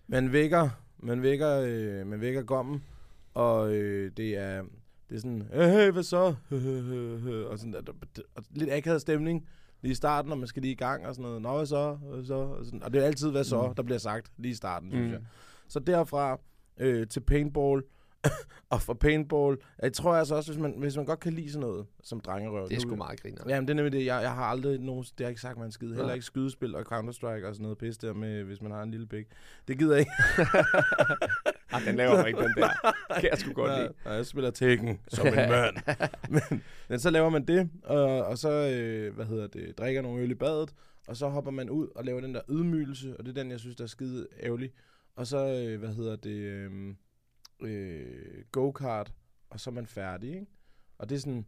man 0.08 0.32
vækker, 0.32 0.70
man 1.00 1.22
vækker, 1.22 1.60
øh, 1.66 2.08
man 2.08 2.22
vækker 2.22 2.42
gommen, 2.42 2.84
og 3.40 3.74
øh, 3.74 4.12
det 4.18 4.38
er, 4.38 4.64
det 5.10 5.16
er 5.16 5.20
sådan, 5.20 5.42
hey, 5.54 5.70
hey 5.70 5.92
hvad 5.92 6.04
så? 6.04 6.18
og 7.52 7.60
sådan, 7.60 7.76
og, 7.76 7.84
og 8.36 8.44
lidt 8.52 8.72
akavet 8.72 9.02
stemning 9.02 9.48
lige 9.82 9.92
i 9.92 9.96
starten, 9.96 10.32
og 10.32 10.38
man 10.38 10.48
skal 10.48 10.62
lige 10.62 10.72
i 10.72 10.76
gang, 10.76 11.06
og 11.08 11.16
sådan 11.16 11.24
noget, 11.24 11.42
nå, 11.42 11.56
hvad 11.56 11.66
så? 11.66 11.94
Hvad 11.94 12.24
så? 12.24 12.34
Og, 12.34 12.66
sådan, 12.66 12.84
og 12.84 12.94
det 12.94 13.02
er 13.02 13.06
altid, 13.06 13.32
hvad 13.32 13.44
så, 13.44 13.68
Mm. 13.68 13.76
der 13.76 13.84
bliver 13.84 13.98
sagt 13.98 14.32
lige 14.38 14.52
i 14.52 14.56
starten, 14.56 14.92
synes 14.92 15.06
Mm. 15.08 15.12
jeg. 15.12 15.22
Så 15.68 15.80
derfra 15.80 16.40
øh, 16.80 17.08
til 17.08 17.20
paintball, 17.20 17.84
og 18.70 18.82
for 18.82 18.94
paintball. 18.94 19.58
Jeg 19.82 19.94
tror 19.94 20.16
altså 20.16 20.36
også, 20.36 20.52
hvis 20.52 20.62
man, 20.62 20.74
hvis 20.78 20.96
man 20.98 21.06
godt 21.06 21.20
kan 21.20 21.34
lide 21.34 21.52
sådan 21.52 21.68
noget 21.68 21.86
som 22.04 22.20
drengerøv. 22.20 22.70
Det 22.70 22.76
er 22.76 22.80
sgu 22.80 22.96
meget 22.96 23.22
griner. 23.22 23.42
Jamen, 23.48 23.68
det 23.68 23.74
er 23.74 23.76
nemlig 23.76 23.92
det. 23.92 24.06
Jeg, 24.06 24.22
jeg 24.22 24.32
har 24.32 24.44
aldrig 24.44 24.80
nogen... 24.80 25.04
Det 25.04 25.26
har 25.26 25.30
ikke 25.30 25.42
sagt 25.42 25.58
mig 25.58 25.66
en 25.66 25.72
skid. 25.72 25.96
Heller 25.96 26.14
ikke 26.14 26.26
skydespil 26.26 26.76
og 26.76 26.82
Counter-Strike 26.82 27.48
og 27.48 27.56
sådan 27.56 27.62
noget 27.62 27.78
pis 27.78 27.98
der 27.98 28.14
med, 28.14 28.44
hvis 28.44 28.62
man 28.62 28.72
har 28.72 28.84
en 28.84 28.92
lille 28.92 29.08
pik. 29.08 29.26
Det 29.68 29.80
gider 29.80 29.92
jeg 29.96 30.00
ikke. 30.00 30.12
Ej, 31.72 31.80
den 31.88 31.96
laver 31.96 32.18
mig 32.18 32.28
ikke, 32.28 32.40
den 32.40 32.54
der. 32.56 32.94
Kan 33.20 33.30
jeg 33.30 33.38
sgu 33.38 33.54
godt 33.54 33.78
lide. 33.78 33.94
Nej, 34.06 34.14
jeg 34.14 34.26
spiller 34.26 34.52
Tekken 34.52 35.00
som 35.08 35.28
en 35.28 35.36
mand. 35.50 35.76
men, 36.30 36.64
men 36.90 37.00
så 37.00 37.10
laver 37.10 37.30
man 37.30 37.46
det, 37.46 37.70
og, 37.84 38.26
og 38.26 38.38
så, 38.38 38.52
øh, 38.52 39.16
hvad 39.16 39.26
hedder 39.26 39.48
det, 39.48 39.78
drikker 39.78 40.02
nogle 40.02 40.22
øl 40.24 40.32
i 40.32 40.36
badet, 40.36 40.74
og 41.08 41.18
så 41.18 41.28
hopper 41.28 41.52
man 41.52 41.70
ud 41.70 41.88
og 41.96 42.06
laver 42.06 42.22
den 42.22 42.34
der 42.34 42.42
ydmygelse, 42.50 43.18
og 43.20 43.26
det 43.26 43.38
er 43.38 43.42
den, 43.42 43.52
jeg 43.52 43.60
synes, 43.60 43.76
der 43.76 43.84
er 43.84 43.88
skide 43.88 44.28
ærgerlig. 44.44 44.72
Og 45.16 45.28
så, 45.28 45.38
øh, 45.38 45.80
hvad 45.80 45.90
hedder 45.90 46.16
det, 46.16 46.36
øh, 46.36 46.94
øh, 47.62 48.44
go-kart, 48.52 49.12
og 49.50 49.60
så 49.60 49.70
er 49.70 49.74
man 49.74 49.86
færdig, 49.88 50.30
ikke? 50.34 50.46
Og 50.98 51.10
det 51.10 51.16
er 51.16 51.20
sådan, 51.20 51.46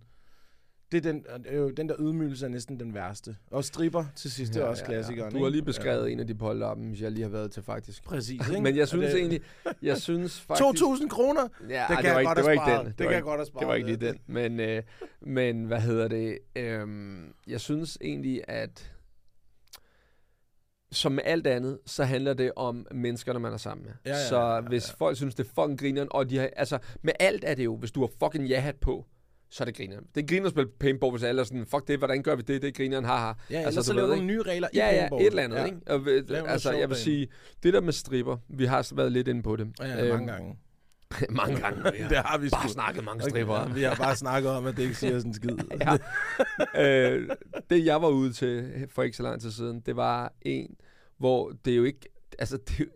det 0.91 0.97
er 1.05 1.11
den, 1.11 1.25
øh, 1.49 1.77
den 1.77 1.89
der 1.89 1.95
ydmygelse 1.99 2.45
er 2.45 2.49
næsten 2.49 2.79
den 2.79 2.93
værste. 2.93 3.35
Og 3.51 3.63
stripper 3.65 4.05
til 4.15 4.31
sidst, 4.31 4.53
det 4.53 4.61
er 4.61 4.65
også 4.65 4.85
klassikeren. 4.85 5.33
Du 5.33 5.43
har 5.43 5.49
lige 5.49 5.61
beskrevet 5.63 6.11
en 6.11 6.19
af 6.19 6.27
de 6.27 6.35
polterappen, 6.35 6.95
jeg 6.95 7.11
lige 7.11 7.23
har 7.23 7.29
været 7.29 7.51
til 7.51 7.63
faktisk. 7.63 8.03
Præcis, 8.03 8.49
ikke? 8.49 8.61
Men 8.67 8.75
jeg 8.77 8.87
synes 8.87 9.05
det- 9.11 9.19
egentlig, 9.19 9.41
jeg 9.81 9.97
synes 10.07 10.39
faktisk... 10.41 10.63
2.000 10.83 11.07
kroner? 11.07 11.47
Ja, 11.69 11.85
det 11.89 11.97
kan 11.97 12.05
det 12.05 12.11
var 12.13 12.19
jeg 12.19 12.21
ikke, 12.21 12.35
det 12.35 12.45
var 12.45 12.51
ikke 12.51 12.77
den. 12.77 12.85
Det 12.85 12.99
var 12.99 13.05
kan 13.05 13.13
jeg 13.13 13.23
godt 13.23 13.39
have 13.39 13.45
sparet. 13.45 13.59
Det 13.61 13.67
var 13.67 13.75
ikke 13.75 13.87
lige 13.87 14.07
den. 14.07 14.19
Men, 14.27 14.59
øh, 14.59 14.83
men 15.21 15.65
hvad 15.65 15.81
hedder 15.81 16.07
det? 16.07 16.37
Øhm, 16.55 17.33
jeg 17.47 17.61
synes 17.61 17.97
egentlig, 18.01 18.41
at 18.47 18.91
som 20.91 21.11
med 21.11 21.23
alt 21.25 21.47
andet, 21.47 21.79
så 21.85 22.03
handler 22.03 22.33
det 22.33 22.51
om 22.55 22.85
menneskerne, 22.91 23.39
man 23.39 23.53
er 23.53 23.57
sammen 23.57 23.85
med. 23.85 23.93
Ja, 24.05 24.11
ja, 24.11 24.27
så 24.27 24.39
ja, 24.39 24.55
ja, 24.55 24.61
hvis 24.61 24.89
ja. 24.89 25.05
folk 25.05 25.15
synes, 25.17 25.35
det 25.35 25.45
er 25.47 25.49
fucking 25.61 25.79
grineren, 25.79 26.07
og 26.11 26.29
de 26.29 26.37
har, 26.37 26.49
altså, 26.55 26.77
med 27.01 27.13
alt 27.19 27.43
er 27.47 27.55
det 27.55 27.63
jo, 27.65 27.75
hvis 27.75 27.91
du 27.91 27.99
har 27.99 28.09
fucking 28.23 28.47
ja-hat 28.47 28.75
på, 28.75 29.05
så 29.49 29.63
er 29.63 29.65
det 29.65 29.75
grineren. 29.77 30.03
Det 30.15 30.23
er 30.23 30.27
grineren 30.27 30.45
at 30.45 30.51
spille 30.51 30.69
paintball, 30.79 31.11
hvis 31.11 31.23
alle 31.23 31.41
er 31.41 31.45
sådan, 31.45 31.65
fuck 31.65 31.87
det, 31.87 31.97
hvordan 31.97 32.23
gør 32.23 32.35
vi 32.35 32.41
det? 32.41 32.61
Det 32.61 32.67
er 32.67 32.71
grineren, 32.71 33.05
haha. 33.05 33.33
Ja, 33.49 33.59
Altså, 33.59 33.83
så 33.83 33.93
laver 33.93 34.07
nogle 34.07 34.25
nye 34.25 34.41
regler 34.41 34.67
i 34.73 34.77
Ja, 34.77 34.85
ja, 34.95 34.99
paintball. 34.99 35.21
et 35.21 35.27
eller 35.27 35.43
andet, 35.43 35.57
ja. 35.57 35.65
ikke? 35.65 35.77
Og, 36.41 36.49
altså, 36.51 36.71
jeg 36.71 36.89
vil 36.89 36.97
sige, 36.97 37.27
det 37.63 37.73
der 37.73 37.81
med 37.81 37.93
stripper, 37.93 38.37
vi 38.49 38.65
har 38.65 38.95
været 38.95 39.11
lidt 39.11 39.27
inde 39.27 39.43
på 39.43 39.55
det. 39.55 39.67
Ja, 39.79 40.05
ja, 40.05 40.13
mange 40.13 40.31
gange. 40.31 40.57
mange 41.29 41.59
gange. 41.59 41.91
Ja. 41.99 42.07
Det 42.09 42.17
har 42.17 42.37
vi 42.37 42.49
Bare 42.49 42.61
sgu. 42.63 42.73
snakket 42.73 43.03
mange 43.03 43.21
Okay, 43.23 43.29
stripper. 43.29 43.55
ja, 43.59 43.73
vi 43.73 43.81
har 43.83 43.95
bare 43.95 44.15
snakket 44.15 44.51
om, 44.51 44.65
at 44.65 44.77
det 44.77 44.83
ikke 44.83 44.95
siger 44.95 45.19
sådan 45.19 45.29
en 45.29 45.33
skid. 45.33 45.57
ja. 46.75 47.13
øh, 47.15 47.29
det 47.69 47.85
jeg 47.85 48.01
var 48.01 48.07
ude 48.09 48.33
til 48.33 48.87
for 48.89 49.03
ikke 49.03 49.17
så 49.17 49.23
lang 49.23 49.41
tid 49.41 49.51
siden, 49.51 49.79
det 49.85 49.95
var 49.95 50.33
en, 50.41 50.75
hvor 51.17 51.51
det 51.65 51.77
jo 51.77 51.83
ikke, 51.83 52.09
altså 52.39 52.57
det, 52.57 52.89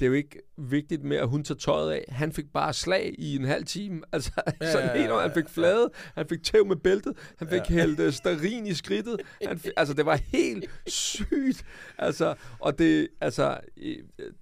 det 0.00 0.06
er 0.06 0.08
jo 0.08 0.12
ikke 0.12 0.40
vigtigt 0.56 1.04
med, 1.04 1.16
at 1.16 1.28
hun 1.28 1.44
tager 1.44 1.58
tøjet 1.58 1.92
af. 1.92 2.04
Han 2.08 2.32
fik 2.32 2.52
bare 2.52 2.72
slag 2.72 3.14
i 3.18 3.36
en 3.36 3.44
halv 3.44 3.64
time. 3.64 4.02
Altså, 4.12 4.32
ja, 4.60 4.72
sådan 4.72 4.86
ja, 4.86 4.92
helt 4.92 5.06
ja, 5.06 5.12
over. 5.12 5.22
Han 5.22 5.34
fik 5.34 5.48
flade, 5.48 5.90
han 6.14 6.28
fik 6.28 6.42
tæv 6.42 6.66
med 6.66 6.76
bæltet, 6.76 7.12
han 7.38 7.48
fik 7.48 7.70
ja. 7.70 7.74
hældt 7.80 8.00
uh, 8.00 8.12
sterin 8.12 8.66
i 8.66 8.74
skridtet. 8.74 9.20
Han 9.46 9.58
fik, 9.58 9.72
altså, 9.76 9.94
det 9.94 10.06
var 10.06 10.14
helt 10.16 10.70
sygt. 10.86 11.64
Altså, 11.98 12.34
og 12.58 12.78
det, 12.78 13.08
altså, 13.20 13.60
øh, 13.76 13.96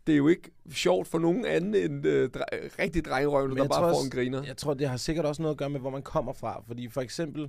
det 0.06 0.12
er 0.12 0.16
jo 0.16 0.28
ikke 0.28 0.50
sjovt 0.70 1.08
for 1.08 1.18
nogen 1.18 1.44
anden 1.44 1.74
end 1.74 2.06
uh, 2.06 2.40
dre- 2.40 2.82
rigtig 2.82 3.04
drengerøvende, 3.04 3.56
der 3.56 3.68
bare 3.68 3.94
får 3.94 4.04
en 4.04 4.10
griner. 4.10 4.42
Jeg 4.44 4.56
tror, 4.56 4.74
det 4.74 4.88
har 4.88 4.96
sikkert 4.96 5.26
også 5.26 5.42
noget 5.42 5.54
at 5.54 5.58
gøre 5.58 5.70
med, 5.70 5.80
hvor 5.80 5.90
man 5.90 6.02
kommer 6.02 6.32
fra. 6.32 6.62
Fordi 6.66 6.88
for 6.88 7.00
eksempel, 7.00 7.48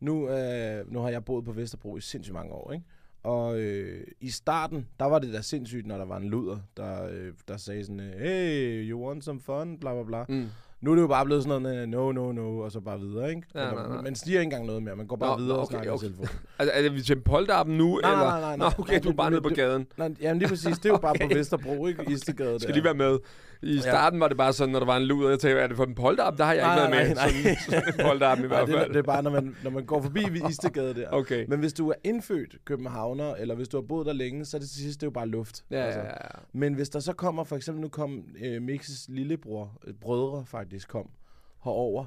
nu, 0.00 0.28
øh, 0.30 0.92
nu 0.92 1.00
har 1.00 1.08
jeg 1.08 1.24
boet 1.24 1.44
på 1.44 1.52
Vesterbro 1.52 1.96
i 1.96 2.00
sindssygt 2.00 2.34
mange 2.34 2.52
år, 2.52 2.72
ikke? 2.72 2.84
Og 3.28 3.58
øh, 3.60 4.00
i 4.20 4.30
starten, 4.30 4.86
der 5.00 5.04
var 5.06 5.18
det 5.18 5.32
da 5.32 5.40
sindssygt, 5.42 5.86
når 5.86 5.96
der 5.98 6.04
var 6.04 6.16
en 6.16 6.28
luder, 6.28 6.58
der, 6.76 7.04
øh, 7.04 7.32
der 7.48 7.56
sagde 7.56 7.82
sådan, 7.84 8.00
øh, 8.00 8.20
hey, 8.20 8.90
you 8.90 9.06
want 9.08 9.24
some 9.24 9.40
fun, 9.40 9.78
bla 9.78 9.94
bla 9.94 10.02
bla. 10.04 10.24
Mm. 10.28 10.46
Nu 10.80 10.90
er 10.90 10.94
det 10.94 11.02
jo 11.02 11.06
bare 11.06 11.24
blevet 11.24 11.42
sådan 11.44 11.62
noget, 11.62 11.88
no, 11.88 12.12
no, 12.12 12.32
no, 12.32 12.58
og 12.58 12.72
så 12.72 12.80
bare 12.80 13.00
videre, 13.00 13.28
ikke? 13.30 13.42
Ja, 13.54 13.66
Men, 13.66 13.74
nej, 13.74 13.88
nej. 13.88 14.02
Man 14.02 14.14
siger 14.14 14.40
ikke 14.40 14.44
engang 14.44 14.66
noget 14.66 14.82
mere, 14.82 14.96
man 14.96 15.06
går 15.06 15.16
bare 15.16 15.30
Nå, 15.30 15.42
videre 15.42 15.56
nå, 15.56 15.60
og 15.60 15.62
okay, 15.62 15.72
snakker 15.74 15.92
okay. 15.92 16.04
i 16.04 16.08
telefonen. 16.08 16.28
Altså, 16.58 16.72
er 16.74 16.90
vi 16.90 17.02
til 17.02 17.20
polterappen 17.20 17.78
nu? 17.78 17.98
Nej, 18.02 18.10
eller? 18.12 18.24
nej, 18.24 18.40
nej, 18.40 18.56
nej, 18.56 18.56
Nå, 18.56 18.64
okay, 18.78 18.92
Nej, 18.92 19.00
du 19.00 19.08
er 19.08 19.10
det- 19.12 19.16
bare 19.16 19.30
nede 19.30 19.40
på 19.42 19.48
det- 19.48 19.56
gaden. 19.56 19.86
Nej, 19.96 20.14
jamen 20.20 20.38
lige 20.38 20.48
præcis, 20.48 20.78
det 20.78 20.84
er 20.86 20.92
jo 20.92 20.96
bare 20.98 21.14
på 21.20 21.24
Okay. 21.24 21.36
Vesterbro, 21.36 21.86
ikke? 21.86 22.04
Istegade 22.12 22.60
Skal 22.60 22.68
der. 22.68 22.74
lige 22.74 22.84
være 22.84 22.94
med. 22.94 23.18
I 23.62 23.78
starten 23.78 24.20
var 24.20 24.28
det 24.28 24.36
bare 24.36 24.52
sådan, 24.52 24.72
når 24.72 24.78
der 24.78 24.86
var 24.86 24.96
en 24.96 25.02
luder, 25.02 25.28
jeg 25.30 25.38
tænkte, 25.38 25.60
er 25.62 25.66
det 25.66 25.76
for 25.76 25.84
en 25.84 25.94
polterap? 25.94 26.38
Der 26.38 26.44
har 26.44 26.52
jeg 26.52 26.62
Nej, 26.62 26.86
ikke 26.86 26.96
været 26.96 27.06
med. 27.08 27.14
nej, 27.14 27.30
nej. 27.44 27.54
Sådan, 27.54 27.82
sådan 27.84 28.00
en 28.00 28.06
polterap 28.10 28.38
i 28.38 28.40
Nej, 28.40 28.48
hvert 28.48 28.66
det, 28.66 28.74
er- 28.74 28.78
fald. 28.78 28.88
det 28.92 28.98
er 28.98 29.02
bare, 29.02 29.22
når 29.22 29.30
man, 29.30 29.56
når 29.64 29.70
man 29.70 29.86
går 29.86 30.02
forbi 30.02 30.20
ved 30.30 30.50
Istegade 30.50 30.94
der. 30.94 31.08
Okay. 31.10 31.44
Men 31.48 31.58
hvis 31.60 31.72
du 31.72 31.88
er 31.90 31.94
indfødt 32.04 32.56
københavner, 32.64 33.34
eller 33.34 33.54
hvis 33.54 33.68
du 33.68 33.76
har 33.76 33.82
boet 33.88 34.06
der 34.06 34.12
længe, 34.12 34.44
så 34.44 34.56
er 34.56 34.58
det 34.60 34.68
til 34.70 34.78
sidst 34.82 35.00
det 35.00 35.06
er 35.06 35.06
jo 35.06 35.10
bare 35.10 35.28
luft. 35.28 35.64
Ja, 35.70 35.84
ja, 35.86 36.04
ja. 36.04 36.12
Men 36.52 36.74
hvis 36.74 36.88
der 36.88 37.00
så 37.00 37.12
kommer, 37.12 37.44
for 37.44 37.56
eksempel 37.56 37.82
nu 37.82 37.88
kom 37.88 38.24
øh, 38.44 38.62
Mixes 38.62 39.06
lillebror, 39.08 39.78
øh, 39.86 39.94
brødre 40.00 40.44
faktisk 40.46 40.88
kom 40.88 41.10
herover, 41.64 42.04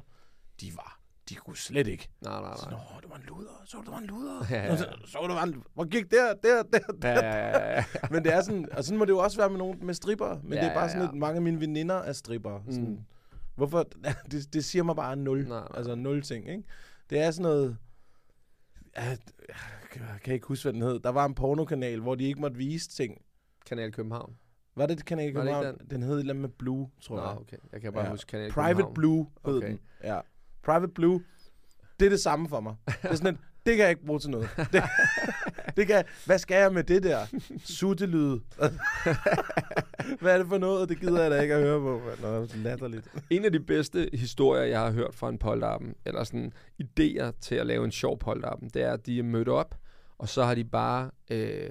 de 0.61 0.71
var, 0.75 0.99
de 1.29 1.35
kunne 1.35 1.57
slet 1.57 1.87
ikke. 1.87 2.09
Nej, 2.21 2.41
nej, 2.41 2.53
Så, 2.57 2.65
nej. 2.69 2.79
Nå, 2.79 2.99
du 3.03 3.07
var 3.09 3.15
en 3.15 3.23
luder, 3.27 3.61
så 3.65 3.77
du 3.85 3.91
var 3.91 3.97
en 3.97 4.05
luder. 4.05 4.45
Ja, 4.49 4.63
ja. 4.65 4.77
Så, 4.77 4.85
så 5.05 5.17
du 5.27 5.33
var 5.33 5.43
en, 5.43 5.63
hvor 5.73 5.85
gik 5.85 6.11
der, 6.11 6.33
der, 6.43 6.63
der, 6.63 6.79
der. 7.01 7.09
Ja, 7.09 7.37
ja, 7.37 7.69
ja, 7.69 7.75
ja. 7.75 7.83
Men 8.11 8.23
det 8.23 8.33
er 8.33 8.41
sådan, 8.41 8.67
og 8.71 8.83
sådan 8.83 8.97
må 8.99 9.05
det 9.05 9.11
jo 9.11 9.17
også 9.17 9.37
være 9.37 9.49
med 9.49 9.57
nogen 9.57 9.85
med 9.85 9.93
stripper. 9.93 10.39
Men 10.43 10.53
Ja, 10.53 10.59
det 10.63 10.69
er 10.69 10.73
bare 10.73 10.83
ja, 10.83 10.89
sådan, 10.89 11.03
ja. 11.03 11.09
at 11.09 11.15
mange 11.15 11.35
af 11.35 11.41
mine 11.41 11.59
veninder 11.59 11.95
er 11.95 12.13
stripper. 12.13 12.59
Sådan, 12.69 12.89
Mm. 12.89 12.99
Hvorfor? 13.55 13.83
Det, 14.31 14.53
det 14.53 14.65
siger 14.65 14.83
mig 14.83 14.95
bare 14.95 15.15
nul. 15.15 15.37
Nej, 15.47 15.59
nej. 15.59 15.67
Altså 15.73 15.95
nul 15.95 16.21
ting, 16.21 16.49
ikke? 16.49 16.63
Det 17.09 17.19
er 17.19 17.31
sådan 17.31 17.43
noget... 17.43 17.77
Ja, 18.97 19.03
jeg 19.95 20.19
kan 20.23 20.33
ikke 20.33 20.47
huske, 20.47 20.63
hvad 20.63 20.73
den 20.73 20.81
hed. 20.81 20.99
Der 20.99 21.09
var 21.09 21.25
en 21.25 21.33
pornokanal, 21.35 21.99
hvor 21.99 22.15
de 22.15 22.23
ikke 22.23 22.41
måtte 22.41 22.57
vise 22.57 22.89
ting. 22.89 23.21
Kanal 23.65 23.91
København. 23.91 24.35
Var 24.75 24.85
det 24.85 25.05
kanal 25.05 25.29
i 25.29 25.33
Var 25.35 25.41
det 25.43 25.53
København? 25.53 25.77
Den 25.89 26.03
hed 26.03 26.13
et 26.15 26.19
eller 26.19 26.33
andet 26.33 26.41
med 26.41 26.49
Blue, 26.49 26.89
tror 27.01 27.15
Nå, 27.15 27.21
jeg. 27.21 27.37
okay. 27.37 27.57
Jeg 27.71 27.81
kan 27.81 27.93
bare 27.93 28.03
Ja. 28.05 28.09
huske 28.11 28.29
Kanal 28.29 28.51
Private 28.51 28.73
København. 28.73 28.93
Blue 28.93 29.27
hed 29.45 29.55
Okay. 29.57 29.67
den. 29.67 29.79
Ja. 30.03 30.19
Private 30.63 30.93
Blue, 30.93 31.23
det 31.99 32.05
er 32.05 32.09
det 32.09 32.19
samme 32.19 32.49
for 32.49 32.59
mig. 32.59 32.75
Det 32.87 33.11
er 33.11 33.15
sådan 33.15 33.33
en, 33.33 33.39
det 33.65 33.75
kan 33.75 33.83
jeg 33.83 33.89
ikke 33.89 34.05
bruge 34.05 34.19
til 34.19 34.29
noget. 34.29 34.49
Det, 34.73 34.83
det 35.77 35.87
kan, 35.87 36.03
hvad 36.25 36.39
skal 36.39 36.61
jeg 36.61 36.73
med 36.73 36.83
det 36.83 37.03
der? 37.03 37.25
Suttelyde. 37.65 38.41
hvad 40.21 40.33
er 40.33 40.37
det 40.37 40.47
for 40.47 40.57
noget? 40.57 40.89
Det 40.89 40.99
gider 40.99 41.21
jeg 41.21 41.31
da 41.31 41.41
ikke 41.41 41.55
at 41.55 41.61
høre 41.61 41.79
på. 41.79 42.01
Nå, 42.21 42.47
latterligt. 42.55 43.07
En 43.29 43.45
af 43.45 43.51
de 43.51 43.59
bedste 43.59 44.09
historier, 44.13 44.63
jeg 44.63 44.79
har 44.79 44.91
hørt 44.91 45.15
fra 45.15 45.29
en 45.29 45.37
polterappen, 45.37 45.95
eller 46.05 46.23
sådan 46.23 46.53
idéer 46.83 47.31
til 47.41 47.55
at 47.55 47.65
lave 47.65 47.85
en 47.85 47.91
sjov 47.91 48.19
polterappen, 48.19 48.69
det 48.69 48.81
er, 48.81 48.93
at 48.93 49.05
de 49.05 49.19
er 49.19 49.23
mødt 49.23 49.49
op, 49.49 49.75
og 50.17 50.29
så 50.29 50.43
har 50.43 50.55
de 50.55 50.63
bare... 50.63 51.11
Øh, 51.31 51.69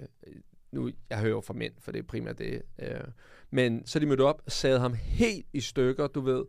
nu, 0.72 0.90
jeg 1.11 1.18
hører 1.18 1.31
jo 1.31 1.40
fra 1.40 1.55
mænd, 1.55 1.72
for 1.79 1.92
det 1.92 1.98
er 1.98 2.07
primært 2.07 2.38
det. 2.38 2.62
Øh, 2.83 3.00
men 3.50 3.87
så 3.87 3.98
er 3.98 4.00
de 4.00 4.07
mødt 4.07 4.20
op, 4.20 4.42
sad 4.48 4.79
ham 4.79 4.94
helt 4.94 5.46
i 5.53 5.61
stykker, 5.61 6.07
du 6.07 6.20
ved. 6.20 6.44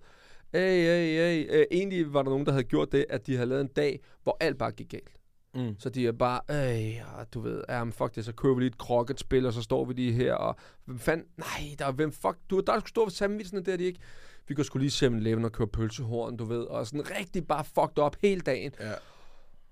Hey, 0.54 0.84
hey, 0.86 1.18
hey. 1.18 1.60
Øh, 1.60 1.66
egentlig 1.72 2.14
var 2.14 2.22
der 2.22 2.30
nogen, 2.30 2.46
der 2.46 2.52
havde 2.52 2.64
gjort 2.64 2.92
det, 2.92 3.06
at 3.10 3.28
de 3.28 3.36
havde 3.36 3.50
lavet 3.50 3.62
en 3.62 3.68
dag, 3.68 4.00
hvor 4.24 4.38
alt 4.40 4.58
bare 4.58 4.72
gik 4.72 4.90
galt. 4.90 5.12
Mm. 5.56 5.76
Så 5.80 5.90
de 5.90 6.08
er 6.08 6.12
bare, 6.12 6.40
øh, 6.50 7.26
du 7.34 7.40
ved, 7.40 7.64
ja, 7.70 7.84
men 7.84 7.94
fuck 7.94 8.16
det, 8.16 8.26
så 8.26 8.34
kører 8.34 8.54
vi 8.54 8.62
lige 8.62 8.68
et 8.68 8.78
kroketspil, 8.78 9.46
og 9.46 9.54
så 9.54 9.62
står 9.62 9.86
vi 9.86 9.94
lige 9.94 10.14
her, 10.14 10.34
og 10.34 10.56
hvem 10.86 11.00
fanden, 11.00 11.28
nej, 11.38 11.76
der 11.80 11.86
er, 11.86 11.92
hvem 11.92 12.12
fuck, 12.12 12.38
du, 12.50 12.60
der 12.60 12.74
er 12.74 12.80
sgu 12.80 12.88
stå 12.88 13.06
ved 13.06 13.12
sandwichene 13.12 13.62
der, 13.62 13.78
de 13.78 13.84
ikke. 13.84 14.00
Vi 14.48 14.56
går 14.56 14.64
sgu 14.64 14.80
lige 14.80 15.08
7-Eleven 15.08 15.46
og 15.46 15.52
køre 15.52 15.68
pølsehorn, 15.68 16.38
du 16.38 16.46
ved, 16.46 16.62
og 16.62 16.88
sådan 16.88 17.10
rigtig 17.20 17.48
bare 17.48 17.64
fucked 17.64 18.00
op 18.00 18.16
hele 18.22 18.42
dagen. 18.42 18.72
Ja. 18.80 18.94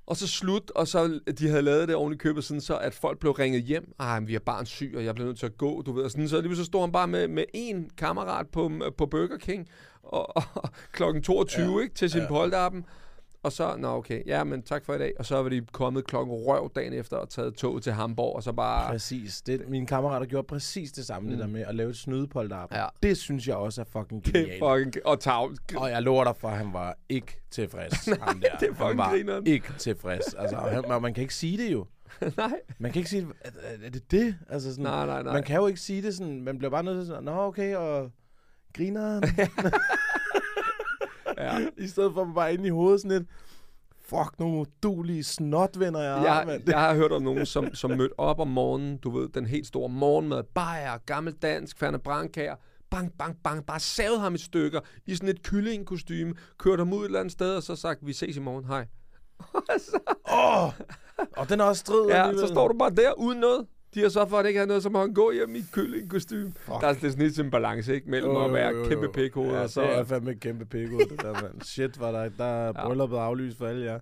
Og 0.10 0.17
så 0.17 0.28
slut, 0.28 0.72
og 0.76 0.88
så 0.88 1.19
de 1.39 1.50
havde 1.50 1.62
lavet 1.62 1.88
det 1.88 2.13
i 2.13 2.15
købet, 2.15 2.43
sådan 2.43 2.62
så, 2.62 2.78
at 2.78 2.93
folk 2.93 3.19
blev 3.19 3.32
ringet 3.32 3.63
hjem. 3.63 3.93
Men 4.00 4.28
vi 4.28 4.36
er 4.36 4.39
barn 4.39 4.65
syg, 4.65 4.93
og 4.95 5.06
jeg 5.06 5.15
blev 5.15 5.28
nødt 5.28 5.39
til 5.39 5.45
at 5.45 5.58
gå, 5.58 5.82
du 5.82 5.91
ved. 5.91 6.04
Og 6.04 6.12
sådan, 6.12 6.30
så 6.30 6.41
lige 6.41 6.56
så 6.56 6.65
stod 6.65 6.82
han 6.82 6.91
bare 6.91 7.08
med, 7.08 7.28
med 7.28 7.43
en 7.54 7.89
kammerat 7.98 8.48
på, 8.48 8.72
på 8.98 9.06
Burger 9.06 9.38
King, 9.38 9.67
og, 10.04 10.38
og 10.38 10.69
klokken 10.91 11.24
22, 11.24 11.76
ja. 11.76 11.84
ikke, 11.84 11.95
til 11.95 12.10
sin 12.10 12.22
ja. 12.22 12.28
polterappen. 12.28 12.86
Og 13.43 13.52
så, 13.52 13.75
nå 13.78 13.88
okay, 13.88 14.21
ja, 14.25 14.43
men 14.43 14.62
tak 14.62 14.86
for 14.86 14.93
i 14.93 14.97
dag. 14.97 15.13
Og 15.19 15.25
så 15.25 15.41
var 15.41 15.49
de 15.49 15.62
kommet 15.71 16.08
klokken 16.08 16.36
røv 16.36 16.71
dagen 16.75 16.93
efter 16.93 17.17
og 17.17 17.30
taget 17.30 17.54
tog 17.56 17.82
til 17.82 17.93
Hamburg, 17.93 18.36
og 18.36 18.43
så 18.43 18.52
bare... 18.54 18.91
Præcis. 18.91 19.41
Det, 19.41 19.69
mine 19.69 19.86
kammerater 19.86 20.25
gjorde 20.25 20.47
præcis 20.47 20.91
det 20.91 21.06
samme, 21.06 21.25
mm. 21.25 21.32
det 21.32 21.39
der 21.39 21.47
med 21.47 21.62
at 21.62 21.75
lave 21.75 21.89
et 21.89 21.97
snydepolterap. 21.97 22.73
Ja. 22.75 22.86
Det 23.04 23.17
synes 23.17 23.47
jeg 23.47 23.56
også 23.56 23.82
er 23.82 23.86
fucking 23.86 24.25
Det 24.25 24.36
er 24.36 24.41
genialt. 24.41 24.60
fucking... 24.63 25.06
Og 25.06 25.19
tag... 25.19 25.49
Og 25.78 25.89
jeg 25.89 26.02
lover 26.02 26.23
dig 26.23 26.36
for, 26.36 26.47
at 26.47 26.58
han 26.58 26.73
var 26.73 26.97
ikke 27.10 27.41
tilfreds. 27.52 28.06
ham 28.28 28.39
der. 28.41 28.58
det 28.60 28.69
er 28.69 28.73
fucking 28.73 28.88
han 28.88 28.97
var 28.97 29.10
grineren. 29.10 29.47
ikke 29.47 29.73
tilfreds. 29.78 30.34
Altså, 30.34 30.58
han, 30.58 30.84
man, 30.88 31.02
man 31.02 31.13
kan 31.13 31.21
ikke 31.21 31.36
sige 31.36 31.58
det 31.58 31.71
jo. 31.71 31.86
nej. 32.38 32.54
Man 32.80 32.91
kan 32.91 32.99
ikke 32.99 33.10
sige, 33.10 33.28
er, 33.41 33.49
er 33.86 33.89
det 33.89 34.12
det? 34.12 34.36
Altså 34.49 34.69
sådan, 34.71 34.84
Nej, 34.84 35.06
nej, 35.06 35.23
nej. 35.23 35.34
Man 35.34 35.43
kan 35.43 35.56
jo 35.56 35.67
ikke 35.67 35.80
sige 35.80 36.02
det 36.02 36.15
sådan, 36.15 36.41
man 36.41 36.58
bliver 36.58 36.71
bare 36.71 36.84
nødt 36.84 36.99
til 36.99 37.08
sådan, 37.08 37.23
nå 37.23 37.32
okay, 37.32 37.75
og 37.75 38.12
griner 38.73 39.21
Ja. 41.39 41.67
I 41.86 41.88
stedet 41.88 42.13
for 42.13 42.32
bare 42.36 42.54
inde 42.54 42.67
i 42.67 42.69
hovedet 42.69 43.02
sådan 43.02 43.17
lidt, 43.17 43.30
fuck 44.02 44.39
nogle 44.39 44.56
modulige 44.56 45.23
snotvenner, 45.23 45.99
jeg 45.99 46.13
har, 46.13 46.45
Jeg, 46.52 46.62
jeg 46.67 46.80
har 46.80 46.95
hørt 46.95 47.12
om 47.12 47.21
nogen, 47.21 47.45
som, 47.45 47.73
som 47.73 47.91
mødte 47.91 48.19
op 48.19 48.39
om 48.39 48.47
morgenen, 48.47 48.97
du 48.97 49.10
ved, 49.10 49.30
den 49.30 49.45
helt 49.45 49.67
store 49.67 49.89
morgenmad, 49.89 50.43
bajer, 50.43 50.97
gammel 51.06 51.34
dansk, 51.34 51.80
færne 51.80 51.99
brandkager, 51.99 52.56
bang, 52.89 53.13
bang, 53.17 53.38
bang, 53.43 53.65
bare 53.65 53.80
savet 53.80 54.19
ham 54.19 54.36
i 54.36 54.38
stykker 54.38 54.80
i 55.06 55.15
sådan 55.15 55.30
et 55.30 55.43
kyllingkostyme, 55.43 56.34
kørt 56.58 56.80
ham 56.80 56.93
ud 56.93 56.99
et 56.99 57.06
eller 57.06 57.19
andet 57.19 57.32
sted, 57.32 57.56
og 57.56 57.63
så 57.63 57.75
sagt, 57.75 57.99
vi 58.08 58.13
ses 58.13 58.38
i 58.38 58.39
morgen, 58.39 58.65
hej. 58.65 58.86
Åh, 60.34 60.71
og 61.38 61.49
den 61.49 61.60
er 61.60 61.63
også 61.63 61.80
strid 61.80 62.08
ja, 62.08 62.15
alligevel. 62.15 62.47
så 62.47 62.54
står 62.54 62.67
du 62.67 62.78
bare 62.78 62.89
der 62.89 63.13
uden 63.19 63.39
noget. 63.39 63.65
De 63.93 64.02
har 64.02 64.10
så 64.10 64.25
for, 64.25 64.38
at 64.38 64.43
det 64.43 64.49
ikke 64.49 64.60
har 64.60 64.67
noget, 64.67 64.84
som 64.84 64.95
han 64.95 65.13
gå 65.13 65.32
hjem 65.32 65.56
i 65.56 65.62
kyllingkostyme. 65.71 66.54
Der 66.67 66.88
er 66.88 66.93
sådan 66.93 67.12
lidt 67.19 67.39
en 67.39 67.52
balance, 67.52 67.95
ikke? 67.95 68.10
Mellem 68.10 68.36
at 68.38 68.54
være 68.54 68.86
kæmpe 68.89 69.10
pikhoved 69.13 69.52
ja, 69.52 69.60
og 69.62 69.69
så... 69.69 69.82
det 69.82 69.89
er 69.97 70.04
fandme 70.04 70.32
et 70.32 70.39
kæmpe 70.39 70.65
pikhoved, 70.65 71.06
det 71.06 71.21
der, 71.21 71.34
mand. 71.41 71.62
Shit, 71.62 71.99
var 71.99 72.12
der, 72.12 72.30
der 72.38 72.43
er 72.45 72.71
brylluppet 72.86 73.17
aflyst 73.17 73.58
for 73.58 73.67
alle 73.67 73.86
jer. 73.86 73.99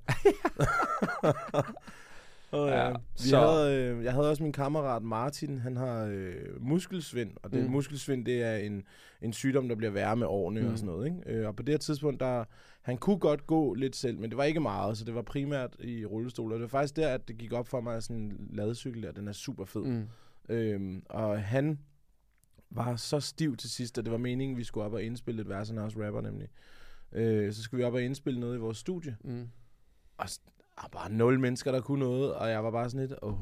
Oh, 2.52 2.70
ja. 2.72 2.86
Ja, 2.88 2.92
Vi 2.92 2.98
så- 3.30 3.40
havde, 3.40 3.76
øh, 3.76 4.04
jeg 4.04 4.14
havde 4.14 4.30
også 4.30 4.44
min 4.44 4.52
kammerat 4.54 5.04
Martin, 5.04 5.60
han 5.60 5.78
har 5.78 6.06
øh, 6.06 6.34
muskelsvind, 6.60 7.32
og 7.44 7.52
det 7.52 7.64
Mm. 7.64 7.72
muskelsvind, 7.72 8.26
det 8.26 8.44
er 8.44 8.56
en, 8.56 8.84
en 9.22 9.34
sygdom, 9.34 9.68
der 9.70 9.76
bliver 9.76 9.92
værre 9.92 10.16
med 10.16 10.28
årene. 10.28 10.62
Mm. 10.62 10.72
og 10.72 10.78
sådan 10.78 10.94
noget. 10.94 11.06
Ikke? 11.06 11.40
Øh, 11.40 11.48
og 11.48 11.56
på 11.56 11.64
det 11.64 11.74
her 11.74 11.78
tidspunkt, 11.78 12.20
der, 12.20 12.44
han 12.88 12.98
kunne 12.98 13.18
godt 13.20 13.48
gå 13.48 13.74
lidt 13.74 13.96
selv, 13.96 14.20
men 14.20 14.30
det 14.30 14.38
var 14.38 14.44
ikke 14.44 14.60
meget, 14.60 14.98
så 14.98 15.06
det 15.06 15.16
var 15.16 15.22
primært 15.22 15.76
i 15.80 16.06
rullestol. 16.06 16.52
Og 16.52 16.56
det 16.60 16.62
var 16.62 16.68
faktisk 16.68 16.96
der, 16.96 17.10
at 17.10 17.28
det 17.28 17.38
gik 17.38 17.54
op 17.54 17.68
for 17.68 17.82
mig, 17.82 17.96
at 17.96 18.04
sådan 18.04 18.22
en 18.22 18.50
ladecykel 18.54 19.04
der, 19.04 19.12
den 19.12 19.28
er 19.28 19.32
super 19.32 19.66
fed. 19.66 19.82
Mm. 19.84 20.08
Øhm, 20.50 21.04
og 21.10 21.42
han 21.44 21.80
var 22.70 22.96
så 22.96 23.20
stiv 23.20 23.58
til 23.58 23.70
sidst, 23.70 23.98
at 23.98 24.04
det 24.06 24.12
var 24.12 24.18
meningen, 24.18 24.58
vi 24.58 24.64
skulle 24.64 24.86
op 24.86 24.94
og 24.94 25.04
indspille 25.04 25.42
et 25.42 25.50
vers, 25.50 25.68
han 25.70 25.78
også 25.78 26.06
rapper 26.06 26.22
nemlig. 26.22 26.48
Øh, 27.12 27.54
så 27.54 27.62
skulle 27.64 27.80
vi 27.80 27.84
op 27.88 27.94
og 27.94 28.02
indspille 28.02 28.40
noget 28.40 28.56
i 28.56 28.60
vores 28.60 28.78
studie. 28.78 29.18
Mm. 29.24 29.48
Og 30.18 30.28
der 30.82 30.88
bare 30.92 31.12
nul 31.12 31.40
mennesker, 31.40 31.72
der 31.72 31.82
kunne 31.82 32.00
noget, 32.00 32.34
og 32.34 32.50
jeg 32.50 32.64
var 32.64 32.72
bare 32.72 32.90
sådan 32.90 33.08
lidt, 33.08 33.20
åh, 33.22 33.34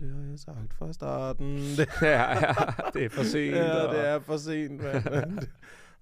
det 0.00 0.10
har 0.14 0.30
jeg 0.30 0.38
sagt 0.38 0.74
fra 0.74 0.92
starten. 0.92 1.56
Det, 1.56 1.88
ja, 2.02 2.30
ja, 2.30 2.54
det 2.94 3.04
er 3.04 3.08
for 3.08 3.22
sent. 3.22 3.54
ja, 3.56 3.74
og- 3.86 3.94
det 3.94 4.06
er 4.08 4.18
for 4.20 4.36
sent, 4.36 4.82
mand. 4.82 5.38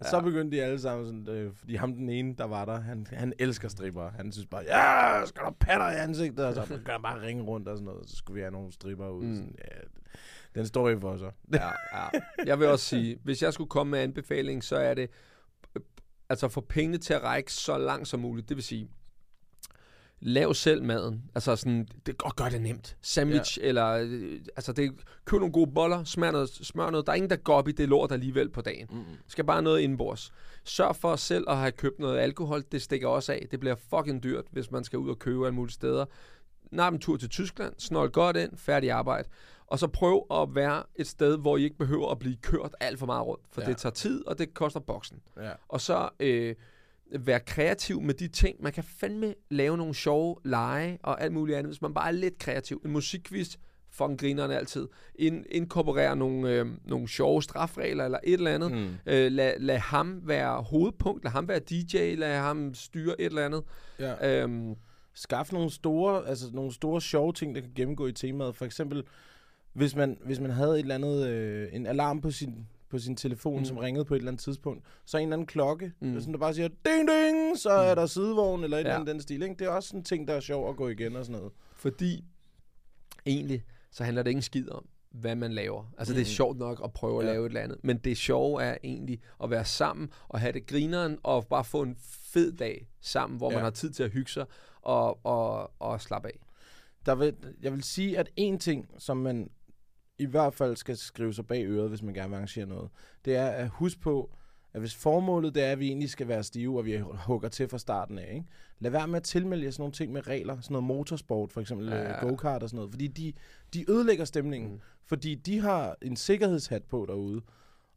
og 0.05 0.11
så 0.11 0.21
begyndte 0.21 0.57
de 0.57 0.63
alle 0.63 0.81
sammen 0.81 1.07
sådan, 1.07 1.37
øh, 1.37 1.53
fordi 1.55 1.75
ham 1.75 1.95
den 1.95 2.09
ene, 2.09 2.35
der 2.39 2.45
var 2.45 2.65
der, 2.65 2.81
han, 2.81 3.07
han 3.11 3.33
elsker 3.39 3.69
stripper. 3.69 4.11
Han 4.11 4.33
synes 4.33 4.47
bare, 4.47 4.63
ja, 4.63 5.27
skal 5.27 5.43
der 5.45 5.51
patter 5.51 5.91
i 5.91 5.95
ansigtet, 5.95 6.47
og 6.47 6.55
så 6.55 6.67
kan 6.67 6.81
han 6.87 7.03
bare 7.03 7.21
ringe 7.23 7.43
rundt 7.43 7.69
og 7.69 7.77
sådan 7.77 7.87
noget. 7.87 8.11
Så 8.11 8.17
skulle 8.17 8.35
vi 8.35 8.41
have 8.41 8.53
nogle 8.53 8.73
stripper 8.73 9.09
ud. 9.09 9.25
Mm. 9.25 9.35
Sådan, 9.37 9.55
ja, 9.59 9.81
den 10.55 10.67
står 10.67 10.89
i 10.89 11.01
for 11.01 11.17
sig. 11.17 11.33
Ja, 11.53 11.67
ja. 11.67 12.09
Jeg 12.47 12.61
vil 12.61 12.69
også 12.69 12.85
sige, 12.85 13.19
hvis 13.25 13.43
jeg 13.43 13.53
skulle 13.53 13.71
komme 13.71 13.91
med 13.91 13.99
anbefaling, 13.99 14.65
så 14.65 14.77
er 14.77 14.95
det 14.95 15.11
altså 16.29 16.49
få 16.49 16.61
pengene 16.61 16.99
til 16.99 17.15
at 17.15 17.23
række 17.23 17.53
så 17.53 17.79
langt 17.79 18.09
som 18.09 18.21
muligt. 18.21 18.49
Det 18.49 18.57
vil 18.57 18.65
sige, 18.65 18.89
lav 20.23 20.55
selv 20.55 20.83
maden. 20.83 21.23
Altså 21.35 21.57
sådan, 21.57 21.89
det 22.07 22.23
og 22.23 22.37
gør 22.37 22.49
det 22.49 22.61
nemt. 22.61 22.97
Sandwich, 23.01 23.59
ja. 23.59 23.67
eller 23.67 23.89
øh, 23.89 24.41
altså 24.57 24.73
det, 24.73 24.93
køb 25.25 25.41
nogle 25.41 25.53
gode 25.53 25.71
boller, 25.75 26.05
smør 26.05 26.31
noget, 26.31 26.49
smør 26.49 26.91
noget. 26.91 27.07
Der 27.07 27.13
er 27.13 27.17
ingen, 27.17 27.31
der 27.31 27.37
går 27.37 27.55
op 27.55 27.69
i 27.69 27.73
det 27.73 27.89
lort 27.89 28.13
alligevel 28.13 28.49
på 28.49 28.61
dagen. 28.61 28.87
Mm. 28.91 29.05
Skal 29.29 29.45
bare 29.45 29.63
noget 29.63 29.81
indenbords. 29.81 30.33
Sørg 30.65 30.97
for 30.97 31.17
selv 31.17 31.45
at 31.49 31.57
have 31.57 31.73
købt 31.73 31.99
noget 31.99 32.19
alkohol. 32.19 32.65
Det 32.73 32.83
stikker 32.83 33.09
også 33.09 33.33
af. 33.33 33.47
Det 33.51 33.61
bliver 33.61 33.75
fucking 33.75 34.23
dyrt, 34.23 34.45
hvis 34.51 34.71
man 34.71 34.85
skal 34.85 34.99
ud 34.99 35.11
og 35.11 35.19
købe 35.19 35.47
alle 35.47 35.55
mulige 35.55 35.75
steder. 35.75 36.05
Nap 36.71 36.93
en 36.93 36.99
tur 36.99 37.17
til 37.17 37.29
Tyskland, 37.29 37.75
snold 37.79 38.11
godt 38.11 38.37
ind, 38.37 38.57
færdig 38.57 38.91
arbejde. 38.91 39.29
Og 39.67 39.79
så 39.79 39.87
prøv 39.87 40.27
at 40.31 40.55
være 40.55 40.83
et 40.97 41.07
sted, 41.07 41.39
hvor 41.39 41.57
I 41.57 41.65
ikke 41.65 41.77
behøver 41.77 42.11
at 42.11 42.19
blive 42.19 42.37
kørt 42.37 42.75
alt 42.81 42.99
for 42.99 43.07
meget 43.07 43.27
rundt. 43.27 43.43
For 43.51 43.61
ja. 43.61 43.67
det 43.67 43.77
tager 43.77 43.93
tid, 43.93 44.27
og 44.27 44.39
det 44.39 44.55
koster 44.55 44.81
boksen. 44.81 45.21
Ja. 45.37 45.51
Og 45.69 45.81
så 45.81 46.09
øh, 46.21 46.55
være 47.21 47.41
kreativ 47.41 48.01
med 48.01 48.15
de 48.15 48.29
ting. 48.29 48.63
Man 48.63 48.73
kan 48.73 48.85
fandme 48.85 49.35
lave 49.51 49.77
nogle 49.77 49.95
sjove 49.95 50.37
lege 50.45 50.99
og 51.03 51.23
alt 51.23 51.33
muligt 51.33 51.59
andet, 51.59 51.71
hvis 51.71 51.83
man 51.83 51.95
bare 51.95 52.09
er 52.09 52.13
lidt 52.13 52.39
kreativ. 52.39 52.83
En 52.85 52.91
musikquiz, 52.91 53.57
fucking 53.91 54.19
grinerne 54.19 54.57
altid. 54.57 54.89
In, 55.15 55.45
inkorporere 55.51 56.17
nogle, 56.17 56.51
øh, 56.51 56.67
nogle 56.85 57.09
sjove 57.09 57.43
strafregler 57.43 58.05
eller 58.05 58.19
et 58.25 58.33
eller 58.33 58.55
andet. 58.55 58.73
Mm. 58.73 58.89
Øh, 59.07 59.33
lad, 59.33 59.59
lad 59.59 59.79
ham 59.79 60.21
være 60.25 60.63
hovedpunkt, 60.63 61.25
lad 61.25 61.33
ham 61.33 61.49
være 61.49 61.59
DJ, 61.59 62.15
lad 62.15 62.39
ham 62.39 62.75
styre 62.75 63.21
et 63.21 63.27
eller 63.27 63.45
andet. 63.45 63.63
Ja. 63.99 64.43
Øhm, 64.43 64.75
Skaf 65.15 65.53
nogle 65.53 65.71
store, 65.71 66.29
altså 66.29 66.47
nogle 66.53 66.73
store 66.73 67.01
sjove 67.01 67.33
ting, 67.33 67.55
der 67.55 67.61
kan 67.61 67.71
gennemgå 67.75 68.07
i 68.07 68.13
temaet. 68.13 68.57
For 68.57 68.65
eksempel, 68.65 69.05
hvis 69.73 69.97
man, 69.97 70.19
hvis 70.25 70.41
man 70.41 70.51
havde 70.51 70.73
et 70.73 70.79
eller 70.81 70.95
andet, 70.95 71.27
øh, 71.29 71.69
en 71.73 71.87
alarm 71.87 72.21
på 72.21 72.31
sin, 72.31 72.67
på 72.93 72.99
sin 72.99 73.17
telefon, 73.17 73.59
mm. 73.59 73.65
Som 73.65 73.77
ringede 73.77 74.05
på 74.05 74.15
et 74.15 74.19
eller 74.19 74.31
andet 74.31 74.43
tidspunkt, 74.43 74.85
så 75.07 75.17
en 75.17 75.23
eller 75.23 75.37
anden 75.37 75.47
klokke, 75.47 75.93
mm. 76.01 76.21
Som 76.21 76.33
der 76.33 76.39
bare 76.39 76.55
siger, 76.55 76.69
ding 76.69 77.09
ding, 77.09 77.59
så 77.59 77.69
mm. 77.83 77.89
er 77.91 77.95
der 77.95 78.07
sidevogn, 78.07 78.65
eller 78.65 78.77
et 78.79 78.81
Ja. 78.81 78.85
eller 78.89 78.95
andet 79.01 79.15
den 79.15 79.21
stil. 79.23 79.43
Ikke? 79.43 79.55
Det 79.59 79.65
er 79.67 79.71
også 79.71 79.89
sådan 79.89 80.01
en 80.01 80.05
ting, 80.05 80.29
der 80.29 80.35
er 80.35 80.41
sjov 80.41 80.71
at 80.71 80.77
gå 80.77 80.89
igen 80.89 81.17
og 81.17 81.25
sådan 81.25 81.39
noget. 81.39 81.53
fordi 81.77 82.25
egentlig, 83.27 83.65
så 83.91 84.05
handler 84.05 84.23
det 84.23 84.31
ikke 84.31 84.39
en 84.39 84.43
skid 84.43 84.69
om, 84.71 84.87
hvad 85.11 85.35
man 85.37 85.53
laver. 85.53 85.93
Altså, 85.99 86.13
mm. 86.13 86.17
det 86.17 86.23
er 86.23 86.27
Mm. 86.27 86.35
sjovt 86.35 86.59
nok 86.59 86.81
at 86.85 86.93
prøve 86.93 87.23
at 87.23 87.27
Ja. 87.29 87.33
lave 87.33 87.47
et 87.47 87.51
eller 87.51 87.61
andet. 87.61 87.79
Men 87.83 87.99
det 87.99 88.17
sjove 88.17 88.63
er 88.63 88.77
egentlig 88.85 89.21
at 89.43 89.51
være 89.51 89.65
sammen 89.65 90.09
og 90.29 90.41
have 90.41 90.53
det 90.53 90.67
grineren 90.67 91.19
og 91.23 91.47
bare 91.47 91.65
få 91.65 91.83
en 91.83 91.97
fed 92.33 92.53
dag 92.53 92.89
sammen, 93.01 93.37
hvor. 93.37 93.51
Ja. 93.51 93.57
man 93.57 93.65
har 93.65 93.71
tid 93.71 93.91
til 93.91 94.03
at 94.03 94.11
hygge 94.11 94.31
sig 94.31 94.47
og, 94.83 95.27
og, 95.27 95.71
og 95.79 96.01
slappe 96.01 96.29
af. 96.29 96.39
Der 97.07 97.15
vil, 97.15 97.35
jeg 97.63 97.73
vil 97.73 97.83
sige, 97.83 98.19
at 98.19 98.29
en 98.37 98.59
ting, 98.59 98.91
som 98.99 99.17
man 99.17 99.51
i 100.23 100.27
hvert 100.27 100.55
fald 100.55 100.77
skal 100.77 100.97
skrive 100.97 101.35
sig 101.35 101.47
bag 101.47 101.65
øret, 101.67 101.89
hvis 101.89 102.03
man 102.03 102.15
gerne 102.15 102.29
vil 102.29 102.35
arrangere 102.37 102.67
noget, 102.67 102.89
det 103.25 103.37
er 103.37 103.47
at 103.47 103.69
huske 103.69 104.01
på, 104.01 104.31
at 104.75 104.81
hvis 104.81 104.95
formålet 104.95 105.55
det 105.55 105.63
er, 105.65 105.73
at 105.73 105.79
vi 105.81 105.87
egentlig 105.89 106.11
skal 106.11 106.29
være 106.29 106.43
stive, 106.43 106.79
og 106.79 106.85
vi 106.85 106.99
hugger 107.27 107.49
til 107.49 107.69
fra 107.69 107.79
starten 107.79 108.19
af, 108.19 108.31
ikke? 108.35 108.47
lad 108.81 108.91
være 108.91 109.09
med 109.09 109.17
at 109.17 109.23
tilmelde 109.23 109.65
jer 109.65 109.71
sådan 109.71 109.83
nogle 109.83 109.93
ting 109.93 110.13
med 110.13 110.27
regler, 110.27 110.61
sådan 110.61 110.73
noget 110.73 110.85
motorsport, 110.87 111.53
for 111.53 111.61
eksempel 111.61 111.89
Ja, 111.89 112.03
ja, 112.03 112.27
go-kart 112.27 112.63
og 112.63 112.69
sådan 112.69 112.77
noget, 112.77 112.91
fordi 112.91 113.07
de, 113.07 113.33
de 113.75 113.91
ødelægger 113.91 114.25
stemningen, 114.25 114.71
Mm. 114.73 114.81
fordi 115.07 115.35
de 115.35 115.61
har 115.61 115.97
en 116.03 116.17
sikkerhedshat 116.17 116.83
på 116.85 117.05
derude, 117.09 117.41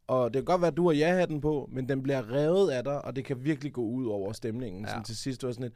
og 0.06 0.34
det 0.34 0.40
kan 0.40 0.44
godt 0.44 0.60
være, 0.60 0.70
at 0.70 0.76
du 0.76 0.86
har 0.86 0.94
ja-hatten 0.94 1.40
på, 1.40 1.68
men 1.72 1.88
den 1.88 2.02
bliver 2.02 2.32
revet 2.32 2.70
af 2.70 2.84
dig, 2.84 3.04
og 3.04 3.16
det 3.16 3.24
kan 3.24 3.44
virkelig 3.44 3.72
gå 3.72 3.82
ud 3.82 4.06
over 4.06 4.32
stemningen. 4.32 4.80
Ja. 4.82 4.86
Ja. 4.88 4.92
Sådan 4.92 5.04
til 5.04 5.16
sidst, 5.16 5.42
du 5.42 5.48
er 5.48 5.52
sådan 5.52 5.62
lidt, 5.62 5.74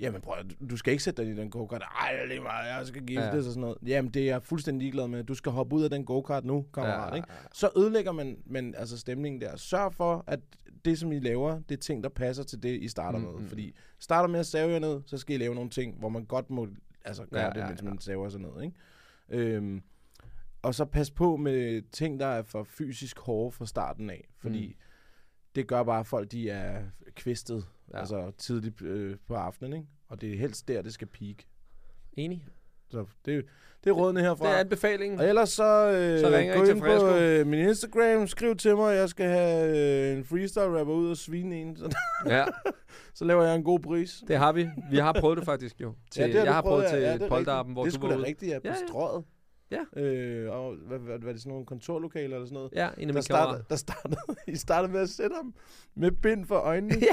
Jamen 0.00 0.20
prøv, 0.20 0.36
du 0.70 0.76
skal 0.76 0.92
ikke 0.92 1.02
sætte 1.04 1.22
dig 1.22 1.30
i 1.32 1.36
den 1.36 1.50
go-kart. 1.50 1.82
Ej, 1.82 2.12
det 2.12 2.22
er 2.22 2.26
lige 2.26 2.40
meget, 2.40 2.68
jeg 2.78 2.86
skal 2.86 3.06
giftes 3.06 3.24
Ja. 3.32 3.36
og 3.36 3.42
sådan 3.44 3.60
noget. 3.60 3.78
Jamen, 3.86 4.10
det 4.10 4.22
er 4.22 4.26
jeg 4.26 4.42
fuldstændig 4.42 4.80
ligeglad 4.82 5.08
med. 5.08 5.24
Du 5.24 5.34
skal 5.34 5.52
hoppe 5.52 5.76
ud 5.76 5.82
af 5.84 5.90
den 5.90 6.04
go-kart 6.04 6.44
nu, 6.44 6.66
kammerat. 6.74 7.10
Ja, 7.10 7.16
Ikke? 7.16 7.28
Så 7.52 7.70
ødelægger 7.76 8.12
man 8.12 8.38
men, 8.46 8.74
altså 8.74 8.98
stemningen 8.98 9.40
der. 9.40 9.56
Sørg 9.56 9.94
for, 9.94 10.24
at 10.26 10.40
det, 10.84 10.98
som 10.98 11.12
I 11.12 11.18
laver, 11.18 11.60
det 11.68 11.76
er 11.76 11.80
ting, 11.80 12.02
der 12.02 12.08
passer 12.08 12.42
til 12.44 12.62
det, 12.62 12.80
I 12.82 12.88
starter 12.88 13.18
Mm, 13.18 13.24
med. 13.24 13.32
mm, 13.40 13.48
Fordi 13.48 13.74
starter 13.98 14.28
med 14.28 14.40
at 14.40 14.46
save 14.46 14.70
jer 14.72 14.78
ned, 14.78 15.00
så 15.06 15.18
skal 15.18 15.34
I 15.36 15.38
lave 15.38 15.54
nogle 15.54 15.70
ting, 15.70 15.98
hvor 15.98 16.08
man 16.08 16.24
godt 16.24 16.50
må 16.50 16.68
altså, 17.04 17.24
gøre 17.26 17.42
ja, 17.44 17.50
det, 17.50 17.60
ja, 17.60 17.66
mens 17.68 17.82
ja. 17.82 17.88
man 17.88 17.98
saver 17.98 18.28
sig 18.28 18.40
ned. 18.40 18.62
Ikke? 18.62 18.76
Øhm, 19.56 19.82
og 20.62 20.74
så 20.74 20.84
pas 20.84 21.10
på 21.10 21.36
med 21.36 21.82
ting, 21.92 22.20
der 22.20 22.26
er 22.26 22.42
for 22.42 22.64
fysisk 22.64 23.18
hårde 23.18 23.50
fra 23.52 23.66
starten 23.66 24.10
af. 24.10 24.28
Fordi 24.38 24.66
Mm. 24.66 24.74
det 25.54 25.66
gør 25.66 25.82
bare, 25.82 26.00
at 26.00 26.06
folk 26.06 26.32
de 26.32 26.50
er 26.50 26.82
kvistet 27.14 27.64
Ja. 27.94 27.98
altså 27.98 28.32
tidligt 28.38 28.82
øh, 28.82 29.16
på 29.28 29.34
aftenen. 29.34 29.72
Ikke? 29.72 29.86
Og 30.08 30.20
det 30.20 30.32
er 30.34 30.38
helst 30.38 30.68
der, 30.68 30.82
det 30.82 30.94
skal 30.94 31.06
peak. 31.06 31.36
Enig. 32.12 32.46
Så 32.90 33.06
det, 33.24 33.44
det 33.84 33.90
er 33.90 33.94
rådene 33.94 34.20
herfra. 34.20 34.46
Det 34.48 34.54
er 34.54 34.58
anbefalingen. 34.58 35.20
Og 35.20 35.28
ellers 35.28 35.48
så, 35.48 35.86
øh, 35.86 36.20
Så 36.20 36.28
ringer 36.36 36.56
gå 36.56 36.64
ind 36.64 36.80
på 36.80 37.16
øh, 37.16 37.46
min 37.46 37.68
Instagram, 37.68 38.26
skriv 38.26 38.56
til 38.56 38.76
mig, 38.76 38.96
jeg 38.96 39.08
skal 39.08 39.26
have 39.28 39.78
øh, 40.12 40.18
en 40.18 40.24
freestyle 40.24 40.78
rapper 40.80 40.94
ud 40.94 41.10
og 41.10 41.16
svine 41.16 41.56
en. 41.60 41.76
Så, 41.76 41.96
Ja, 42.26 42.44
så 43.14 43.24
laver 43.24 43.42
jeg 43.44 43.56
en 43.56 43.62
god 43.64 43.80
pris. 43.80 44.22
det 44.28 44.36
har 44.36 44.52
vi. 44.52 44.68
Vi 44.90 44.96
har 44.96 45.12
prøvet 45.20 45.36
det 45.38 45.44
faktisk 45.44 45.80
jo. 45.80 45.94
Til, 46.10 46.20
Ja, 46.20 46.26
det 46.26 46.34
har 46.36 46.44
jeg 46.44 46.54
har 46.54 46.62
prøvet 46.62 46.76
prøvet, 46.84 46.90
til 46.90 47.00
ja, 47.02 47.14
det 47.14 47.22
er 47.22 47.28
polterappen, 47.28 47.72
hvor 47.72 47.84
det 47.84 47.94
er 47.94 47.98
du 47.98 48.06
var 48.06 48.12
da 48.12 48.18
ude. 48.18 48.26
rigtigt, 48.26 48.52
ja, 48.52 48.58
på 48.58 48.62
Ja, 48.68 48.70
ja. 48.80 48.86
strøget. 48.88 49.24
Ja. 49.70 50.00
Øh, 50.00 50.50
og 50.52 50.74
hvad, 50.86 50.98
hvad, 50.98 51.18
hvad 51.18 51.28
er 51.28 51.32
det 51.32 51.40
sådan 51.42 51.50
nogle 51.50 51.66
kontorlokaler 51.66 52.34
eller 52.36 52.46
sådan 52.46 52.54
noget? 52.54 52.70
Ja, 52.72 52.88
af 52.98 53.06
Der 53.12 53.20
startede, 53.20 53.64
der 53.70 53.76
startede, 53.86 54.20
I 54.46 54.56
startede 54.56 54.92
med 54.92 55.00
at 55.00 55.08
sætte 55.08 55.36
ham 55.36 55.54
med 55.94 56.10
bind 56.12 56.46
for 56.46 56.54
øjnene. 56.56 56.94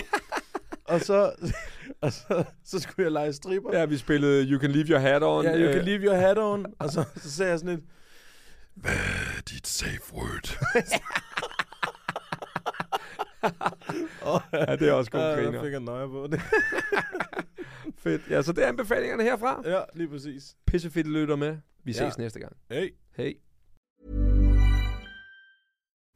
og 0.88 1.02
så, 1.02 1.32
og 2.02 2.14
så, 2.14 2.44
så 2.66 2.80
skulle 2.80 3.04
jeg 3.04 3.12
lege 3.12 3.34
stripper. 3.34 3.78
Ja, 3.80 3.86
vi 3.86 3.98
spillede 3.98 4.44
You 4.52 4.60
Can 4.62 4.72
Leave 4.72 4.88
Your 4.88 5.00
Hat 5.00 5.24
On. 5.24 5.46
Ja, 5.46 5.52
you 5.58 5.68
øh, 5.68 5.74
can 5.74 5.84
leave 5.86 6.02
your 6.06 6.16
hat 6.16 6.38
on. 6.38 6.66
Og 6.80 6.90
så, 6.90 7.04
så 7.16 7.32
sagde 7.32 7.50
jeg 7.52 7.60
sådan 7.60 7.76
lidt, 7.76 7.86
hvad 8.76 8.92
er 9.38 9.42
dit 9.50 9.68
safe 9.68 10.14
word? 10.14 10.58
Ja, 14.54 14.76
det 14.76 14.88
er 14.90 14.92
også 14.94 15.12
god 15.12 15.20
ja, 15.22 15.28
griner. 15.36 15.52
jeg 15.52 15.62
fik 15.62 15.74
en 15.74 15.82
nøje 15.82 16.08
på 16.08 16.28
det. 16.32 16.42
Fedt. 18.04 18.22
Ja, 18.30 18.42
så 18.42 18.52
det 18.52 18.64
er 18.64 18.68
anbefalingerne 18.68 19.24
herfra. 19.24 19.62
ja, 19.66 19.82
lige 19.96 20.08
præcis. 20.10 20.56
Pissefedt, 20.68 21.08
lytter 21.08 21.36
med. 21.36 21.58
Vi 21.84 21.92
Ja. 21.92 22.10
ses 22.10 22.18
næste 22.18 22.40
gang. 22.40 22.54
Hey. 22.72 22.94
Hej. 23.18 23.34